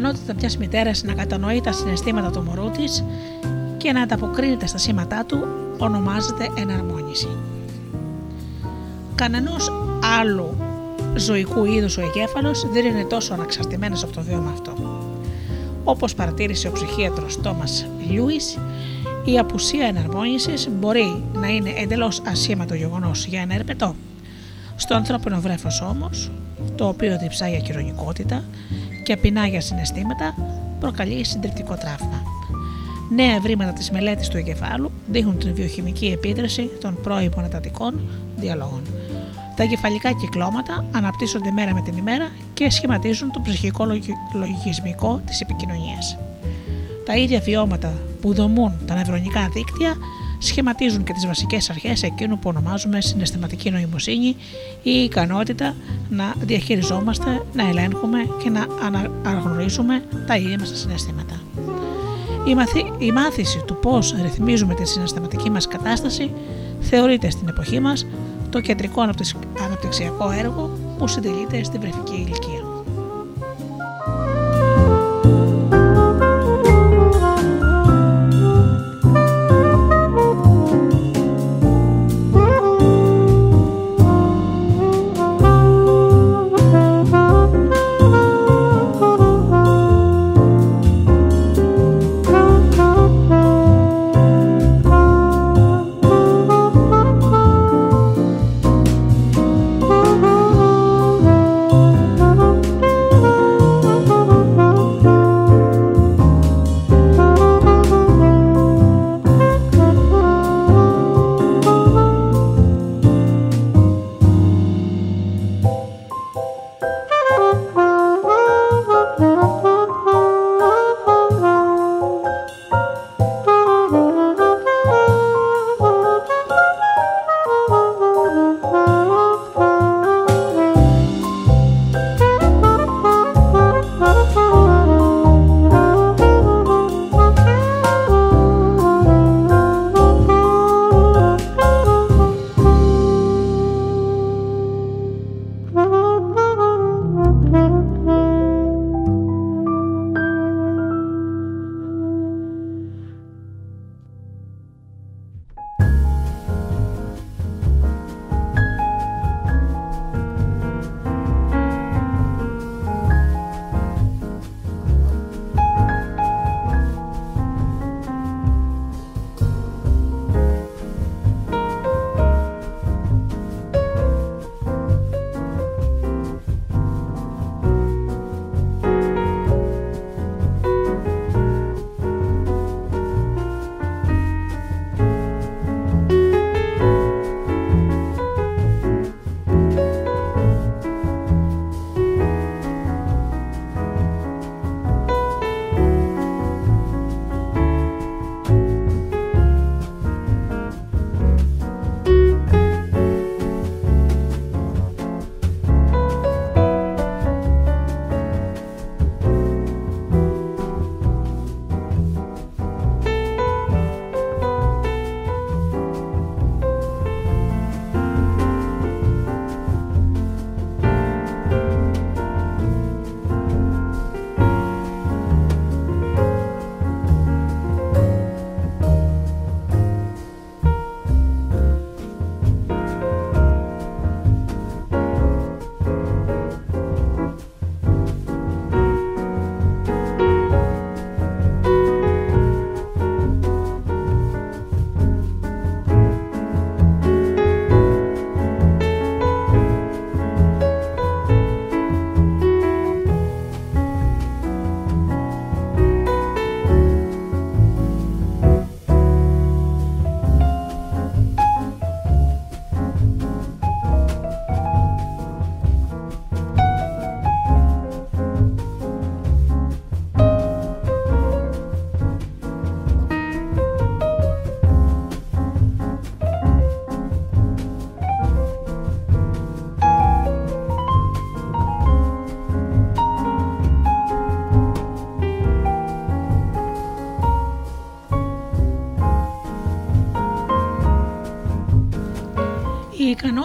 Μια 0.00 0.50
μητέρα 0.58 0.90
να 1.02 1.12
κατανοεί 1.12 1.60
τα 1.60 1.72
συναισθήματα 1.72 2.30
του 2.30 2.42
μωρού 2.42 2.70
της 2.70 3.04
και 3.76 3.92
να 3.92 4.00
ανταποκρίνεται 4.02 4.66
στα 4.66 4.78
σήματά 4.78 5.24
του 5.24 5.46
ονομάζεται 5.78 6.48
εναρμόνιση. 6.58 7.28
Κανενός 9.14 9.72
άλλου 10.20 10.56
ζωικού 11.16 11.64
είδους 11.64 11.96
ο 11.96 12.00
εγκέφαλος 12.00 12.66
δεν 12.72 12.84
είναι 12.84 13.04
τόσο 13.04 13.34
αναξαρτημένος 13.34 14.02
από 14.02 14.12
το 14.12 14.22
βίωμα 14.22 14.50
αυτό. 14.50 14.72
Όπως 15.84 16.14
παρατήρησε 16.14 16.68
ο 16.68 16.72
ψυχίατρος 16.72 17.40
Τόμας 17.40 17.86
Λιούις, 18.08 18.58
η 19.24 19.38
απουσία 19.38 19.86
εναρμόνισης 19.86 20.68
μπορεί 20.70 21.22
να 21.32 21.48
είναι 21.48 21.70
εντελώς 21.76 22.22
ασήμαντο 22.26 22.74
γεγονός 22.74 23.26
για 23.26 23.40
ένα 23.40 23.54
ερπετό. 23.54 23.94
Στο 24.76 24.94
ανθρώπινο 24.94 25.40
βρέφος 25.40 25.80
όμως, 25.80 26.30
το 26.74 26.88
οποίο 26.88 27.18
διψάει 27.18 27.50
για 27.50 27.60
κοινωνικότητα 27.60 28.44
και 29.04 29.12
απεινά 29.12 29.46
για 29.46 29.60
συναισθήματα, 29.60 30.34
προκαλεί 30.80 31.24
συντριπτικό 31.24 31.74
τραύμα. 31.74 32.22
Νέα 33.10 33.34
ευρήματα 33.34 33.72
της 33.72 33.90
μελέτης 33.90 34.28
του 34.28 34.36
εγκεφάλου 34.36 34.90
δείχνουν 35.10 35.38
την 35.38 35.54
βιοχημική 35.54 36.06
επίδραση 36.06 36.70
των 36.80 36.98
πρώιμων 37.02 37.44
εντατικών 37.44 38.00
διαλόγων. 38.36 38.82
Τα 39.56 39.62
εγκεφαλικά 39.62 40.12
κυκλώματα 40.12 40.84
αναπτύσσονται 40.92 41.50
μέρα 41.50 41.74
με 41.74 41.82
την 41.82 41.96
ημέρα 41.96 42.28
και 42.54 42.70
σχηματίζουν 42.70 43.32
το 43.32 43.40
ψυχικό 43.40 43.84
λογισμικό 44.32 45.20
της 45.26 45.40
επικοινωνίας. 45.40 46.18
Τα 47.04 47.16
ίδια 47.16 47.40
βιώματα 47.40 47.92
που 48.20 48.34
δομούν 48.34 48.72
τα 48.86 48.94
νευρονικά 48.94 49.48
δίκτυα 49.52 49.96
σχηματίζουν 50.38 51.04
και 51.04 51.12
τις 51.12 51.26
βασικές 51.26 51.70
αρχές 51.70 52.02
εκείνου 52.02 52.38
που 52.38 52.48
ονομάζουμε 52.48 53.00
συναισθηματική 53.00 53.70
νοημοσύνη 53.70 54.26
ή 54.26 54.36
η 54.82 55.02
ικανότητα 55.04 55.74
να 56.08 56.34
διαχειριζόμαστε, 56.40 57.42
να 57.52 57.68
ελέγχουμε 57.68 58.18
και 58.42 58.50
να 58.50 58.66
αναγνωρίζουμε 59.24 60.02
τα 60.26 60.36
ίδια 60.36 60.58
μας 60.58 60.70
τα 60.70 60.76
συναισθήματα. 60.76 61.40
Η, 62.46 62.54
μαθη... 62.54 62.92
η 62.98 63.12
μάθηση 63.12 63.62
του 63.66 63.76
πώς 63.76 64.14
ρυθμίζουμε 64.22 64.74
τη 64.74 64.88
συναισθηματική 64.88 65.50
μας 65.50 65.68
κατάσταση 65.68 66.30
θεωρείται 66.80 67.30
στην 67.30 67.48
εποχή 67.48 67.80
μας 67.80 68.06
το 68.50 68.60
κεντρικό 68.60 69.00
αναπτυξιακό 69.64 70.30
έργο 70.30 70.78
που 70.98 71.08
συντελείται 71.08 71.64
στη 71.64 71.78
βρεφική 71.78 72.14
ηλικία. 72.14 72.55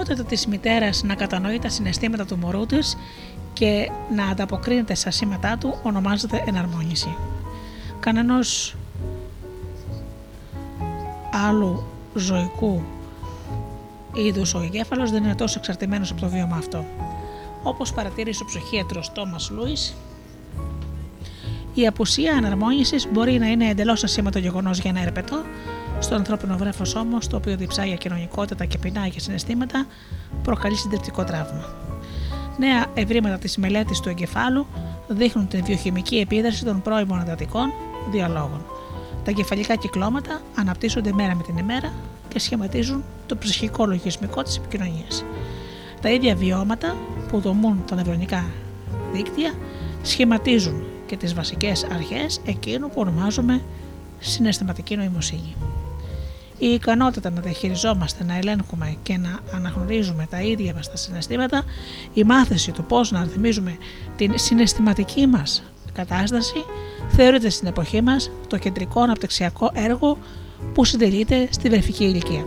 Ικανότητα 0.02 0.36
της 0.36 0.48
μητέρας 0.48 1.04
να 1.04 1.16
κατανοεί 1.16 1.60
τα 1.60 1.70
συναισθήματα 1.70 2.26
του 2.26 2.38
μωρού 2.38 2.66
της 2.66 2.98
και 3.54 3.90
να 4.16 4.26
ανταποκρίνεται 4.26 4.96
στα 4.96 5.12
σήματά 5.12 5.58
του 5.58 5.80
ονομάζεται 5.84 6.44
εναρμόνιση. 6.48 7.16
Κανένας 8.00 8.76
άλλου 11.48 11.84
ζωικού 12.14 12.82
είδους 14.14 14.54
ο 14.54 14.60
εγκέφαλο 14.60 15.10
δεν 15.10 15.24
είναι 15.24 15.36
τόσο 15.36 15.60
εξαρτημένος 15.60 16.12
από 16.12 16.22
το 16.22 16.28
βίωμα 16.28 16.56
αυτό. 16.56 16.86
Όπως 17.64 17.94
παρατήρησε 17.94 18.44
ο 18.44 18.46
ψυχίατρος 18.46 19.12
Τόμας 19.12 19.50
Λούις, 19.50 19.96
η 21.74 21.88
απουσία 21.88 22.34
αναρμόνιση 22.34 22.96
μπορεί 23.12 23.40
να 23.40 23.48
είναι 23.48 23.70
εντελώς 23.70 24.04
ασήμαντο 24.04 24.40
γεγονός 24.40 24.80
για 24.80 24.90
ένα 24.90 25.02
ερπετό, 25.02 25.44
στο 26.02 26.16
ανθρώπινο 26.16 26.58
βρέφος 26.58 26.96
όμως, 26.96 27.28
το 27.28 27.36
οποίο 27.36 27.58
διψάει 27.58 27.88
για 27.88 27.96
κοινωνικότητα 27.96 28.66
και 28.66 28.78
πεινάει 28.78 29.10
για 29.10 29.20
συναισθήματα, 29.20 29.86
προκαλεί 30.44 30.76
συντριπτικό 30.76 31.24
τραύμα. 31.24 31.66
Νέα 32.58 32.86
ευρήματα 32.94 33.38
της 33.38 33.58
μελέτης 33.58 34.00
του 34.00 34.10
εγκεφάλου 34.10 34.68
δείχνουν 35.08 35.48
την 35.48 35.64
βιοχημική 35.64 36.18
επίδραση 36.18 36.66
των 36.66 36.82
πρώιμων 36.82 37.20
αντατικών 37.20 37.72
διαλόγων. 38.12 38.66
Τα 39.24 39.32
κεφαλικά 39.32 39.76
κυκλώματα 39.76 40.42
αναπτύσσονται 40.56 41.12
μέρα 41.14 41.36
με 41.36 41.44
την 41.44 41.58
ημέρα 41.58 41.92
και 42.28 42.40
σχηματίζουν 42.40 43.04
το 43.26 43.36
ψυχικό 43.38 43.86
λογισμικό 43.86 44.42
της 44.42 44.58
επικοινωνίας. 44.58 45.26
Τα 46.02 46.10
ίδια 46.10 46.36
βιώματα 46.36 46.96
που 47.30 47.40
δομούν 47.40 47.84
τα 47.88 47.96
νευρονικά 47.96 48.46
δίκτυα 49.14 49.54
σχηματίζουν 50.02 50.84
και 51.06 51.18
τις 51.18 51.34
βασικές 51.34 51.84
αρχές 51.84 52.42
εκείνου 52.46 52.88
που 52.88 53.02
ονομάζουμε 53.02 53.62
συναισθηματική 54.20 54.96
νοημοσύνη. 54.96 55.56
Η 56.62 56.68
ικανότητα 56.68 57.30
να 57.30 57.42
διαχειριζόμαστε, 57.42 58.24
να 58.24 58.38
ελέγχουμε 58.38 58.96
και 59.04 59.18
να 59.18 59.40
αναγνωρίζουμε 59.56 60.28
τα 60.30 60.42
ίδια 60.42 60.74
μας 60.74 60.90
τα 60.92 60.98
συναισθήματα, 60.98 61.64
η 62.14 62.24
μάθηση 62.24 62.72
του 62.72 62.84
πώς 62.84 63.12
να 63.12 63.20
αριθμίζουμε 63.20 63.78
την 64.16 64.34
συναισθηματική 64.36 65.28
μας 65.28 65.64
κατάσταση, 65.94 66.66
θεωρείται 67.10 67.50
στην 67.50 67.68
εποχή 67.68 68.02
μας 68.02 68.32
το 68.48 68.58
κεντρικό 68.58 69.02
αναπτυξιακό 69.02 69.70
έργο 69.74 70.18
που 70.74 70.86
συντελείται 70.86 71.48
στη 71.52 71.70
βρεφική 71.70 72.04
ηλικία. 72.04 72.46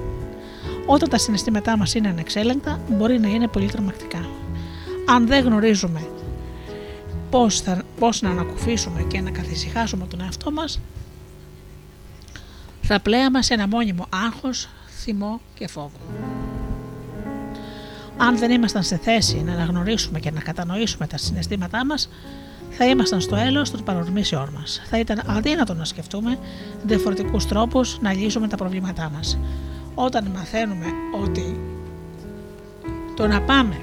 Όταν 0.86 1.08
τα 1.08 1.18
συναισθήματά 1.18 1.76
μας 1.76 1.94
είναι 1.94 2.08
ανεξέλεγκτα, 2.08 2.80
μπορεί 2.90 3.20
να 3.20 3.28
είναι 3.28 3.48
πολύ 3.48 3.66
τρομακτικά. 3.66 4.26
Αν 5.08 5.26
δεν 5.26 5.44
γνωρίζουμε 5.44 6.06
πώς, 7.30 7.60
θα, 7.60 7.82
πώς 7.98 8.22
να 8.22 8.30
ανακουφίσουμε 8.30 9.02
και 9.02 9.20
να 9.20 9.30
καθησυχάσουμε 9.30 10.06
τον 10.06 10.20
εαυτό 10.20 10.50
μας, 10.50 10.80
θα 12.86 13.00
πλέαμε 13.00 13.42
σε 13.42 13.54
ένα 13.54 13.68
μόνιμο 13.68 14.06
άγχος, 14.26 14.68
θυμό 15.02 15.40
και 15.54 15.68
φόβο. 15.68 15.98
Αν 18.16 18.38
δεν 18.38 18.50
ήμασταν 18.50 18.82
σε 18.82 18.96
θέση 18.96 19.42
να 19.42 19.52
αναγνωρίσουμε 19.52 20.20
και 20.20 20.30
να 20.30 20.40
κατανοήσουμε 20.40 21.06
τα 21.06 21.16
συναισθήματά 21.16 21.86
μας, 21.86 22.08
θα 22.70 22.84
ήμασταν 22.86 23.20
στο 23.20 23.36
έλεος 23.36 23.70
των 23.70 23.84
παρορμήσεών 23.84 24.48
μας. 24.58 24.82
Θα 24.90 24.98
ήταν 24.98 25.22
αδύνατο 25.26 25.74
να 25.74 25.84
σκεφτούμε 25.84 26.38
διαφορετικούς 26.84 27.46
τρόπους 27.46 28.00
να 28.00 28.12
λύσουμε 28.12 28.48
τα 28.48 28.56
προβλήματά 28.56 29.10
μας. 29.14 29.38
Όταν 29.94 30.30
μαθαίνουμε 30.34 30.86
ότι 31.22 31.60
το 33.16 33.26
να 33.26 33.40
πάμε 33.40 33.76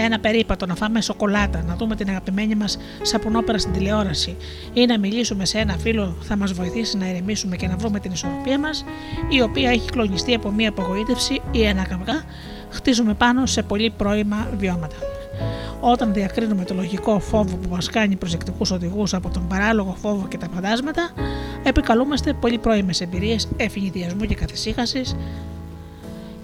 ένα 0.00 0.18
περίπατο, 0.18 0.66
να 0.66 0.74
φάμε 0.74 1.00
σοκολάτα, 1.00 1.62
να 1.62 1.76
δούμε 1.76 1.96
την 1.96 2.08
αγαπημένη 2.08 2.54
μας 2.54 2.78
σαπουνόπερα 3.02 3.58
στην 3.58 3.72
τηλεόραση 3.72 4.36
ή 4.72 4.86
να 4.86 4.98
μιλήσουμε 4.98 5.44
σε 5.44 5.58
ένα 5.58 5.76
φίλο 5.78 6.16
θα 6.20 6.36
μας 6.36 6.52
βοηθήσει 6.52 6.96
να 6.96 7.08
ηρεμήσουμε 7.08 7.56
και 7.56 7.66
να 7.66 7.76
βρούμε 7.76 8.00
την 8.00 8.12
ισορροπία 8.12 8.58
μας, 8.58 8.84
η 9.28 9.40
οποία 9.40 9.70
έχει 9.70 9.90
κλονιστεί 9.90 10.34
από 10.34 10.50
μία 10.50 10.68
απογοήτευση 10.68 11.40
ή 11.50 11.62
ένα 11.62 11.86
καυγά, 11.86 12.24
χτίζουμε 12.70 13.14
πάνω 13.14 13.46
σε 13.46 13.62
πολύ 13.62 13.92
πρώιμα 13.96 14.48
βιώματα. 14.56 14.96
Όταν 15.80 16.12
διακρίνουμε 16.12 16.64
το 16.64 16.74
λογικό 16.74 17.18
φόβο 17.18 17.56
που 17.56 17.68
μας 17.68 17.90
κάνει 17.90 18.16
προσεκτικούς 18.16 18.70
οδηγούς 18.70 19.14
από 19.14 19.30
τον 19.30 19.46
παράλογο 19.46 19.96
φόβο 20.00 20.26
και 20.28 20.38
τα 20.38 20.48
φαντάσματα, 20.54 21.10
επικαλούμαστε 21.62 22.32
πολύ 22.32 22.58
πρώιμες 22.58 23.00
εμπειρίες 23.00 23.48
ευνηδιασμού 23.56 24.24
και 24.24 24.34
καθησύχασης 24.34 25.16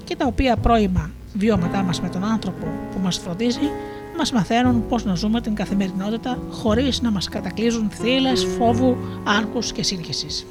και 0.04 0.16
τα 0.16 0.26
οποία 0.26 0.56
πρώιμα 0.56 1.10
βιώματά 1.34 1.82
μας 1.82 2.00
με 2.00 2.08
τον 2.08 2.24
άνθρωπο 2.24 2.66
που 2.90 2.98
μας 3.02 3.18
φροντίζει 3.18 3.70
μας 4.16 4.32
μαθαίνουν 4.32 4.86
πώς 4.88 5.04
να 5.04 5.14
ζούμε 5.14 5.40
την 5.40 5.54
καθημερινότητα 5.54 6.38
χωρίς 6.50 7.00
να 7.02 7.10
μας 7.10 7.28
κατακλείζουν 7.28 7.90
θύλες 7.90 8.46
φόβου, 8.58 8.96
άγχους 9.24 9.72
και 9.72 9.82
σύγχυσης. 9.82 10.46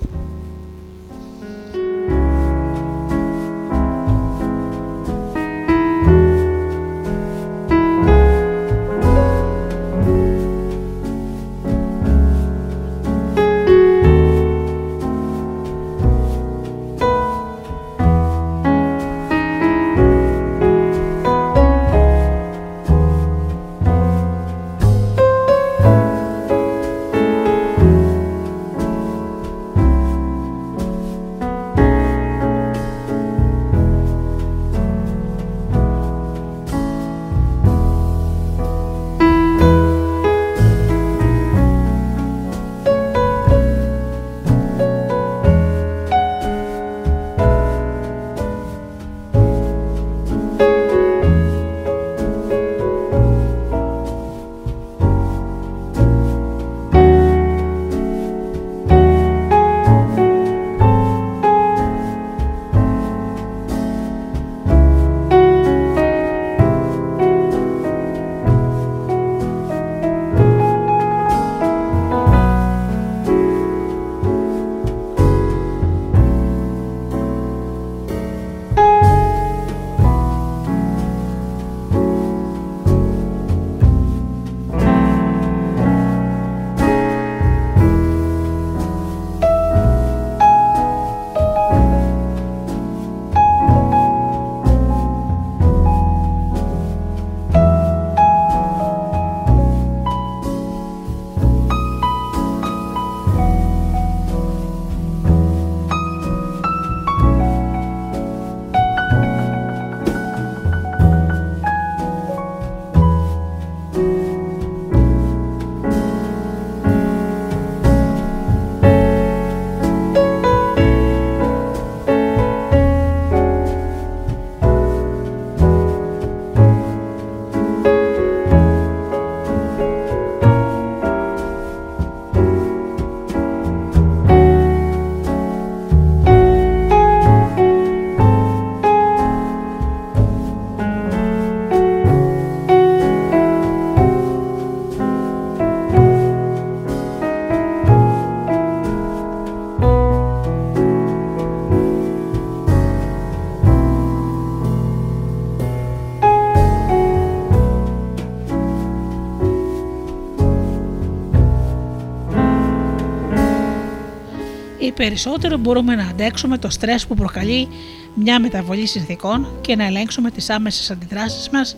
Ή 164.81 164.91
περισσότερο 164.91 165.57
μπορούμε 165.57 165.95
να 165.95 166.03
αντέξουμε 166.07 166.57
το 166.57 166.69
στρες 166.69 167.05
που 167.05 167.15
προκαλεί 167.15 167.67
μια 168.15 168.39
μεταβολή 168.39 168.85
συνθήκων 168.85 169.47
και 169.61 169.75
να 169.75 169.85
ελέγξουμε 169.85 170.31
τις 170.31 170.49
άμεσες 170.49 170.91
αντιδράσεις 170.91 171.49
μας 171.49 171.75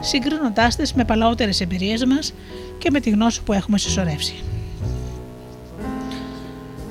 συγκρίνοντάς 0.00 0.76
τις 0.76 0.92
με 0.92 1.04
παλαιότερες 1.04 1.60
εμπειρίες 1.60 2.04
μας 2.04 2.32
και 2.78 2.90
με 2.90 3.00
τη 3.00 3.10
γνώση 3.10 3.42
που 3.42 3.52
έχουμε 3.52 3.78
συσσωρεύσει. 3.78 4.34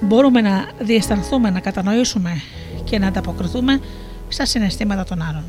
Μπορούμε 0.01 0.41
να 0.41 0.69
διαισθανθούμε, 0.79 1.49
να 1.49 1.59
κατανοήσουμε 1.59 2.41
και 2.83 2.99
να 2.99 3.07
ανταποκριθούμε 3.07 3.79
στα 4.27 4.45
συναισθήματα 4.45 5.03
των 5.03 5.21
άλλων. 5.21 5.43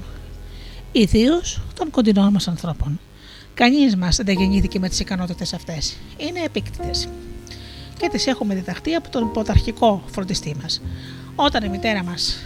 Ιδίως 0.93 1.61
των 1.75 1.91
κοντινών 1.91 2.33
μας 2.33 2.49
ανθρώπων. 2.49 3.01
Κανείς 3.55 3.97
μας 3.97 4.17
δεν 4.17 4.39
γεννήθηκε 4.39 4.79
με 4.79 4.89
τις 4.89 5.01
ικανότητες 5.01 5.55
αυτές. 5.55 5.97
Είναι 6.17 6.41
επίκτητες. 6.45 7.09
Και 7.99 8.09
τις 8.09 8.27
έχουμε 8.27 8.55
διδαχτεί 8.55 8.95
από 8.95 9.11
τον 9.11 9.33
πρωταρχικό 9.33 10.03
φροντιστή 10.11 10.57
μας. 10.63 10.83
Όταν 11.35 11.65
η 11.65 11.69
μητέρα 11.69 12.03
μας 12.03 12.45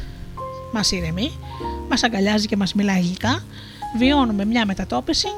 μας 0.73 0.93
ηρεμεί, 0.93 1.31
μας 1.89 2.03
αγκαλιάζει 2.03 2.47
και 2.47 2.57
μας 2.57 2.75
μιλάει 2.75 3.01
υλικά, 3.01 3.45
βιώνουμε 3.99 4.45
μια 4.45 4.67
μετατόπιση 4.67 5.29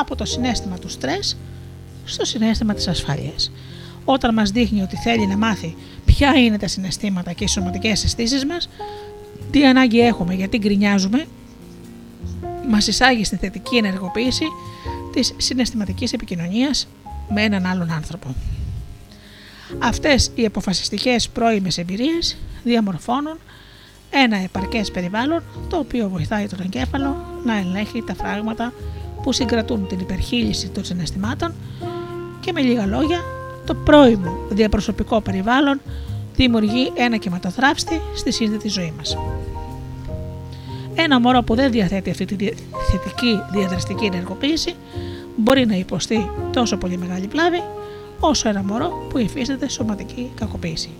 από 0.00 0.16
το 0.16 0.24
συνέστημα 0.24 0.78
του 0.78 0.88
στρες 0.88 1.36
στο 2.04 2.24
συνέστημα 2.24 2.74
της 2.74 2.88
ασφάλειας. 2.88 3.52
Όταν 4.04 4.34
μας 4.34 4.50
δείχνει 4.50 4.82
ότι 4.82 4.96
θέλει 4.96 5.26
να 5.26 5.36
μάθει 5.36 5.76
ποια 6.04 6.34
είναι 6.34 6.58
τα 6.58 6.68
συναισθήματα 6.68 7.32
και 7.32 7.44
οι 7.44 7.46
σωματικές 7.46 8.04
αισθήσεις 8.04 8.46
μας, 8.46 8.68
τι 9.50 9.66
ανάγκη 9.66 10.00
έχουμε, 10.00 10.34
γιατί 10.34 10.58
γκρινιάζουμε, 10.58 11.26
μας 12.68 12.86
εισάγει 12.86 13.24
στη 13.24 13.36
θετική 13.36 13.76
ενεργοποίηση 13.76 14.44
της 15.12 15.34
συναισθηματικής 15.36 16.12
επικοινωνίας 16.12 16.88
με 17.28 17.42
έναν 17.42 17.66
άλλον 17.66 17.90
άνθρωπο. 17.90 18.34
Αυτές 19.78 20.30
οι 20.34 20.44
αποφασιστικές 20.44 21.28
πρώιμες 21.28 21.78
εμπειρίες 21.78 22.36
διαμορφώνουν 22.64 23.38
ένα 24.10 24.36
επαρκές 24.36 24.90
περιβάλλον 24.90 25.42
το 25.68 25.76
οποίο 25.76 26.08
βοηθάει 26.08 26.46
τον 26.46 26.60
εγκέφαλο 26.60 27.16
να 27.44 27.56
ελέγχει 27.56 28.02
τα 28.06 28.14
φράγματα 28.14 28.72
που 29.22 29.32
συγκρατούν 29.32 29.86
την 29.86 29.98
υπερχείληση 29.98 30.68
των 30.68 30.84
συναισθημάτων 30.84 31.54
και 32.40 32.52
με 32.52 32.60
λίγα 32.60 32.86
λόγια 32.86 33.20
το 33.66 33.74
πρώιμο 33.74 34.36
διαπροσωπικό 34.48 35.20
περιβάλλον 35.20 35.80
δημιουργεί 36.34 36.92
ένα 36.94 37.16
κυματοθράφστη 37.16 38.00
στη 38.16 38.32
σύνδετη 38.32 38.68
ζωή 38.68 38.92
μας. 38.96 39.16
Ένα 40.94 41.20
μωρό 41.20 41.42
που 41.42 41.54
δεν 41.54 41.70
διαθέτει 41.70 42.10
αυτή 42.10 42.24
τη 42.24 42.36
θετική 42.90 43.42
διαδραστική 43.52 44.04
ενεργοποίηση 44.04 44.74
μπορεί 45.36 45.66
να 45.66 45.74
υποστεί 45.74 46.30
τόσο 46.52 46.76
πολύ 46.76 46.98
μεγάλη 46.98 47.26
πλάβη 47.26 47.62
όσο 48.28 48.48
ένα 48.48 48.62
μωρό 48.62 49.06
που 49.08 49.18
υφίσταται 49.18 49.68
σωματική 49.68 50.30
κακοποίηση. 50.34 50.90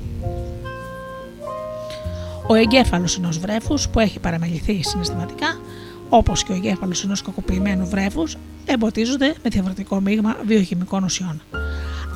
Ο 2.47 2.55
εγκέφαλος 2.55 3.17
ενός 3.17 3.39
βρέφους 3.39 3.89
που 3.89 4.01
έχει 4.01 4.19
παραμεληθεί 4.19 4.83
συναισθηματικά, 4.83 5.61
όπως 6.09 6.45
και 6.45 6.53
ο 6.53 6.55
εγκέφαλος 6.55 7.05
ενός 7.05 7.23
κακοποιημένου 7.23 7.87
βρέφους, 7.87 8.37
εμποτίζονται 8.65 9.35
με 9.43 9.51
διαφορετικό 9.51 10.01
μείγμα 10.01 10.37
βιοχημικών 10.47 11.05
ουσιών. 11.05 11.43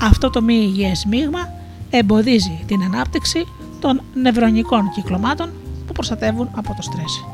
Αυτό 0.03 0.31
το 0.31 0.43
μη 0.43 0.55
υγιές 0.55 1.05
μείγμα 1.05 1.53
εμποδίζει 1.91 2.65
την 2.67 2.83
ανάπτυξη 2.83 3.47
των 3.81 4.03
νευρονικών 4.15 4.91
κυκλωμάτων 4.95 5.51
που 5.87 5.93
προστατεύουν 5.93 6.49
από 6.55 6.75
το 6.75 6.83
στρες. 6.83 7.25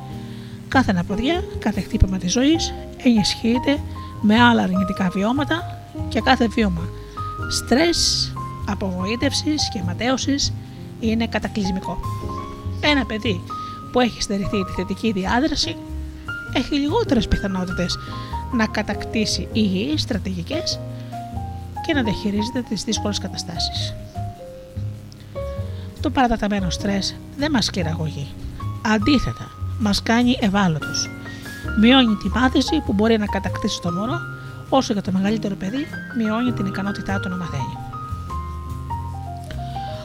Κάθε 0.68 0.90
αναποδιά, 0.90 1.44
κάθε 1.58 1.80
χτύπημα 1.80 2.18
της 2.18 2.32
ζωής 2.32 2.74
ενισχύεται 3.04 3.80
με 4.20 4.42
άλλα 4.42 4.62
αρνητικά 4.62 5.08
βιώματα 5.08 5.80
και 6.08 6.20
κάθε 6.20 6.48
βίωμα 6.48 6.88
στρες, 7.50 8.32
απογοήτευσης 8.68 9.68
και 9.72 9.82
ματέωσης 9.82 10.52
είναι 11.00 11.26
κατακλυσμικό. 11.26 11.98
Ένα 12.80 13.04
παιδί 13.06 13.42
που 13.92 14.00
έχει 14.00 14.22
στερηθεί 14.22 14.64
τη 14.64 14.72
θετική 14.72 15.12
διάδραση 15.12 15.76
έχει 16.52 16.74
λιγότερες 16.74 17.28
πιθανότητες 17.28 17.98
να 18.52 18.66
κατακτήσει 18.66 19.48
υγιείς 19.52 20.02
στρατηγικές 20.02 20.80
και 21.86 21.94
να 21.94 22.02
διαχειρίζεται 22.02 22.62
τις 22.68 22.84
δύσκολες 22.84 23.18
καταστάσεις. 23.18 23.94
Το 26.00 26.10
παραταταμένο 26.10 26.70
στρες 26.70 27.16
δεν 27.36 27.50
μας 27.50 27.70
κληραγωγεί. 27.70 28.32
Αντίθετα, 28.82 29.50
μας 29.78 30.02
κάνει 30.02 30.36
ευάλωτους. 30.40 31.08
Μειώνει 31.80 32.14
τη 32.14 32.28
μάθηση 32.28 32.82
που 32.86 32.92
μπορεί 32.92 33.18
να 33.18 33.26
κατακτήσει 33.26 33.80
το 33.80 33.92
μωρό, 33.92 34.20
όσο 34.76 34.92
για 34.92 35.02
το 35.02 35.12
μεγαλύτερο 35.12 35.54
παιδί 35.54 35.86
μειώνει 36.16 36.52
την 36.52 36.66
ικανότητά 36.66 37.20
του 37.20 37.28
να 37.28 37.36
μαθαίνει. 37.36 37.76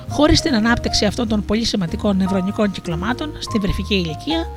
Χωρίς 0.10 0.42
την 0.42 0.56
ανάπτυξη 0.56 1.06
αυτών 1.06 1.28
των 1.28 1.46
πολύ 1.46 1.66
σημαντικών 1.66 2.18
νευρονικών 2.18 2.72
κυκλωμάτων 2.72 3.32
στη 3.40 3.60
βρεφική 3.60 3.96
ηλικία, 3.96 4.48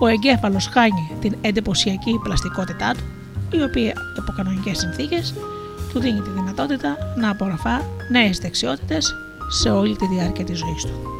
ο 0.00 0.06
εγκέφαλος 0.06 0.66
χάνει 0.66 1.16
την 1.20 1.36
εντυπωσιακή 1.40 2.20
πλαστικότητά 2.22 2.94
του, 2.94 3.56
η 3.56 3.62
οποία 3.62 3.92
υπό 4.18 4.32
κανονικές 4.36 4.78
συνθήκες 4.78 5.34
του 5.92 6.00
δίνει 6.00 6.20
τη 6.20 6.30
δυνατότητα 6.30 6.96
να 7.16 7.30
απορροφά 7.30 7.82
νέες 8.10 8.38
δεξιότητες 8.38 9.14
σε 9.48 9.70
όλη 9.70 9.96
τη 9.96 10.06
διάρκεια 10.06 10.44
της 10.44 10.58
ζωής 10.58 10.82
του. 10.82 11.19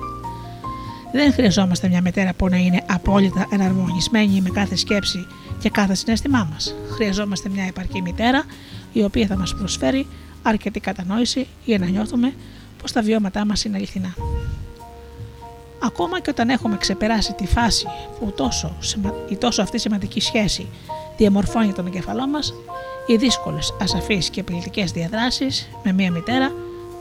Δεν 1.12 1.32
χρειαζόμαστε 1.32 1.88
μια 1.88 2.00
μητέρα 2.00 2.32
που 2.34 2.48
να 2.48 2.56
είναι 2.56 2.82
απόλυτα 2.88 3.46
εναρμονισμένη 3.50 4.40
με 4.40 4.48
κάθε 4.48 4.76
σκέψη 4.76 5.26
και 5.58 5.70
κάθε 5.70 5.94
συνέστημά 5.94 6.48
μας. 6.52 6.74
Χρειαζόμαστε 6.90 7.48
μια 7.48 7.64
επαρκή 7.64 8.02
μητέρα 8.02 8.44
η 8.92 9.02
οποία 9.02 9.26
θα 9.26 9.36
μας 9.36 9.54
προσφέρει 9.54 10.06
αρκετή 10.42 10.80
κατανόηση 10.80 11.46
για 11.64 11.78
να 11.78 11.86
νιώθουμε 11.86 12.32
πως 12.82 12.92
τα 12.92 13.02
βιώματά 13.02 13.44
μας 13.44 13.64
είναι 13.64 13.76
αληθινά. 13.76 14.14
Ακόμα 15.82 16.20
και 16.20 16.30
όταν 16.30 16.48
έχουμε 16.48 16.76
ξεπεράσει 16.76 17.32
τη 17.32 17.46
φάση 17.46 17.86
που 18.20 18.32
τόσο, 18.36 18.76
η 19.28 19.36
τόσο 19.36 19.62
αυτή 19.62 19.78
σημαντική 19.78 20.20
σχέση 20.20 20.66
διαμορφώνει 21.16 21.72
τον 21.72 21.86
εγκεφαλό 21.86 22.26
μας, 22.26 22.54
οι 23.06 23.16
δύσκολες, 23.16 23.74
ασαφείς 23.80 24.30
και 24.30 24.40
απειλητικέ 24.40 24.84
διαδράσεις 24.84 25.68
με 25.84 25.92
μία 25.92 26.10
μητέρα 26.10 26.52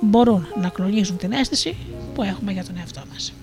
μπορούν 0.01 0.47
να 0.61 0.69
κλονίζουν 0.69 1.17
την 1.17 1.31
αίσθηση 1.31 1.75
που 2.13 2.23
έχουμε 2.23 2.51
για 2.51 2.65
τον 2.65 2.77
εαυτό 2.77 3.01
μας. 3.13 3.33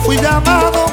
fui 0.00 0.16
llamado 0.16 0.85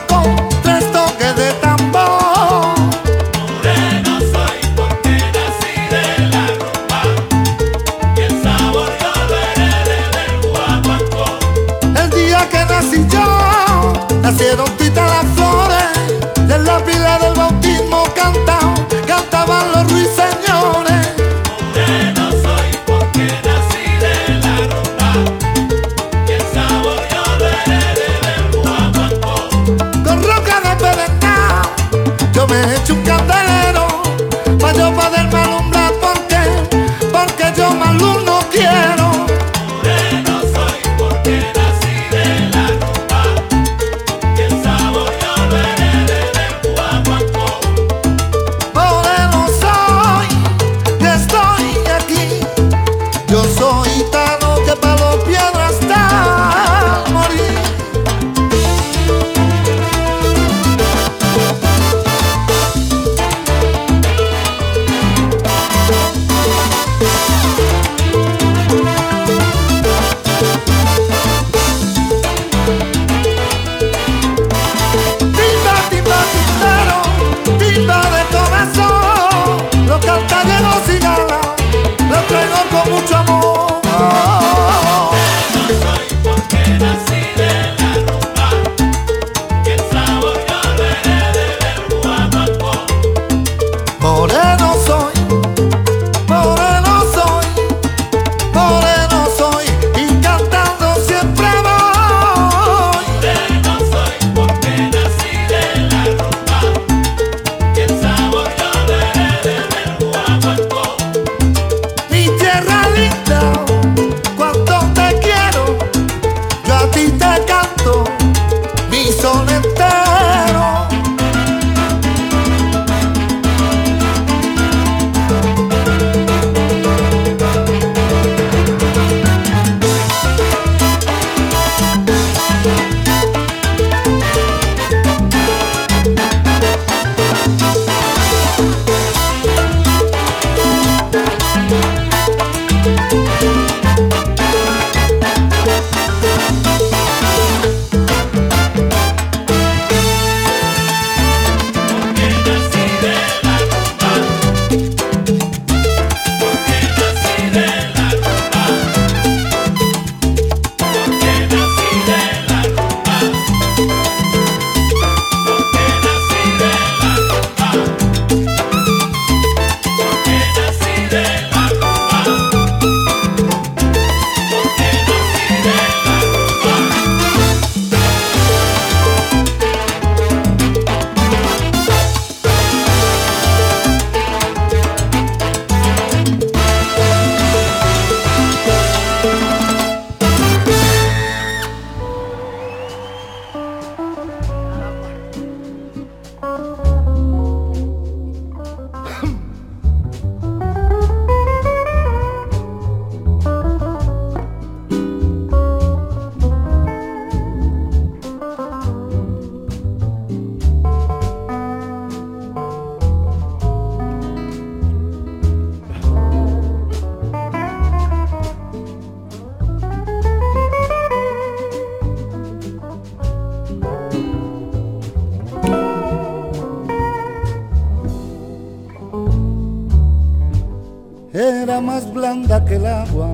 más 231.93 232.11
blanda 232.11 232.65
que 232.65 232.75
el 232.77 232.87
agua, 232.87 233.29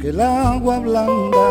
que 0.00 0.08
el 0.08 0.20
agua 0.20 0.80
blanda, 0.80 1.46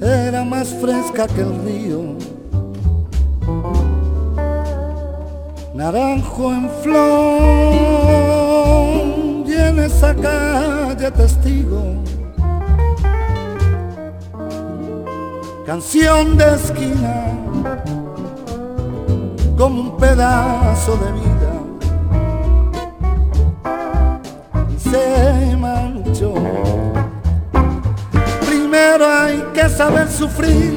era 0.00 0.44
más 0.44 0.68
fresca 0.80 1.26
que 1.26 1.40
el 1.40 1.52
río, 1.64 2.14
naranjo 5.74 6.52
en 6.52 6.70
flor, 6.82 7.72
y 9.44 9.54
en 9.54 9.80
esa 9.80 10.14
calle 10.14 11.10
testigo. 11.10 11.82
Canción 15.66 16.36
de 16.36 16.54
esquina 16.54 17.27
como 19.58 19.80
un 19.80 19.96
pedazo 19.96 20.96
de 20.96 21.12
vida. 21.12 21.52
Se 24.78 25.56
manchó. 25.56 26.32
Primero 28.46 29.04
hay 29.04 29.44
que 29.52 29.68
saber 29.68 30.08
sufrir, 30.08 30.72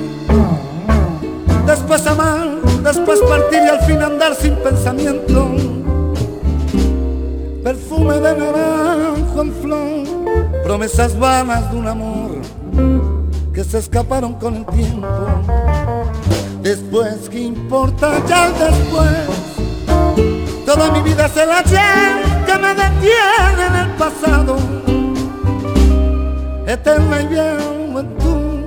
después 1.67 2.07
amar, 2.07 2.49
después 2.83 3.19
partir 3.21 3.59
y 3.63 3.69
al 3.69 3.81
fin 3.81 4.01
andar 4.01 4.33
sin 4.33 4.55
pensamiento. 4.55 5.51
Perfume 7.63 8.15
de 8.15 8.35
naranjo 8.35 9.41
en 9.41 9.53
flor, 9.53 10.63
promesas 10.63 11.17
vanas 11.17 11.71
de 11.71 11.77
un 11.77 11.87
amor 11.87 12.31
que 13.53 13.63
se 13.63 13.77
escaparon 13.77 14.33
con 14.33 14.55
el 14.55 14.65
tiempo. 14.65 15.07
Después, 16.71 17.27
¿qué 17.29 17.41
importa 17.41 18.25
ya 18.29 18.49
después? 18.49 19.27
Toda 20.65 20.89
mi 20.91 21.01
vida 21.01 21.25
es 21.25 21.35
el 21.35 21.51
ayer 21.51 22.45
que 22.45 22.57
me 22.57 22.69
detiene 22.69 23.65
en 23.67 23.75
el 23.75 23.89
pasado. 23.97 24.55
Eterna 26.65 27.21
y 27.23 27.25
juventud 27.89 28.63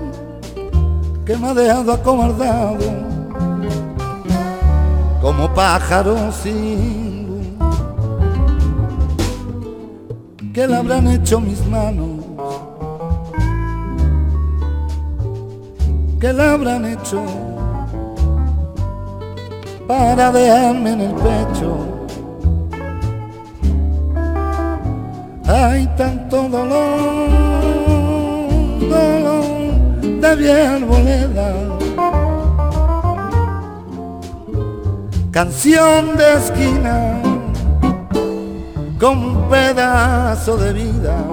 que 1.25 1.35
me 1.39 1.49
ha 1.49 1.55
dejado 1.55 1.95
acomodado 1.95 2.77
como 5.23 5.55
pájaro 5.55 6.31
sin 6.31 7.27
luz. 7.27 7.47
¿Qué 10.53 10.69
le 10.69 10.77
habrán 10.77 11.09
hecho 11.09 11.41
mis 11.41 11.67
manos? 11.69 12.23
¿Qué 16.21 16.35
le 16.35 16.43
habrán 16.43 16.85
hecho? 16.85 17.54
Para 19.87 20.33
dejarme 20.33 20.93
en 20.93 21.01
el 21.01 21.15
pecho? 21.15 21.95
Hay 25.47 25.87
tanto 25.97 26.49
dolor, 26.49 27.29
dolor 28.81 30.21
de 30.21 30.37
vieja 30.37 30.75
arboleda. 30.77 31.53
Canción 35.31 36.17
de 36.17 36.35
esquina 36.35 37.21
con 38.99 39.19
un 39.19 39.49
pedazo 39.49 40.57
de 40.57 40.73
vida. 40.73 41.24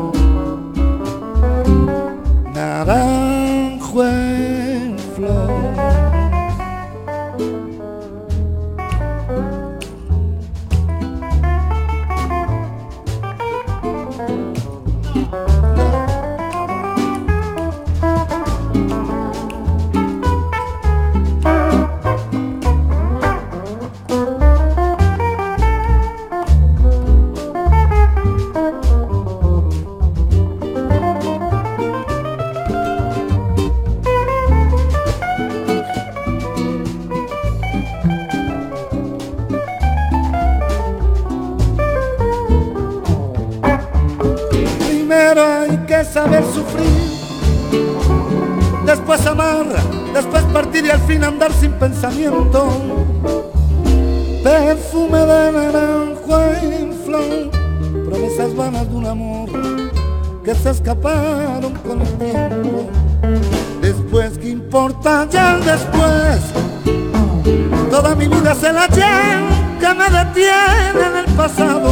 Llevo 68.87 69.79
que 69.79 69.93
me 69.93 70.09
detiene 70.09 71.07
en 71.07 71.17
el 71.17 71.35
pasado. 71.35 71.89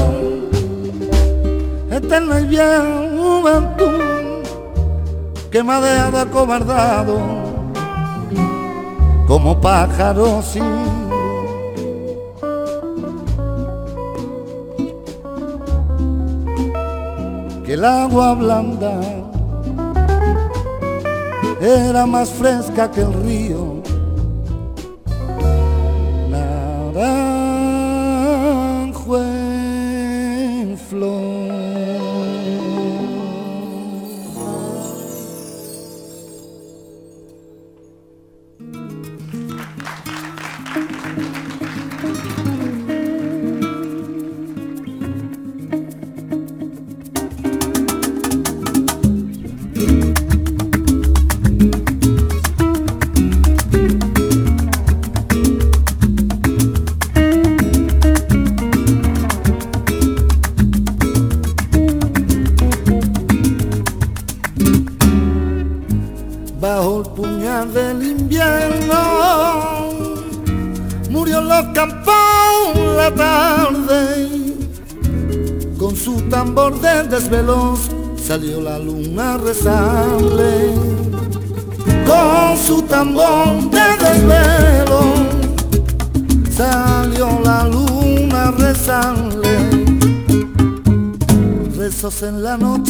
Eterna 1.92 2.40
y 2.40 2.46
bien 2.46 3.18
juventud 3.18 4.20
que 5.52 5.64
me 5.64 5.74
ha 5.74 5.82
dejado 5.82 6.20
acobardado 6.20 7.20
como 9.28 9.60
pájaro 9.60 10.42
sin 10.44 10.64
que 17.66 17.74
el 17.74 17.86
agua 17.86 18.34
blanda 18.36 19.00
era 21.62 22.06
más 22.06 22.30
fresca 22.30 22.90
que 22.90 23.02
el 23.02 23.14
río 23.14 23.84
salió 78.30 78.62
la 78.62 78.78
luna 78.78 79.34
a 79.34 79.38
rezarle 79.40 80.76
con 82.06 82.58
su 82.64 82.80
tambor 82.84 83.72
de 83.72 83.88
desvelos 84.06 85.16
salió 86.56 87.40
la 87.44 87.68
luna 87.68 88.50
a 88.50 88.52
rezarle 88.52 89.58
rezos 91.76 92.22
en 92.22 92.44
la 92.44 92.56
noche 92.56 92.89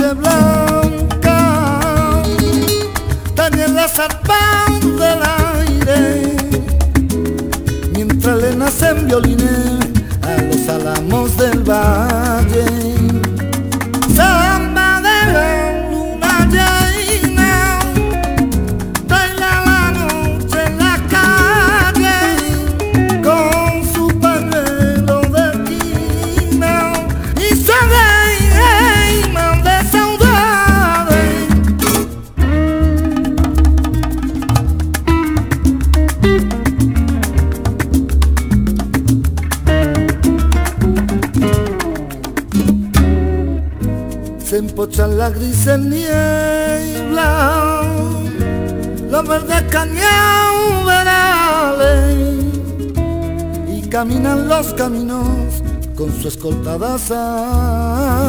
su 56.20 56.28
escolta 56.28 56.78
Dazare 56.78 58.20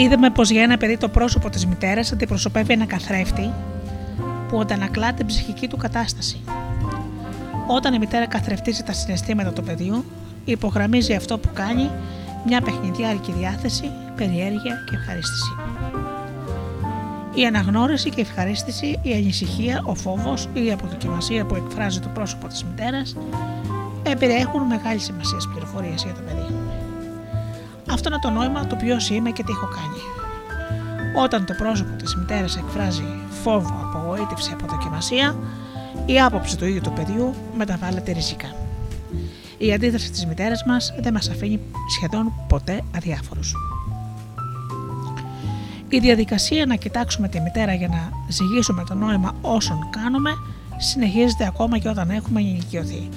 Είδαμε 0.00 0.30
πως 0.30 0.50
για 0.50 0.62
ένα 0.62 0.76
παιδί 0.76 0.96
το 0.96 1.08
πρόσωπο 1.08 1.50
της 1.50 1.66
μητέρας 1.66 2.12
αντιπροσωπεύει 2.12 2.72
ένα 2.72 2.84
καθρέφτη 2.84 3.50
που 4.48 4.60
αντανακλά 4.60 5.12
την 5.12 5.26
ψυχική 5.26 5.68
του 5.68 5.76
κατάσταση. 5.76 6.40
Όταν 7.66 7.94
η 7.94 7.98
μητέρα 7.98 8.26
καθρεφτίζει 8.26 8.82
τα 8.82 8.92
συναισθήματα 8.92 9.52
του 9.52 9.62
παιδιού, 9.62 10.04
υπογραμμίζει 10.44 11.14
αυτό 11.14 11.38
που 11.38 11.48
κάνει 11.54 11.90
μια 12.46 12.60
παιχνιδιάρικη 12.60 13.32
διάθεση, 13.32 13.90
περιέργεια 14.16 14.84
και 14.90 14.96
ευχαρίστηση. 14.96 15.52
Η 17.34 17.46
αναγνώριση 17.46 18.10
και 18.10 18.20
η 18.20 18.26
ευχαρίστηση, 18.28 18.98
η 19.02 19.12
ανησυχία, 19.12 19.82
ο 19.84 19.94
φόβος 19.94 20.48
ή 20.52 20.64
η 20.64 20.72
αποδοκιμασία 20.72 21.44
που 21.44 21.54
εκφράζει 21.54 22.00
το 22.00 22.08
πρόσωπο 22.08 22.46
της 22.46 22.64
μητέρας 22.64 23.16
περιέχουν 24.18 24.62
μεγάλη 24.62 24.98
σημασία 24.98 25.38
πληροφορίες 25.52 26.02
για 26.02 26.14
το 26.14 26.20
παιδί. 26.20 26.59
Αυτό 27.92 28.08
είναι 28.08 28.18
το 28.18 28.30
νόημα 28.30 28.66
του 28.66 28.76
ποιος 28.76 29.10
είμαι 29.10 29.30
και 29.30 29.42
τι 29.42 29.52
έχω 29.52 29.66
κάνει. 29.66 30.00
Όταν 31.24 31.44
το 31.44 31.54
πρόσωπο 31.54 31.96
της 31.96 32.16
μητέρας 32.16 32.56
εκφράζει 32.56 33.04
φόβο, 33.42 33.90
απογοήτευση, 33.94 34.50
αποδοκιμασία, 34.52 35.36
η 36.06 36.20
άποψη 36.20 36.56
του 36.56 36.66
ίδιου 36.66 36.80
του 36.80 36.92
παιδιού 36.92 37.34
μεταβάλλεται 37.56 38.12
ριζικά. 38.12 38.54
Η 39.58 39.72
αντίδραση 39.72 40.10
της 40.10 40.26
μητέρας 40.26 40.64
μας 40.64 40.94
δεν 41.00 41.12
μας 41.12 41.28
αφήνει 41.28 41.60
σχεδόν 41.96 42.32
ποτέ 42.48 42.82
αδιάφορους. 42.96 43.54
Η 45.88 45.98
διαδικασία 45.98 46.66
να 46.66 46.74
κοιτάξουμε 46.74 47.28
τη 47.28 47.40
μητέρα 47.40 47.74
για 47.74 47.88
να 47.88 48.10
ζυγίσουμε 48.28 48.84
το 48.88 48.94
νόημα 48.94 49.34
όσων 49.40 49.78
κάνουμε 49.90 50.30
συνεχίζεται 50.76 51.46
ακόμα 51.46 51.78
και 51.78 51.88
όταν 51.88 52.10
έχουμε 52.10 52.40
ενηλικιωθεί, 52.40 53.08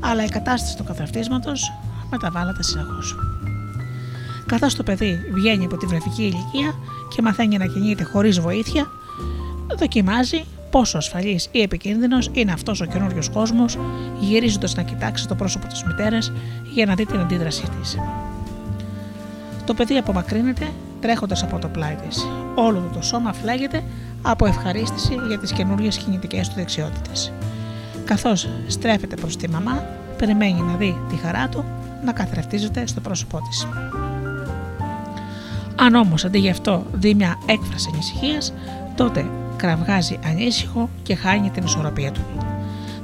αλλά 0.00 0.24
η 0.24 0.28
κατάσταση 0.28 0.76
του 0.76 0.84
καθρεφτίσματος 0.84 1.72
μεταβάλλεται 2.10 2.62
συνεχώς. 2.62 3.29
Καθώς 4.50 4.74
το 4.74 4.82
παιδί 4.82 5.20
βγαίνει 5.32 5.64
από 5.64 5.76
τη 5.76 5.86
βρεφική 5.86 6.22
ηλικία 6.22 6.74
και 7.08 7.22
μαθαίνει 7.22 7.58
να 7.58 7.66
κινείται 7.66 8.04
χωρίς 8.04 8.40
βοήθεια, 8.40 8.90
δοκιμάζει 9.78 10.44
πόσο 10.70 10.96
ασφαλής 10.96 11.48
ή 11.52 11.62
επικίνδυνος 11.62 12.30
είναι 12.32 12.52
αυτός 12.52 12.80
ο 12.80 12.84
καινούριος 12.84 13.28
κόσμος, 13.28 13.78
γυρίζοντας 14.20 14.74
να 14.74 14.82
κοιτάξει 14.82 15.28
το 15.28 15.34
πρόσωπο 15.34 15.66
της 15.66 15.84
μητέρας 15.84 16.32
για 16.72 16.86
να 16.86 16.94
δει 16.94 17.06
την 17.06 17.20
αντίδρασή 17.20 17.64
της. 17.80 17.96
Το 19.66 19.74
παιδί 19.74 19.96
απομακρύνεται 19.96 20.68
τρέχοντας 21.00 21.42
από 21.42 21.58
το 21.58 21.68
πλάι 21.68 21.94
της. 22.08 22.26
Όλο 22.54 22.78
του 22.78 22.90
το 22.94 23.02
σώμα 23.02 23.32
φλέγεται 23.32 23.82
από 24.22 24.46
ευχαρίστηση 24.46 25.14
για 25.28 25.38
τις 25.38 25.52
καινούριες 25.52 25.96
κινητικές 25.96 26.48
του 26.48 26.54
δεξιότητες. 26.54 27.32
Καθώς 28.04 28.48
στρέφεται 28.66 29.16
προς 29.16 29.36
τη 29.36 29.48
μαμά, 29.48 29.84
περιμένει 30.18 30.60
να 30.60 30.76
δει 30.76 31.00
τη 31.08 31.16
χαρά 31.16 31.48
του 31.48 31.64
να 32.04 32.12
καθρεφτίζεται 32.12 32.86
στο 32.86 33.00
πρόσωπό 33.00 33.40
της. 33.48 33.66
Αν 35.80 35.94
όμως 35.94 36.24
αντί 36.24 36.38
γι' 36.38 36.50
αυτό 36.50 36.86
δει 36.92 37.14
μια 37.14 37.38
έκφραση 37.46 37.90
ανησυχίας, 37.92 38.52
τότε 38.94 39.30
κραυγάζει 39.56 40.18
ανήσυχο 40.24 40.88
και 41.02 41.14
χάνει 41.14 41.50
την 41.50 41.64
ισορροπία 41.64 42.12
του. 42.12 42.20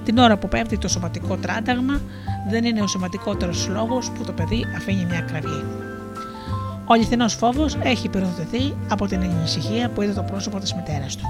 Την 0.05 0.19
ώρα 0.19 0.37
που 0.37 0.49
πέφτει 0.49 0.79
το 0.79 0.89
σωματικό 0.89 1.37
τράνταγμα, 1.37 2.01
δεν 2.49 2.65
είναι 2.65 2.83
ο 2.83 2.87
σημαντικότερο 2.87 3.53
λόγος 3.69 4.11
που 4.11 4.25
το 4.25 4.33
παιδί 4.33 4.65
αφήνει 4.77 5.05
μια 5.05 5.21
κραυγή. 5.21 5.65
Ο 6.85 6.93
αληθινός 6.93 7.35
φόβος 7.35 7.77
έχει 7.83 8.09
πυροδοτηθεί 8.09 8.75
από 8.89 9.07
την 9.07 9.21
ανησυχία 9.21 9.91
που 9.91 10.03
είδε 10.03 10.13
το 10.13 10.23
πρόσωπο 10.23 10.59
της 10.59 10.75
μητέρας 10.75 11.17
του. 11.17 11.27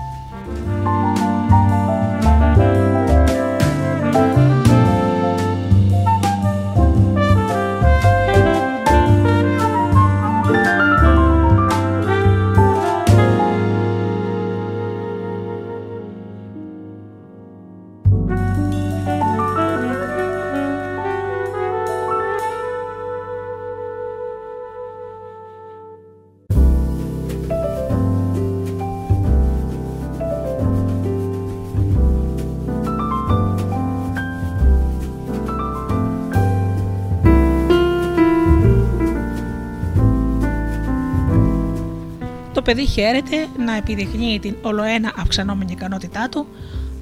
Παιδί 42.66 42.86
χαίρεται 42.86 43.36
να 43.58 43.76
επιδεικνύει 43.76 44.38
την 44.40 44.56
ολοένα 44.62 45.12
αυξανόμενη 45.16 45.72
ικανότητά 45.72 46.28
του, 46.28 46.46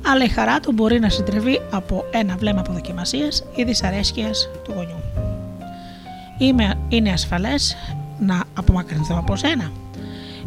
αλλά 0.07 0.25
η 0.25 0.29
χαρά 0.29 0.61
του 0.61 0.73
μπορεί 0.73 1.01
να 1.01 1.09
συντριβεί 1.09 1.61
από 1.71 2.05
ένα 2.11 2.37
βλέμμα 2.37 2.61
αποδοκιμασίας 2.61 3.45
ή 3.55 3.65
δυσαρέσκειας 3.65 4.49
του 4.65 4.73
γονιού. 4.75 5.03
Είμαι, 6.39 6.75
είναι 6.89 7.11
ασφαλές 7.11 7.77
να 8.19 8.43
απομακρυνθώ 8.55 9.17
από 9.19 9.37
σένα, 9.37 9.73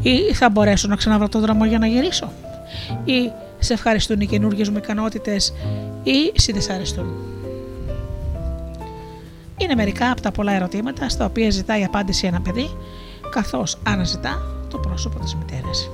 ή 0.01 0.33
θα 0.33 0.49
μπορέσω 0.49 0.87
να 0.87 0.95
ξαναβρω 0.95 1.29
το 1.29 1.39
δρόμο 1.39 1.65
για 1.65 1.79
να 1.79 1.87
γυρίσω, 1.87 2.31
ή 3.05 3.31
σε 3.59 3.73
ευχαριστούν 3.73 4.19
οι 4.19 4.25
καινούργιες 4.25 4.69
μου 4.69 4.77
ικανότητες, 4.77 5.53
ή 6.03 6.39
σε 6.39 6.51
δυσαρεστούν. 6.51 7.07
Είναι 9.57 9.75
μερικά 9.75 10.11
από 10.11 10.21
τα 10.21 10.31
πολλά 10.31 10.51
ερωτήματα 10.51 11.09
στα 11.09 11.25
οποία 11.25 11.49
ζητάει 11.49 11.83
απάντηση 11.83 12.27
ένα 12.27 12.41
παιδί, 12.41 12.69
καθώς 13.29 13.77
αναζητά 13.83 14.56
το 14.67 14.77
πρόσωπο 14.77 15.19
της 15.19 15.35
μητέρας. 15.35 15.89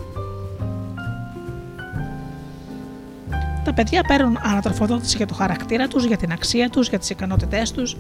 Τα 3.64 3.74
παιδιά 3.74 4.04
παίρνουν 4.04 4.38
ανατροφοδότηση 4.42 5.18
για 5.18 5.28
το 5.28 5.34
χαρακτήρα 5.34 5.88
τους, 5.88 6.06
για 6.06 6.18
την 6.18 6.32
αξία 6.32 6.70
τους, 6.70 6.90
για 6.90 7.00
τις 7.00 7.10
ικανότητές 7.10 7.72
τους, 7.72 7.98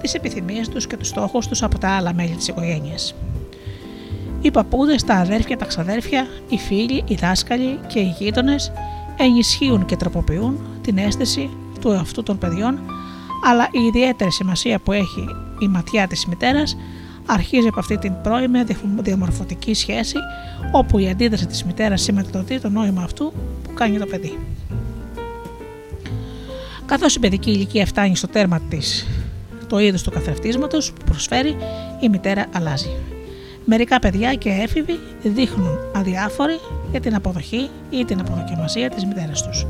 τις 0.00 0.14
επιθυμίες 0.14 0.68
τους 0.68 0.86
και 0.86 0.96
τους 0.96 1.08
στόχους 1.08 1.46
τους 1.46 1.62
από 1.62 1.78
τα 1.78 1.88
άλλα 1.88 2.14
μέλη 2.14 2.34
της 2.34 2.48
οικογένειας. 2.48 3.14
Οι 4.40 4.50
παππούδες, 4.50 5.04
τα 5.04 5.14
αδέρφια, 5.14 5.56
τα 5.56 5.64
ξαδέρφια, 5.64 6.26
οι 6.48 6.58
φίλοι, 6.58 7.04
οι 7.06 7.14
δάσκαλοι 7.14 7.78
και 7.86 7.98
οι 7.98 8.14
γείτονες 8.18 8.72
ενισχύουν 9.16 9.84
και 9.84 9.96
τροποποιούν 9.96 10.58
την 10.82 10.98
αίσθηση 10.98 11.50
του 11.80 11.90
εαυτού 11.90 12.22
των 12.22 12.38
παιδιών, 12.38 12.78
αλλά 13.44 13.68
η 13.70 13.78
ιδιαίτερη 13.86 14.32
σημασία 14.32 14.78
που 14.78 14.92
έχει 14.92 15.26
η 15.58 15.68
ματιά 15.68 16.06
της 16.06 16.26
μητέρας 16.26 16.76
αρχίζει 17.26 17.66
από 17.68 17.78
αυτή 17.78 17.98
την 17.98 18.12
πρώιμη 18.22 18.64
διαμορφωτική 19.00 19.74
σχέση 19.74 20.16
όπου 20.72 20.98
η 20.98 21.08
αντίδραση 21.08 21.46
της 21.46 21.64
μητέρας 21.64 22.02
συμμετοδοτεί 22.02 22.60
το 22.60 22.68
νόημα 22.68 23.02
αυτού 23.02 23.32
που 23.62 23.74
κάνει 23.74 23.98
το 23.98 24.06
παιδί. 24.06 24.38
Καθώς 26.86 27.14
η 27.14 27.20
παιδική 27.20 27.50
ηλικία 27.50 27.86
φτάνει 27.86 28.16
στο 28.16 28.28
τέρμα 28.28 28.60
της 28.68 29.06
το 29.66 29.78
είδος 29.78 30.02
του 30.02 30.10
καθρεφτίσματος 30.10 30.92
που 30.92 31.04
προσφέρει, 31.04 31.56
η 32.00 32.08
μητέρα 32.08 32.46
αλλάζει. 32.52 32.90
Μερικά 33.64 33.98
παιδιά 33.98 34.34
και 34.34 34.48
έφηβοι 34.48 34.98
δείχνουν 35.22 35.78
αδιάφοροι 35.94 36.58
για 36.90 37.00
την 37.00 37.14
αποδοχή 37.14 37.68
ή 37.90 38.04
την 38.04 38.20
αποδοκιμασία 38.20 38.90
της 38.90 39.04
μητέρας 39.04 39.42
τους. 39.42 39.66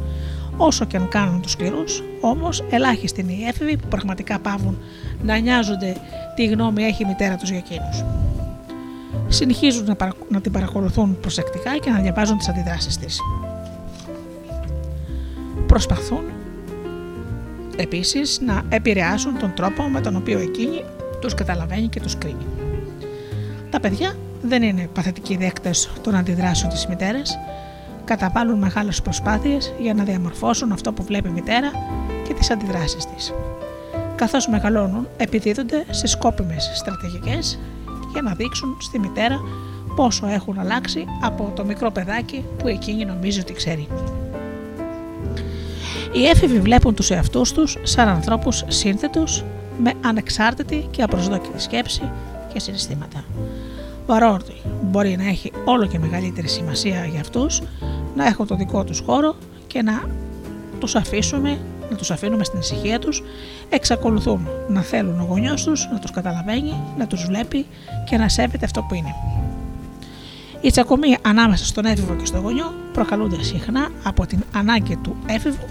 Όσο 0.56 0.84
και 0.84 0.96
αν 0.96 1.08
κάνουν 1.08 1.40
τους 1.40 1.50
σκληρούς, 1.50 2.02
όμως 2.20 2.64
ελάχιστοι 2.70 3.20
είναι 3.20 3.32
οι 3.32 3.44
έφηβοι 3.44 3.76
που 3.76 3.88
πραγματικά 3.88 4.38
πάβουν 4.38 4.78
να 5.22 5.36
νοιάζονται 5.38 5.96
τι 6.34 6.46
γνώμη 6.46 6.82
έχει 6.82 7.02
η 7.02 7.06
μητέρα 7.06 7.36
τους 7.36 7.50
για 7.50 7.58
εκείνους. 7.58 8.04
Συνεχίζουν 9.28 9.84
να, 9.84 9.96
να 10.28 10.40
την 10.40 10.52
παρακολουθούν 10.52 11.20
προσεκτικά 11.20 11.78
και 11.78 11.90
να 11.90 12.00
διαβάζουν 12.00 12.38
τις 12.38 12.48
αντιδράσεις 12.48 12.96
της. 12.96 13.20
Προσπαθούν 15.66 16.24
επίσης 17.76 18.40
να 18.40 18.62
επηρεάσουν 18.68 19.38
τον 19.38 19.52
τρόπο 19.54 19.82
με 19.82 20.00
τον 20.00 20.16
οποίο 20.16 20.38
εκείνη 20.38 20.84
τους 21.20 21.34
καταλαβαίνει 21.34 21.88
και 21.88 22.00
τους 22.00 22.18
κρίνει. 22.18 22.46
Τα 23.70 23.80
παιδιά 23.80 24.14
δεν 24.42 24.62
είναι 24.62 24.88
παθητικοί 24.92 25.36
δέκτες 25.36 25.90
των 26.02 26.14
αντιδράσεων 26.14 26.72
της 26.72 26.86
μητέρας, 26.86 27.38
καταβάλουν 28.06 28.58
μεγάλες 28.58 29.02
προσπάθειες 29.02 29.74
για 29.78 29.94
να 29.94 30.04
διαμορφώσουν 30.04 30.72
αυτό 30.72 30.92
που 30.92 31.02
βλέπει 31.02 31.28
η 31.28 31.32
μητέρα 31.32 31.70
και 32.26 32.34
τις 32.34 32.50
αντιδράσεις 32.50 33.06
της. 33.06 33.32
Καθώς 34.16 34.48
μεγαλώνουν, 34.48 35.08
επιδίδονται 35.16 35.84
σε 35.90 36.06
σκόπιμες 36.06 36.70
στρατηγικές 36.74 37.58
για 38.12 38.22
να 38.22 38.34
δείξουν 38.34 38.76
στη 38.80 38.98
μητέρα 38.98 39.40
πόσο 39.96 40.26
έχουν 40.26 40.58
αλλάξει 40.58 41.04
από 41.22 41.52
το 41.56 41.64
μικρό 41.64 41.90
παιδάκι 41.90 42.44
που 42.58 42.68
εκείνη 42.68 43.04
νομίζει 43.04 43.40
ότι 43.40 43.52
ξέρει. 43.52 43.88
Οι 46.12 46.26
έφηβοι 46.26 46.60
βλέπουν 46.60 46.94
τους 46.94 47.10
εαυτούς 47.10 47.52
τους 47.52 47.76
σαν 47.82 48.08
ανθρώπους 48.08 48.64
σύνθετους 48.66 49.44
με 49.78 49.92
ανεξάρτητη 50.04 50.86
και 50.90 51.02
απροσδόκητη 51.02 51.62
σκέψη 51.62 52.02
και 52.52 52.60
συναισθήματα. 52.60 53.24
Παρότι 54.06 54.54
μπορεί 54.86 55.16
να 55.16 55.28
έχει 55.28 55.52
όλο 55.64 55.86
και 55.86 55.98
μεγαλύτερη 55.98 56.48
σημασία 56.48 57.04
για 57.04 57.20
αυτούς 57.20 57.62
να 58.14 58.26
έχουν 58.26 58.46
το 58.46 58.56
δικό 58.56 58.84
τους 58.84 59.02
χώρο 59.06 59.36
και 59.66 59.82
να 59.82 60.04
τους 60.78 60.94
αφήσουμε 60.94 61.58
να 61.90 61.96
τους 61.96 62.10
αφήνουμε 62.10 62.44
στην 62.44 62.58
ησυχία 62.58 62.98
τους, 62.98 63.22
εξακολουθούν 63.68 64.48
να 64.68 64.80
θέλουν 64.80 65.20
ο 65.20 65.26
γονιός 65.28 65.64
τους 65.64 65.88
να 65.92 65.98
τους 65.98 66.10
καταλαβαίνει, 66.10 66.74
να 66.98 67.06
τους 67.06 67.24
βλέπει 67.24 67.66
και 68.04 68.16
να 68.16 68.28
σέβεται 68.28 68.64
αυτό 68.64 68.82
που 68.82 68.94
είναι. 68.94 69.14
Οι 70.60 70.70
τσακωμοί 70.70 71.16
ανάμεσα 71.22 71.64
στον 71.64 71.84
έφηβο 71.84 72.14
και 72.14 72.24
στο 72.24 72.38
γονιό 72.38 72.74
προκαλούνται 72.92 73.42
συχνά 73.42 73.88
από 74.04 74.26
την 74.26 74.38
ανάγκη 74.52 74.96
του 74.96 75.16
έφηβου 75.26 75.66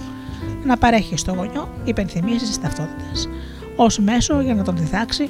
να 0.65 0.77
παρέχει 0.77 1.17
στο 1.17 1.33
γονιό 1.33 1.69
υπενθυμίσεις 1.83 2.47
της 2.47 2.59
ταυτότητας, 2.59 3.29
ως 3.75 3.99
μέσο 3.99 4.41
για 4.41 4.55
να 4.55 4.63
τον 4.63 4.77
διδάξει 4.77 5.29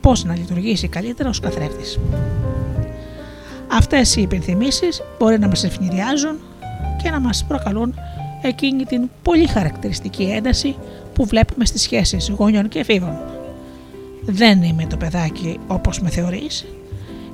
πώς 0.00 0.24
να 0.24 0.36
λειτουργήσει 0.36 0.88
καλύτερα 0.88 1.28
ως 1.28 1.40
καθρέφτης. 1.40 1.98
Αυτές 3.76 4.16
οι 4.16 4.22
υπενθυμίσεις 4.22 5.02
μπορεί 5.18 5.38
να 5.38 5.48
μας 5.48 5.64
ευνηδιάζουν 5.64 6.38
και 7.02 7.10
να 7.10 7.20
μας 7.20 7.44
προκαλούν 7.48 7.94
εκείνη 8.42 8.84
την 8.84 9.10
πολύ 9.22 9.46
χαρακτηριστική 9.46 10.22
ένταση 10.22 10.76
που 11.12 11.24
βλέπουμε 11.24 11.64
στις 11.64 11.82
σχέσεις 11.82 12.28
γονιών 12.28 12.68
και 12.68 12.78
εφήβων. 12.78 13.18
Δεν 14.22 14.62
είμαι 14.62 14.86
το 14.86 14.96
παιδάκι 14.96 15.58
όπως 15.66 16.00
με 16.00 16.08
θεωρείς 16.08 16.66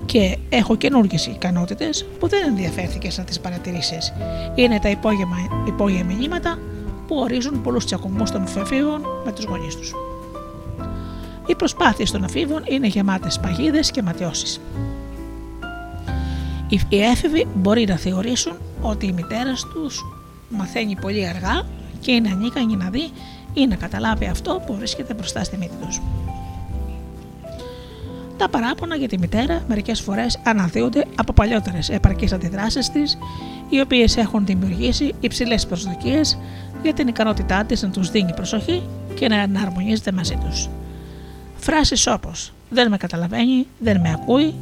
και 0.05 0.39
έχω 0.49 0.77
καινούργιες 0.77 1.27
ικανότητες 1.27 2.07
που 2.19 2.29
δεν 2.29 2.41
ενδιαφέρθηκε 2.47 3.09
να 3.17 3.25
τις 3.25 3.41
παρατηρήσεις. 3.41 4.13
Είναι 4.55 4.79
τα 4.79 4.89
υπόγεια, 4.89 5.27
υπόγεια 5.67 6.05
μηνύματα 6.05 6.59
που 7.07 7.17
ορίζουν 7.17 7.63
πολλούς 7.63 7.85
τσακωμούς 7.85 8.31
των 8.31 8.45
εφήβων 8.57 9.03
με 9.25 9.33
τους 9.33 9.45
γονείς 9.45 9.77
τους. 9.77 9.95
Οι 11.47 11.55
προσπάθειες 11.55 12.11
των 12.11 12.25
εφήβων 12.25 12.63
είναι 12.69 12.87
γεμάτες 12.87 13.39
παγίδες 13.39 13.91
και 13.91 14.03
ματιώσεις. 14.03 14.61
Οι 16.73 17.01
έφηβοι 17.01 17.47
μπορεί 17.55 17.85
να 17.89 17.97
θεωρήσουν 17.97 18.53
ότι 18.81 19.07
η 19.07 19.13
μητέρα 19.13 19.53
τους 19.73 20.05
μαθαίνει 20.49 20.97
πολύ 21.01 21.29
αργά 21.29 21.67
και 22.01 22.13
είναι 22.13 22.31
ανίκανη 22.33 22.77
να 22.77 22.91
δει 22.91 23.11
ή 23.55 23.67
να 23.67 23.75
καταλάβει 23.75 24.27
αυτό 24.27 24.63
που 24.67 24.75
βρίσκεται 24.75 25.15
μπροστά 25.15 25.45
στη 25.45 25.57
μύτη 25.57 25.75
τους. 25.87 26.01
Τα 28.37 28.49
παράπονα 28.49 28.97
για 28.97 29.09
τη 29.09 29.19
μητέρα 29.19 29.65
μερικές 29.69 30.01
φορές 30.01 30.41
αναδύονται 30.45 31.07
από 31.17 31.33
παλιότερες 31.33 31.89
επαρκείς 31.89 32.33
αντιδράσεις 32.33 32.91
της, 32.91 33.19
οι 33.69 33.81
οποίες 33.81 34.17
έχουν 34.17 34.47
δημιουργήσει 34.47 35.15
υψηλές 35.21 35.67
προσδοκίες 35.67 36.39
για 36.83 36.93
την 36.93 37.09
ικανότητά 37.09 37.65
της 37.65 37.83
να 37.83 37.91
τους 37.91 38.11
δίνει 38.11 38.33
προσοχή 38.35 38.83
και 39.15 39.29
να 39.29 39.37
εναρμονίζεται 39.41 40.13
μαζί 40.13 40.39
τους. 40.47 40.69
Φράσει 41.57 42.11
όπω 42.11 42.31
Δεν 42.69 42.91
με 42.91 42.97
καταλαβαίνει, 42.97 43.67
δεν 43.79 44.01
με 44.01 44.11
ακούει, 44.11 44.55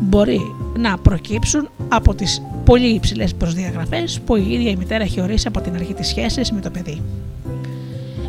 μπορεί 0.00 0.40
να 0.78 0.98
προκύψουν 0.98 1.68
από 1.88 2.14
τις 2.14 2.42
πολύ 2.64 2.94
υψηλές 2.94 3.34
προσδιαγραφές 3.34 4.20
που 4.20 4.36
η 4.36 4.52
ίδια 4.52 4.70
η 4.70 4.76
μητέρα 4.76 5.04
έχει 5.04 5.20
ορίσει 5.20 5.48
από 5.48 5.60
την 5.60 5.74
αρχή 5.74 5.94
της 5.94 6.08
σχέσης 6.08 6.52
με 6.52 6.60
το 6.60 6.70
παιδί. 6.70 7.02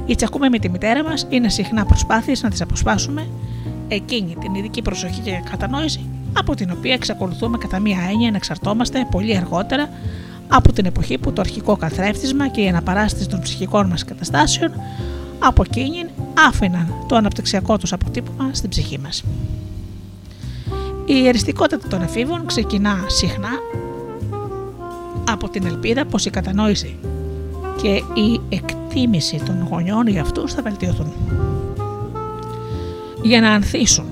Η 0.06 0.16
τσακούμε 0.16 0.50
με 0.50 0.60
τη 0.60 0.70
μητέρα 0.70 1.04
μας 1.04 1.26
είναι 1.30 1.50
συχνά 1.50 1.86
προσπάθειες 1.86 2.44
να 2.44 2.50
τις 2.50 2.62
αποσπάσουμε 2.62 3.28
εκείνη 3.88 4.36
την 4.40 4.56
ειδική 4.56 4.82
προσοχή 4.82 5.22
και 5.22 5.42
κατανόηση 5.52 6.06
από 6.34 6.56
την 6.56 6.72
οποία 6.78 6.94
εξακολουθούμε 6.94 7.58
κατά 7.58 7.80
μία 7.80 8.00
έννοια 8.12 8.32
να 8.32 8.38
εξαρτώμαστε 8.38 9.08
πολύ 9.12 9.38
αργότερα 9.38 9.90
από 10.48 10.74
την 10.74 10.86
εποχή 10.86 11.18
που 11.18 11.34
το 11.34 11.42
αρχικό 11.42 11.76
καθρέφτισμα 11.76 12.48
και 12.48 12.62
η 12.62 12.68
αναπαράσταση 12.68 13.30
των 13.30 13.42
ψυχικών 13.42 13.88
μας 13.88 14.06
καταστάσεων 14.06 14.72
από 15.40 15.64
εκείνη 15.70 16.06
άφηναν 16.48 16.94
το 17.08 17.16
αναπτυξιακό 17.16 17.78
τους 17.78 17.94
αποτύπωμα 17.94 18.50
στην 18.54 18.70
ψυχή 18.70 19.00
μας. 19.00 19.24
Η 21.10 21.28
εριστικότητα 21.28 21.88
των 21.88 22.02
εφήβων 22.02 22.46
ξεκινά 22.46 23.04
συχνά 23.08 23.50
από 25.30 25.50
την 25.50 25.66
ελπίδα 25.66 26.06
πως 26.06 26.26
η 26.26 26.30
κατανόηση 26.30 26.96
και 27.82 27.90
η 28.22 28.42
εκτίμηση 28.50 29.42
των 29.46 29.68
γονιών 29.70 30.08
για 30.08 30.22
αυτούς 30.22 30.54
θα 30.54 30.62
βελτιωθούν. 30.62 31.12
Για 33.22 33.42
να 33.42 33.52
ανθίσουν 33.52 34.06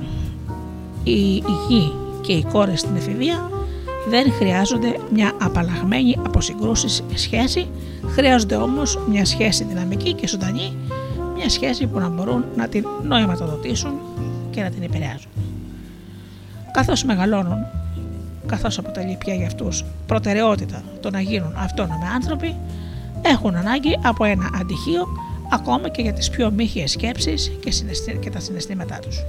οι 1.03 1.43
γη 1.67 1.91
και 2.21 2.33
οι 2.33 2.45
κόρες 2.51 2.79
στην 2.79 2.95
εφηβεία 2.95 3.49
δεν 4.09 4.31
χρειάζονται 4.31 4.99
μια 5.13 5.31
απαλλαγμένη 5.41 6.15
από 6.25 6.41
συγκρούσεις 6.41 7.03
σχέση, 7.13 7.67
χρειάζονται 8.07 8.55
όμως 8.55 8.99
μια 9.09 9.25
σχέση 9.25 9.63
δυναμική 9.63 10.13
και 10.13 10.27
ζωντανή, 10.27 10.73
μια 11.35 11.49
σχέση 11.49 11.87
που 11.87 11.99
να 11.99 12.09
μπορούν 12.09 12.45
να 12.55 12.67
την 12.67 12.85
νοηματοδοτήσουν 13.03 13.93
και 14.49 14.61
να 14.61 14.69
την 14.69 14.83
επηρεάζουν. 14.83 15.34
Καθώς 16.75 17.03
μεγαλώνουν, 17.03 17.65
καθώς 18.45 18.77
αποτελεί 18.77 19.15
πια 19.19 19.33
για 19.33 19.45
αυτούς 19.45 19.83
προτεραιότητα 20.07 20.83
το 21.01 21.09
να 21.09 21.19
γίνουν 21.19 21.53
αυτόνομοι 21.57 22.05
άνθρωποι, 22.15 22.55
έχουν 23.21 23.55
ανάγκη 23.55 23.99
από 24.03 24.23
ένα 24.23 24.49
αντιχείο 24.61 25.07
ακόμα 25.51 25.89
και 25.89 26.01
για 26.01 26.13
τις 26.13 26.29
πιο 26.29 26.51
μύχιες 26.51 26.91
σκέψεις 26.91 27.51
και 28.19 28.29
τα 28.29 28.39
συναισθήματά 28.39 28.99
τους. 28.99 29.23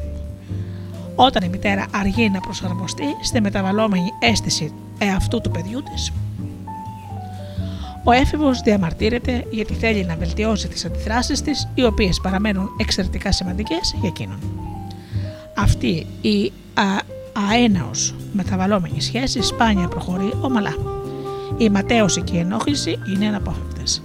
Όταν 1.14 1.42
η 1.44 1.48
μητέρα 1.48 1.86
αργεί 1.94 2.30
να 2.30 2.40
προσαρμοστεί 2.40 3.04
στη 3.22 3.40
μεταβαλλόμενη 3.40 4.10
αίσθηση 4.18 4.72
εαυτού 4.98 5.40
του 5.40 5.50
παιδιού 5.50 5.82
της, 5.82 6.12
ο 8.04 8.12
έφηβος 8.12 8.60
διαμαρτύρεται 8.60 9.44
γιατί 9.50 9.74
θέλει 9.74 10.04
να 10.04 10.16
βελτιώσει 10.16 10.68
τις 10.68 10.84
αντιδράσεις 10.84 11.42
της, 11.42 11.68
οι 11.74 11.84
οποίες 11.84 12.20
παραμένουν 12.20 12.68
εξαιρετικά 12.80 13.32
σημαντικές 13.32 13.94
για 14.00 14.08
εκείνον. 14.08 14.38
Αυτή 15.54 16.06
η 16.20 16.52
αέναος 17.50 18.14
μεταβαλλόμενη 18.32 19.00
σχέση 19.00 19.42
σπάνια 19.42 19.88
προχωρεί 19.88 20.32
ομαλά. 20.40 20.74
Η 21.56 21.68
ματέωση 21.70 22.22
και 22.22 22.36
η 22.36 22.38
ενόχληση 22.38 22.98
είναι 23.12 23.26
αναπόφευκτες. 23.26 24.02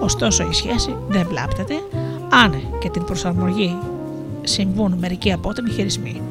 Ωστόσο 0.00 0.48
η 0.50 0.52
σχέση 0.52 0.96
δεν 1.08 1.26
βλάπτεται 1.28 1.74
αν 2.30 2.54
και 2.80 2.88
την 2.90 3.04
προσαρμογή 3.04 3.78
συμβούν 4.42 4.92
μερικοί 4.98 5.32
απότομοι 5.32 5.70
χειρισμοί. 5.70 6.22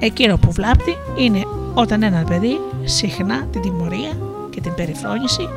Εκείνο 0.00 0.36
που 0.36 0.52
βλάπτει 0.52 0.96
είναι 1.16 1.42
όταν 1.74 2.02
ένα 2.02 2.24
παιδί 2.28 2.60
συχνά 2.84 3.46
την 3.46 3.60
τιμωρία 3.60 4.10
και 4.50 4.60
την 4.60 4.74
περιφρόνηση 4.74 5.48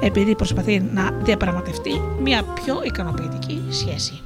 επειδή 0.00 0.34
προσπαθεί 0.34 0.80
να 0.94 1.10
διαπραγματευτεί 1.22 2.00
μια 2.22 2.42
πιο 2.42 2.80
ικανοποιητική 2.84 3.62
σχέση. 3.70 4.20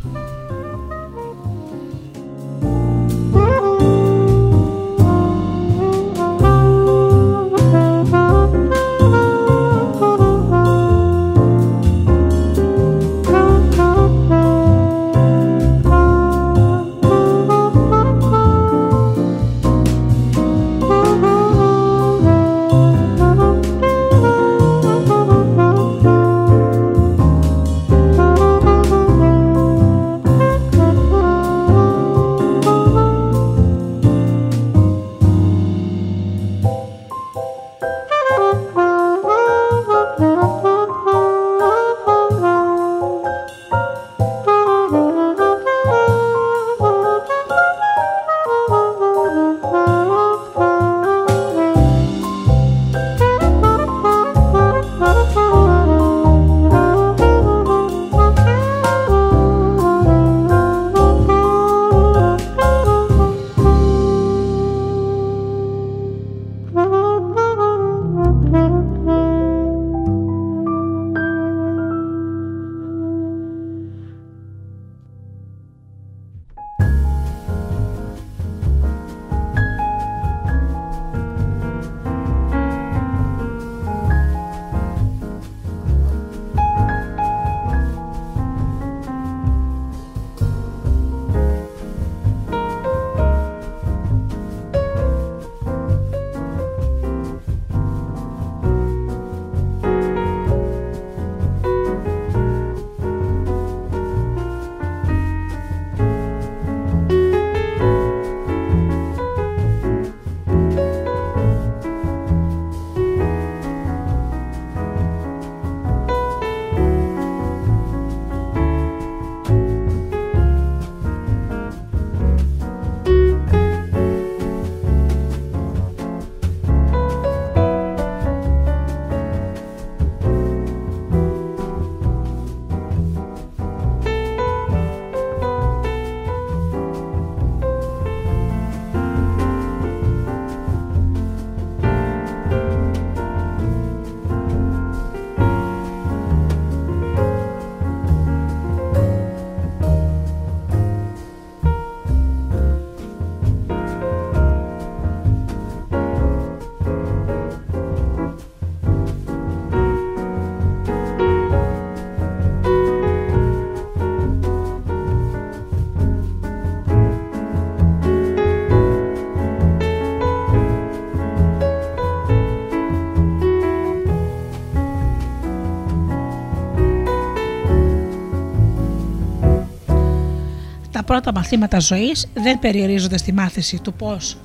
Πρώτα 181.10 181.32
μαθήματα 181.32 181.78
ζωής 181.78 182.28
δεν 182.34 182.58
περιορίζονται 182.58 183.18
στη 183.18 183.32
μάθηση 183.32 183.80
του 183.80 183.92
πώς 183.92 184.36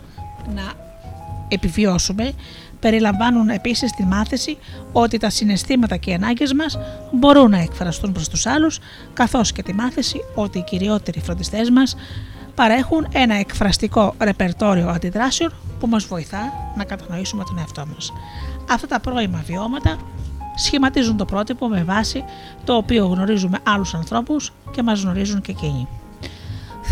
να 0.56 0.72
επιβιώσουμε, 1.48 2.32
περιλαμβάνουν 2.80 3.50
επίσης 3.50 3.92
τη 3.92 4.04
μάθηση 4.04 4.58
ότι 4.92 5.18
τα 5.18 5.30
συναισθήματα 5.30 5.98
και 5.98 6.10
οι 6.10 6.14
ανάγκες 6.14 6.54
μας 6.54 6.78
μπορούν 7.12 7.50
να 7.50 7.58
εκφραστούν 7.58 8.12
προς 8.12 8.30
τους 8.30 8.46
άλλους, 8.46 8.80
καθώς 9.14 9.52
και 9.52 9.64
τη 9.64 9.74
μάθηση 9.74 10.20
ότι 10.36 10.58
οι 10.58 10.64
κυριότεροι 10.64 11.20
φροντιστές 11.20 11.70
μας 11.70 11.96
παρέχουν 12.56 13.08
ένα 13.12 13.36
εκφραστικό 13.36 14.16
ρεπερτόριο 14.20 14.90
αντιδράσεων 14.90 15.54
που 15.80 15.88
μας 15.88 16.06
βοηθά 16.06 16.54
να 16.76 16.84
κατανοήσουμε 16.84 17.44
τον 17.44 17.58
εαυτό 17.58 17.86
μας. 17.94 18.14
Αυτά 18.70 18.88
τα 18.88 19.00
πρώιμα 19.00 19.44
βιώματα 19.48 19.98
σχηματίζουν 20.56 21.18
το 21.18 21.26
πρότυπο 21.26 21.68
με 21.68 21.84
βάση 21.84 22.24
το 22.64 22.76
οποίο 22.76 23.06
γνωρίζουμε 23.06 23.58
άλλους 23.64 23.94
ανθρώπους 23.94 24.54
και 24.72 24.84
μας 24.84 25.02
γνωρίζουν 25.02 25.42
και 25.42 25.52
εκείνοι. 25.52 25.88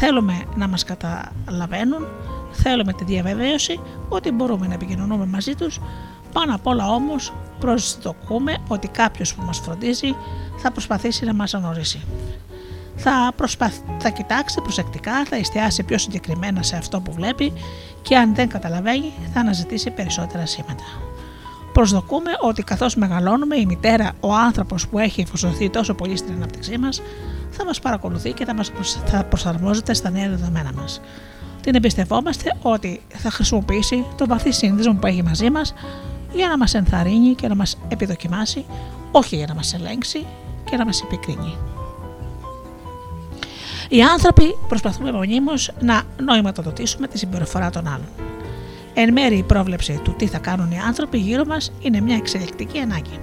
Θέλουμε 0.05 0.43
να 0.55 0.67
μας 0.67 0.83
καταλαβαίνουν, 0.83 2.07
θέλουμε 2.51 2.93
τη 2.93 3.03
διαβεβαίωση 3.03 3.79
ότι 4.09 4.31
μπορούμε 4.31 4.67
να 4.67 4.73
επικοινωνούμε 4.73 5.25
μαζί 5.25 5.55
τους, 5.55 5.79
πάνω 6.33 6.55
απ' 6.55 6.67
όλα 6.67 6.87
όμως 6.89 7.33
προσδοκούμε 7.59 8.57
ότι 8.67 8.87
κάποιος 8.87 9.33
που 9.35 9.43
μας 9.45 9.59
φροντίζει 9.59 10.15
θα 10.57 10.71
προσπαθήσει 10.71 11.25
να 11.25 11.33
μας 11.33 11.53
γνωρίσει. 11.53 12.01
Θα, 12.95 13.31
προσπαθ... 13.35 13.77
θα 13.99 14.09
κοιτάξει 14.09 14.61
προσεκτικά, 14.61 15.25
θα 15.25 15.35
εστιάσει 15.35 15.83
πιο 15.83 15.97
συγκεκριμένα 15.97 16.63
σε 16.63 16.75
αυτό 16.75 16.99
που 16.99 17.13
βλέπει 17.13 17.53
και 18.01 18.17
αν 18.17 18.35
δεν 18.35 18.49
καταλαβαίνει 18.49 19.13
θα 19.33 19.39
αναζητήσει 19.39 19.91
περισσότερα 19.91 20.45
σήματα. 20.45 20.83
Προσδοκούμε 21.73 22.31
ότι 22.41 22.63
καθώς 22.63 22.95
μεγαλώνουμε, 22.95 23.55
η 23.55 23.65
μητέρα, 23.65 24.11
ο 24.19 24.33
άνθρωπος 24.33 24.87
που 24.87 24.99
έχει 24.99 25.21
εφοσωθεί 25.21 25.69
τόσο 25.69 25.93
πολύ 25.93 26.17
στην 26.17 26.33
ανάπτυξή 26.33 26.77
μας, 26.77 27.01
θα 27.53 27.65
μας 27.65 27.79
παρακολουθεί 27.79 28.31
και 28.31 28.45
θα, 28.45 28.53
μας 28.53 28.71
προσ... 28.71 28.99
θα 29.05 29.23
προσαρμόζεται 29.23 29.93
στα 29.93 30.09
νέα 30.09 30.29
δεδομένα 30.29 30.71
μας. 30.75 31.01
Την 31.61 31.75
εμπιστευόμαστε 31.75 32.57
ότι 32.61 33.01
θα 33.07 33.29
χρησιμοποιήσει 33.29 34.05
το 34.17 34.27
βαθύ 34.27 34.51
σύνδεσμο 34.51 34.93
που 34.93 35.07
έχει 35.07 35.23
μαζί 35.23 35.49
μας 35.49 35.73
για 36.33 36.47
να 36.47 36.57
μας 36.57 36.73
ενθαρρύνει 36.73 37.35
και 37.35 37.47
να 37.47 37.55
μας 37.55 37.77
επιδοκιμάσει, 37.87 38.65
όχι 39.11 39.35
για 39.35 39.45
να 39.47 39.53
μας 39.53 39.73
ελέγξει 39.73 40.25
και 40.69 40.77
να 40.77 40.85
μας 40.85 41.01
επικρίνει. 41.01 41.57
Οι 43.89 44.01
άνθρωποι 44.01 44.55
προσπαθούμε 44.67 45.11
μονίμως 45.11 45.71
να 45.79 46.01
νοηματοδοτήσουμε 46.23 47.07
τη 47.07 47.17
συμπεριφορά 47.17 47.69
των 47.69 47.87
άλλων. 47.87 48.07
Εν 48.93 49.11
μέρει 49.11 49.37
η 49.37 49.43
πρόβλεψη 49.43 49.99
του 50.03 50.15
τι 50.17 50.27
θα 50.27 50.37
κάνουν 50.37 50.71
οι 50.71 50.79
άνθρωποι 50.79 51.17
γύρω 51.17 51.45
μας 51.45 51.71
είναι 51.79 52.01
μια 52.01 52.15
εξελικτική 52.15 52.79
ανάγκη. 52.79 53.19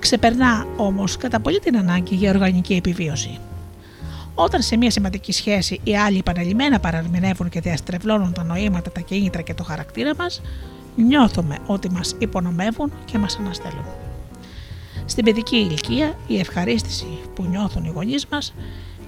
Ξεπερνά 0.00 0.66
όμως 0.76 1.16
κατά 1.16 1.40
πολύ 1.40 1.58
την 1.58 1.76
ανάγκη 1.76 2.14
για 2.14 2.30
οργανική 2.30 2.74
επιβίωση. 2.74 3.38
Όταν 4.34 4.62
σε 4.62 4.76
μια 4.76 4.90
σημαντική 4.90 5.32
σχέση 5.32 5.80
οι 5.84 5.96
άλλοι 5.96 6.18
επαναλημμένα 6.18 6.80
παραμηνεύουν 6.80 7.48
και 7.48 7.60
διαστρεβλώνουν 7.60 8.32
τα 8.32 8.44
νοήματα, 8.44 8.90
τα 8.90 9.00
κίνητρα 9.00 9.42
και 9.42 9.54
το 9.54 9.62
χαρακτήρα 9.62 10.14
μας, 10.16 10.40
νιώθουμε 10.96 11.58
ότι 11.66 11.90
μας 11.90 12.14
υπονομεύουν 12.18 12.92
και 13.04 13.18
μας 13.18 13.36
αναστέλουν. 13.38 13.84
Στην 15.04 15.24
παιδική 15.24 15.56
ηλικία, 15.56 16.14
η 16.26 16.38
ευχαρίστηση 16.38 17.06
που 17.34 17.44
νιώθουν 17.44 17.84
οι 17.84 17.90
γονείς 17.94 18.26
μας 18.26 18.54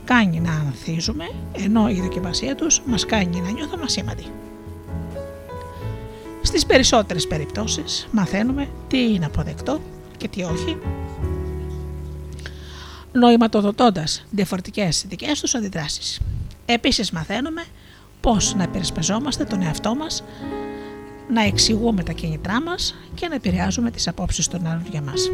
κάνει 0.04 0.40
να 0.40 0.52
ανθίζουμε, 0.52 1.24
ενώ 1.52 1.88
η 1.88 2.00
δοκιμασία 2.00 2.54
τους 2.54 2.82
μας 2.86 3.06
κάνει 3.06 3.40
να 3.40 3.50
νιώθουμε 3.50 3.82
ασήμαντοι. 3.84 4.24
Στις 6.42 6.66
περισσότερες 6.66 7.26
περιπτώσεις 7.26 8.08
μαθαίνουμε 8.10 8.68
τι 8.88 9.12
είναι 9.14 9.24
αποδεκτό 9.24 9.80
και 10.22 10.28
τι 10.28 10.42
όχι, 10.42 10.78
νοηματοδοτώντας 13.12 14.24
διαφορετικές 14.30 15.04
δικές 15.08 15.40
τους 15.40 15.54
αντιδράσεις. 15.54 16.20
Επίσης 16.66 17.10
μαθαίνουμε 17.10 17.64
πώς 18.20 18.54
να 18.54 18.68
περισπεζόμαστε 18.68 19.44
τον 19.44 19.62
εαυτό 19.62 19.94
μας, 19.94 20.24
να 21.28 21.42
εξηγούμε 21.42 22.02
τα 22.02 22.12
κίνητρά 22.12 22.62
μας 22.62 22.94
και 23.14 23.28
να 23.28 23.34
επηρεάζουμε 23.34 23.90
τις 23.90 24.08
απόψεις 24.08 24.48
των 24.48 24.66
άλλων 24.66 24.86
για 24.90 25.02
μας. 25.02 25.30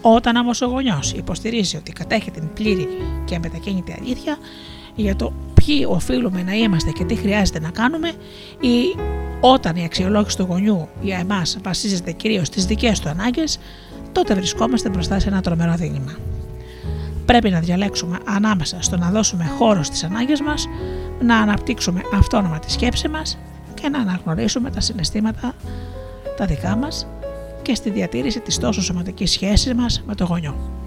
Όταν 0.00 0.36
όμως 0.36 0.60
ο 0.60 0.66
γονιός 0.66 1.12
υποστηρίζει 1.12 1.76
ότι 1.76 1.92
κατέχει 1.92 2.30
την 2.30 2.52
πλήρη 2.52 2.88
και 3.24 3.38
μετακίνητη 3.38 3.96
αλήθεια 4.00 4.38
για 4.94 5.16
το 5.16 5.32
ποιοι 5.66 5.86
οφείλουμε 5.88 6.42
να 6.42 6.52
είμαστε 6.52 6.90
και 6.90 7.04
τι 7.04 7.14
χρειάζεται 7.14 7.60
να 7.60 7.70
κάνουμε, 7.70 8.08
ή 8.60 8.96
όταν 9.40 9.76
η 9.76 9.84
αξιολόγηση 9.84 10.36
του 10.36 10.46
γονιού 10.48 10.88
για 11.00 11.18
εμάς 11.18 11.58
βασίζεται 11.62 12.12
κυρίως 12.12 12.46
στις 12.46 12.66
δικές 12.66 13.00
του 13.00 13.08
ανάγκες, 13.08 13.58
τότε 14.12 14.34
βρισκόμαστε 14.34 14.88
μπροστά 14.88 15.18
σε 15.18 15.28
ένα 15.28 15.40
τρομερό 15.40 15.74
δίλημα. 15.74 16.16
Πρέπει 17.26 17.50
να 17.50 17.60
διαλέξουμε 17.60 18.18
ανάμεσα 18.24 18.82
στο 18.82 18.96
να 18.96 19.10
δώσουμε 19.10 19.44
χώρο 19.58 19.82
στις 19.82 20.04
ανάγκες 20.04 20.40
μας, 20.40 20.68
να 21.22 21.36
αναπτύξουμε 21.36 22.00
αυτόνομα 22.14 22.58
τη 22.58 22.72
σκέψη 22.72 23.08
μας 23.08 23.38
και 23.74 23.88
να 23.88 23.98
αναγνωρίσουμε 23.98 24.70
τα 24.70 24.80
συναισθήματα 24.80 25.54
τα 26.36 26.46
δικά 26.46 26.76
μας 26.76 27.06
και 27.62 27.74
στη 27.74 27.90
διατήρηση 27.90 28.40
της 28.40 28.58
τόσο 28.58 28.82
σωματικής 28.82 29.30
σχέσης 29.30 29.74
μας 29.74 30.02
με 30.06 30.14
το 30.14 30.24
γονιό. 30.24 30.83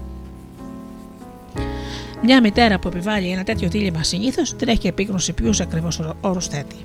Μια 2.22 2.40
μητέρα 2.40 2.78
που 2.78 2.88
επιβάλλει 2.88 3.30
ένα 3.30 3.44
τέτοιο 3.44 3.68
δίλημα 3.68 4.02
συνήθως 4.02 4.56
την 4.56 4.68
έχει 4.68 4.86
επίγνωση 4.86 5.32
ποιους 5.32 5.60
ακριβώς 5.60 6.00
όρους 6.20 6.46
θέτει. 6.46 6.76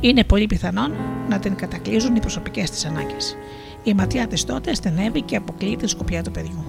Είναι 0.00 0.24
πολύ 0.24 0.46
πιθανόν 0.46 0.92
να 1.28 1.38
την 1.38 1.54
κατακλείζουν 1.54 2.16
οι 2.16 2.20
προσωπικές 2.20 2.70
της 2.70 2.84
ανάγκες. 2.84 3.36
Η 3.82 3.94
ματιά 3.94 4.26
της 4.26 4.44
τότε 4.44 4.74
στενεύει 4.74 5.22
και 5.22 5.36
αποκλείει 5.36 5.76
τη 5.76 5.88
σκοπιά 5.88 6.22
του 6.22 6.30
παιδιού. 6.30 6.64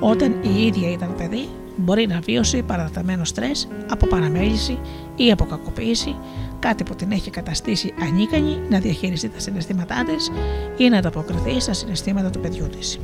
Όταν 0.00 0.36
η 0.42 0.66
ίδια 0.66 0.90
ήταν 0.90 1.14
παιδί, 1.16 1.48
μπορεί 1.76 2.06
να 2.06 2.20
βίωσε 2.20 2.62
παραταμένο 2.62 3.24
στρες 3.24 3.68
από 3.90 4.06
παραμέληση 4.06 4.78
ή 5.16 5.30
από 5.30 5.44
κακοποίηση, 5.44 6.16
κάτι 6.58 6.84
που 6.84 6.94
την 6.94 7.10
έχει 7.12 7.30
καταστήσει 7.30 7.94
ανίκανη 8.02 8.60
να 8.68 8.78
διαχειριστεί 8.78 9.28
τα 9.28 9.38
συναισθήματά 9.38 10.04
της 10.04 10.30
ή 10.76 10.88
να 10.88 10.98
ανταποκριθεί 10.98 11.60
στα 11.60 11.72
συναισθήματα 11.72 12.30
του 12.30 12.40
παιδιού 12.40 12.68
της. 12.68 12.98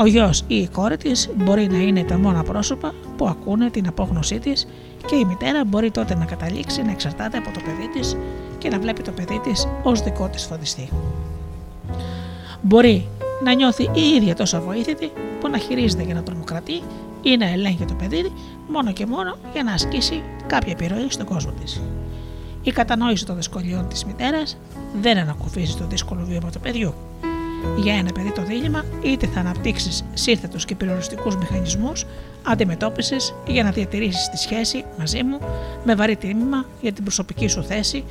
Ο 0.00 0.06
γιος 0.06 0.44
ή 0.46 0.54
η 0.54 0.68
κόρη 0.68 0.96
της 0.96 1.30
μπορεί 1.36 1.66
να 1.66 1.78
είναι 1.78 2.02
τα 2.02 2.18
μόνα 2.18 2.42
πρόσωπα 2.42 2.94
που 3.16 3.28
ακούνε 3.28 3.70
την 3.70 3.88
απόγνωσή 3.88 4.38
της 4.38 4.66
και 5.06 5.16
η 5.16 5.24
μητέρα 5.24 5.64
μπορεί 5.64 5.90
τότε 5.90 6.14
να 6.14 6.24
καταλήξει 6.24 6.82
να 6.82 6.90
εξαρτάται 6.90 7.36
από 7.36 7.50
το 7.50 7.60
παιδί 7.64 7.88
της 7.98 8.16
και 8.58 8.68
να 8.68 8.78
βλέπει 8.78 9.02
το 9.02 9.10
παιδί 9.10 9.38
της 9.38 9.68
ως 9.82 10.02
δικό 10.02 10.28
της 10.28 10.44
φωτιστή. 10.44 10.88
Μπορεί 12.62 13.06
να 13.44 13.54
νιώθει 13.54 13.82
η 13.82 14.00
ίδια 14.16 14.34
τόσο 14.34 14.56
αβοήθητη 14.56 15.12
που 15.40 15.48
να 15.48 15.58
χειρίζεται 15.58 16.02
για 16.02 16.14
να 16.14 16.22
τρομοκρατεί 16.22 16.82
ή 17.22 17.36
να 17.36 17.48
ελέγχει 17.48 17.84
το 17.84 17.94
παιδί 17.94 18.32
μόνο 18.68 18.92
και 18.92 19.06
μόνο 19.06 19.36
για 19.52 19.62
να 19.62 19.72
ασκήσει 19.72 20.22
κάποια 20.46 20.72
επιρροή 20.72 21.06
στον 21.10 21.26
κόσμο 21.26 21.52
της. 21.60 21.82
Η 22.62 22.70
κατανόηση 22.70 23.26
των 23.26 23.36
δυσκολιών 23.36 23.88
της 23.88 24.04
μητέρας 24.04 24.56
δεν 25.00 25.18
ανακουφίζει 25.18 25.76
το 25.76 25.86
δύσκολο 25.86 26.24
βίωμα 26.24 26.50
του 26.50 26.60
παιδιού. 26.60 26.94
Για 27.76 27.94
ένα 27.94 28.12
παιδί 28.12 28.32
το 28.32 28.42
δίλημα, 28.42 28.84
είτε 29.02 29.26
θα 29.26 29.40
αναπτύξεις 29.40 30.04
σύνθετους 30.14 30.64
και 30.64 30.74
περιοριστικούς 30.74 31.36
μηχανισμούς 31.36 32.04
αντιμετώπιση 32.42 33.16
για 33.46 33.62
να 33.62 33.70
διατηρήσεις 33.70 34.28
τη 34.28 34.36
σχέση 34.36 34.84
μαζί 34.98 35.22
μου 35.22 35.38
με 35.84 35.94
βαρύ 35.94 36.16
τίμημα 36.16 36.64
για 36.80 36.92
την 36.92 37.04
προσωπική 37.04 37.48
σου 37.48 37.62
θέση, 37.62 38.04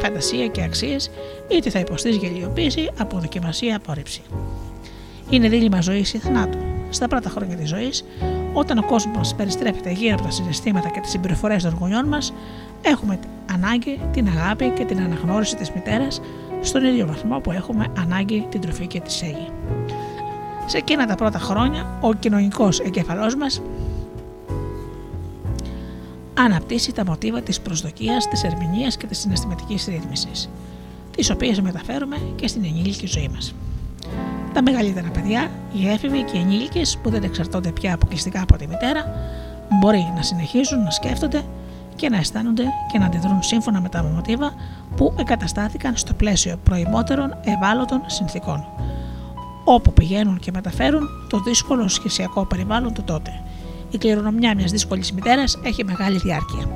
φαντασία 0.00 0.46
και 0.46 0.62
αξίες, 0.62 1.10
είτε 1.48 1.70
θα 1.70 1.78
υποστείς 1.78 2.16
γελιοποίηση, 2.16 2.90
αποδοκιμασία, 2.98 3.76
απόρριψη. 3.76 4.22
Είναι 5.30 5.48
δίλημα 5.48 5.80
ζωής 5.80 6.14
ή 6.14 6.18
θανάτου. 6.18 6.58
Στα 6.90 7.08
πρώτα 7.08 7.28
χρόνια 7.28 7.56
της 7.56 7.68
ζωής, 7.68 8.04
όταν 8.52 8.78
ο 8.78 8.82
κόσμος 8.82 9.30
μα 9.30 9.36
περιστρέφεται 9.36 9.90
γύρω 9.90 10.14
από 10.14 10.22
τα 10.22 10.30
συναισθήματα 10.30 10.88
και 10.88 11.00
τις 11.00 11.10
συμπεριφορές 11.10 11.62
των 11.62 11.76
γονιών 11.80 12.08
μας, 12.08 12.32
έχουμε 12.82 13.18
ανάγκη 13.52 14.00
την 14.12 14.28
αγάπη 14.28 14.68
και 14.68 14.84
την 14.84 15.00
αναγνώριση 15.00 15.56
της 15.56 15.70
μητέρας 15.70 16.20
στον 16.66 16.84
ίδιο 16.84 17.06
βαθμό 17.06 17.38
που 17.38 17.52
έχουμε 17.52 17.86
ανάγκη 17.98 18.46
την 18.50 18.60
τροφή 18.60 18.86
και 18.86 19.00
τη 19.00 19.12
σέγη. 19.12 19.48
Σε 20.66 20.76
εκείνα 20.76 21.06
τα 21.06 21.14
πρώτα 21.14 21.38
χρόνια, 21.38 21.98
ο 22.00 22.12
κοινωνικός 22.12 22.80
εγκεφαλό 22.80 23.36
μας 23.38 23.62
αναπτύσσει 26.34 26.92
τα 26.92 27.04
μοτίβα 27.04 27.40
της 27.40 27.60
προσδοκίας, 27.60 28.28
της 28.28 28.44
ερμηνείας 28.44 28.96
και 28.96 29.06
της 29.06 29.18
συναισθηματικής 29.18 29.84
ρύθμισης, 29.84 30.48
τις 31.16 31.30
οποίες 31.30 31.60
μεταφέρουμε 31.60 32.16
και 32.36 32.48
στην 32.48 32.64
ενήλικη 32.64 33.06
ζωή 33.06 33.28
μας. 33.34 33.54
Τα 34.52 34.62
μεγαλύτερα 34.62 35.08
παιδιά, 35.08 35.50
οι 35.72 35.88
έφηβοι 35.88 36.22
και 36.22 36.36
οι 36.36 36.40
ενήλικες 36.40 36.98
που 37.02 37.10
δεν 37.10 37.22
εξαρτώνται 37.22 37.70
πια 37.70 37.94
αποκλειστικά 37.94 38.42
από 38.42 38.56
τη 38.56 38.66
μητέρα, 38.66 39.04
μπορεί 39.80 40.12
να 40.16 40.22
συνεχίζουν 40.22 40.82
να 40.82 40.90
σκέφτονται 40.90 41.42
και 41.96 42.08
να 42.08 42.16
αισθάνονται 42.16 42.64
και 42.92 42.98
να 42.98 43.06
αντιδρούν 43.06 43.42
σύμφωνα 43.42 43.80
με 43.80 43.88
τα 43.88 44.02
μοτίβα 44.02 44.54
που 44.96 45.14
εγκαταστάθηκαν 45.18 45.96
στο 45.96 46.14
πλαίσιο 46.14 46.56
προημότερων 46.62 47.36
ευάλωτων 47.44 48.02
συνθήκων, 48.06 48.64
όπου 49.64 49.92
πηγαίνουν 49.92 50.38
και 50.38 50.50
μεταφέρουν 50.54 51.08
το 51.28 51.40
δύσκολο 51.40 51.88
σχεσιακό 51.88 52.44
περιβάλλον 52.46 52.92
του 52.92 53.02
τότε. 53.02 53.42
Η 53.90 53.98
κληρονομιά 53.98 54.54
μιας 54.54 54.70
δύσκολης 54.70 55.12
μητέρας 55.12 55.58
έχει 55.64 55.84
μεγάλη 55.84 56.18
διάρκεια. 56.18 56.68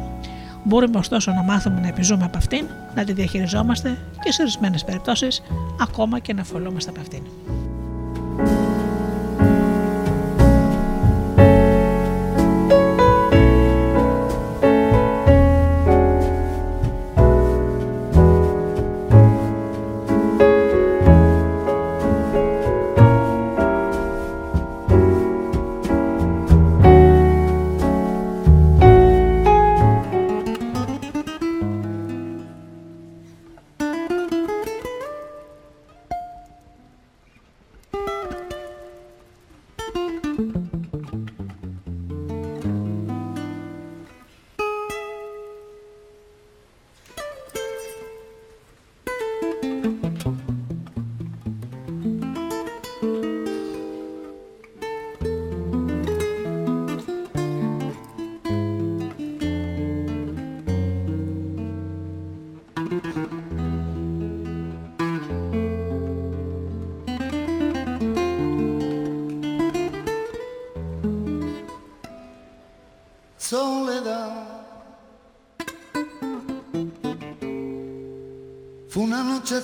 Μπορούμε 0.65 0.99
ωστόσο 0.99 1.33
να 1.33 1.43
μάθουμε 1.43 1.81
να 1.81 1.89
επιζούμε 1.89 2.25
από 2.25 2.39
αυτήν, 2.39 2.67
να 2.95 3.05
τη 3.05 3.13
διαχειριζόμαστε 3.13 3.99
και 4.25 4.33
σε 4.33 4.43
ορισμένες 4.43 4.85
περιπτώσεις 4.85 5.43
ακόμα 5.81 6.19
και 6.19 6.33
να 6.33 6.45
φωλόμαστε 6.45 6.91
από 6.91 7.01
αυτήν. 7.01 7.23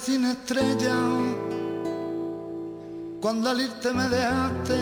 Sin 0.06 0.24
estrella 0.24 0.94
cuando 3.20 3.50
al 3.50 3.60
irte 3.60 3.92
me 3.92 4.08
dejaste 4.08 4.78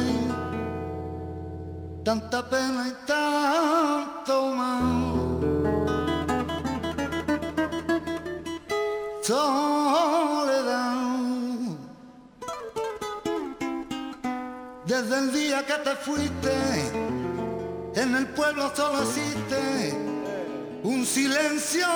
tanta 2.05 2.47
pena 2.51 2.89
y 2.89 2.93
tanto 3.07 4.55
mal. 4.55 5.15
Soledad. 9.23 10.95
Desde 14.85 15.19
el 15.21 15.33
día 15.33 15.65
que 15.65 15.79
te 15.87 15.97
fuiste, 16.05 16.55
en 17.95 18.15
el 18.15 18.27
pueblo 18.27 18.71
solo 18.77 19.01
existe 19.01 19.97
un 20.83 21.07
silencio 21.07 21.87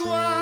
conventual. 0.00 0.35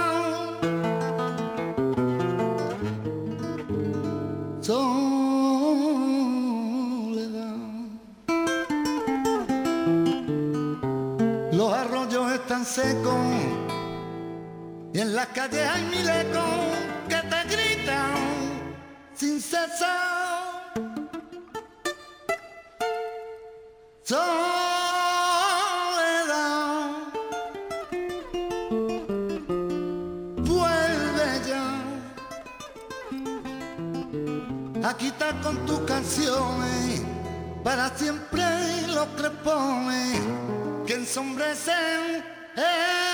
Secos 12.74 13.14
y 14.92 14.98
en 14.98 15.14
las 15.14 15.26
calles 15.28 15.64
hay 15.64 15.82
mil 15.84 16.09
ecos 16.09 16.74
que 17.09 17.16
te 17.16 17.44
gritan 17.55 18.14
sin 19.14 19.40
cesar. 19.40 20.72
Soledad, 24.02 24.24
vuelve 30.38 31.28
ya 31.46 31.68
a 34.88 34.96
quitar 34.96 35.40
con 35.42 35.64
tus 35.64 35.78
canciones 35.82 37.02
para 37.62 37.88
siempre 37.96 38.44
los 38.88 39.06
crepones 39.16 40.20
que 40.86 40.94
ensombrecen 40.94 42.34
Hey! 42.56 43.13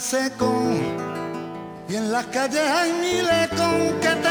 seco 0.00 0.50
y 1.88 1.96
en 1.96 2.12
las 2.12 2.26
calles 2.26 2.60
hay 2.60 2.92
miles 2.92 3.48
con 3.48 4.00
que 4.00 4.21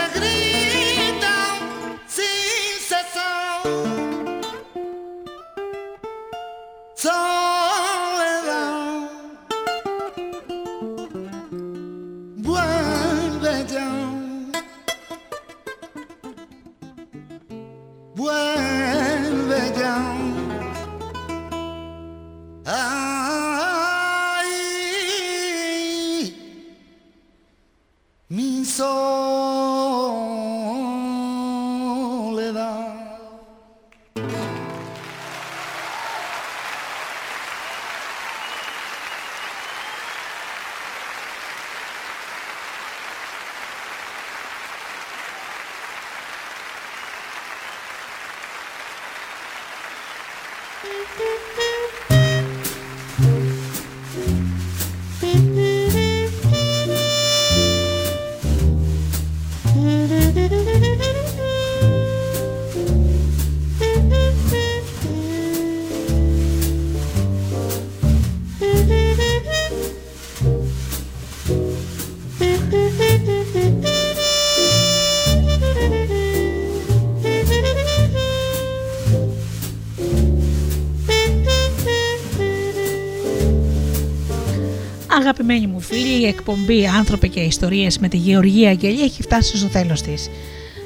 Αγαπημένοι 85.51 85.73
μου 85.73 85.81
φίλοι, 85.81 86.21
η 86.21 86.27
εκπομπή 86.27 86.87
«Άνθρωποι 86.87 87.29
και 87.29 87.39
Ιστορίες» 87.39 87.99
με 87.99 88.07
τη 88.07 88.17
Γεωργία 88.17 88.69
Αγγελία 88.69 89.03
έχει 89.03 89.21
φτάσει 89.21 89.57
στο 89.57 89.67
τέλος 89.67 90.01
της. 90.01 90.29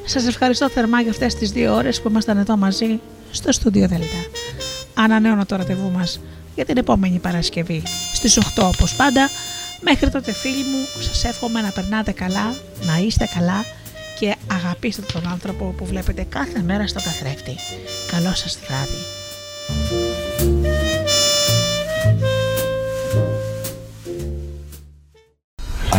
Σας 0.05 0.27
ευχαριστώ 0.27 0.69
θερμά 0.69 1.01
για 1.01 1.11
αυτές 1.11 1.35
τις 1.35 1.51
δύο 1.51 1.75
ώρες 1.75 2.01
που 2.01 2.09
ήμασταν 2.09 2.37
εδώ 2.37 2.57
μαζί 2.57 2.99
στο 3.31 3.51
στούντιο 3.51 3.87
Δέλτα. 3.87 4.25
Ανανέωνα 4.93 5.45
το 5.45 5.55
ραντεβού 5.55 5.91
μας 5.91 6.19
για 6.55 6.65
την 6.65 6.77
επόμενη 6.77 7.19
Παρασκευή 7.19 7.83
στις 8.13 8.37
8 8.37 8.63
όπως 8.63 8.95
πάντα. 8.95 9.29
Μέχρι 9.81 10.09
τότε 10.09 10.33
φίλοι 10.33 10.63
μου 10.63 10.87
σας 10.99 11.23
εύχομαι 11.23 11.61
να 11.61 11.69
περνάτε 11.69 12.11
καλά, 12.11 12.55
να 12.85 12.97
είστε 13.05 13.29
καλά 13.33 13.65
και 14.19 14.35
αγαπήστε 14.51 15.01
τον 15.13 15.27
άνθρωπο 15.27 15.73
που 15.77 15.85
βλέπετε 15.85 16.25
κάθε 16.29 16.61
μέρα 16.61 16.87
στο 16.87 17.01
καθρέφτη. 17.03 17.55
Καλό 18.11 18.35
σας 18.35 18.59
βράδυ. 18.67 19.24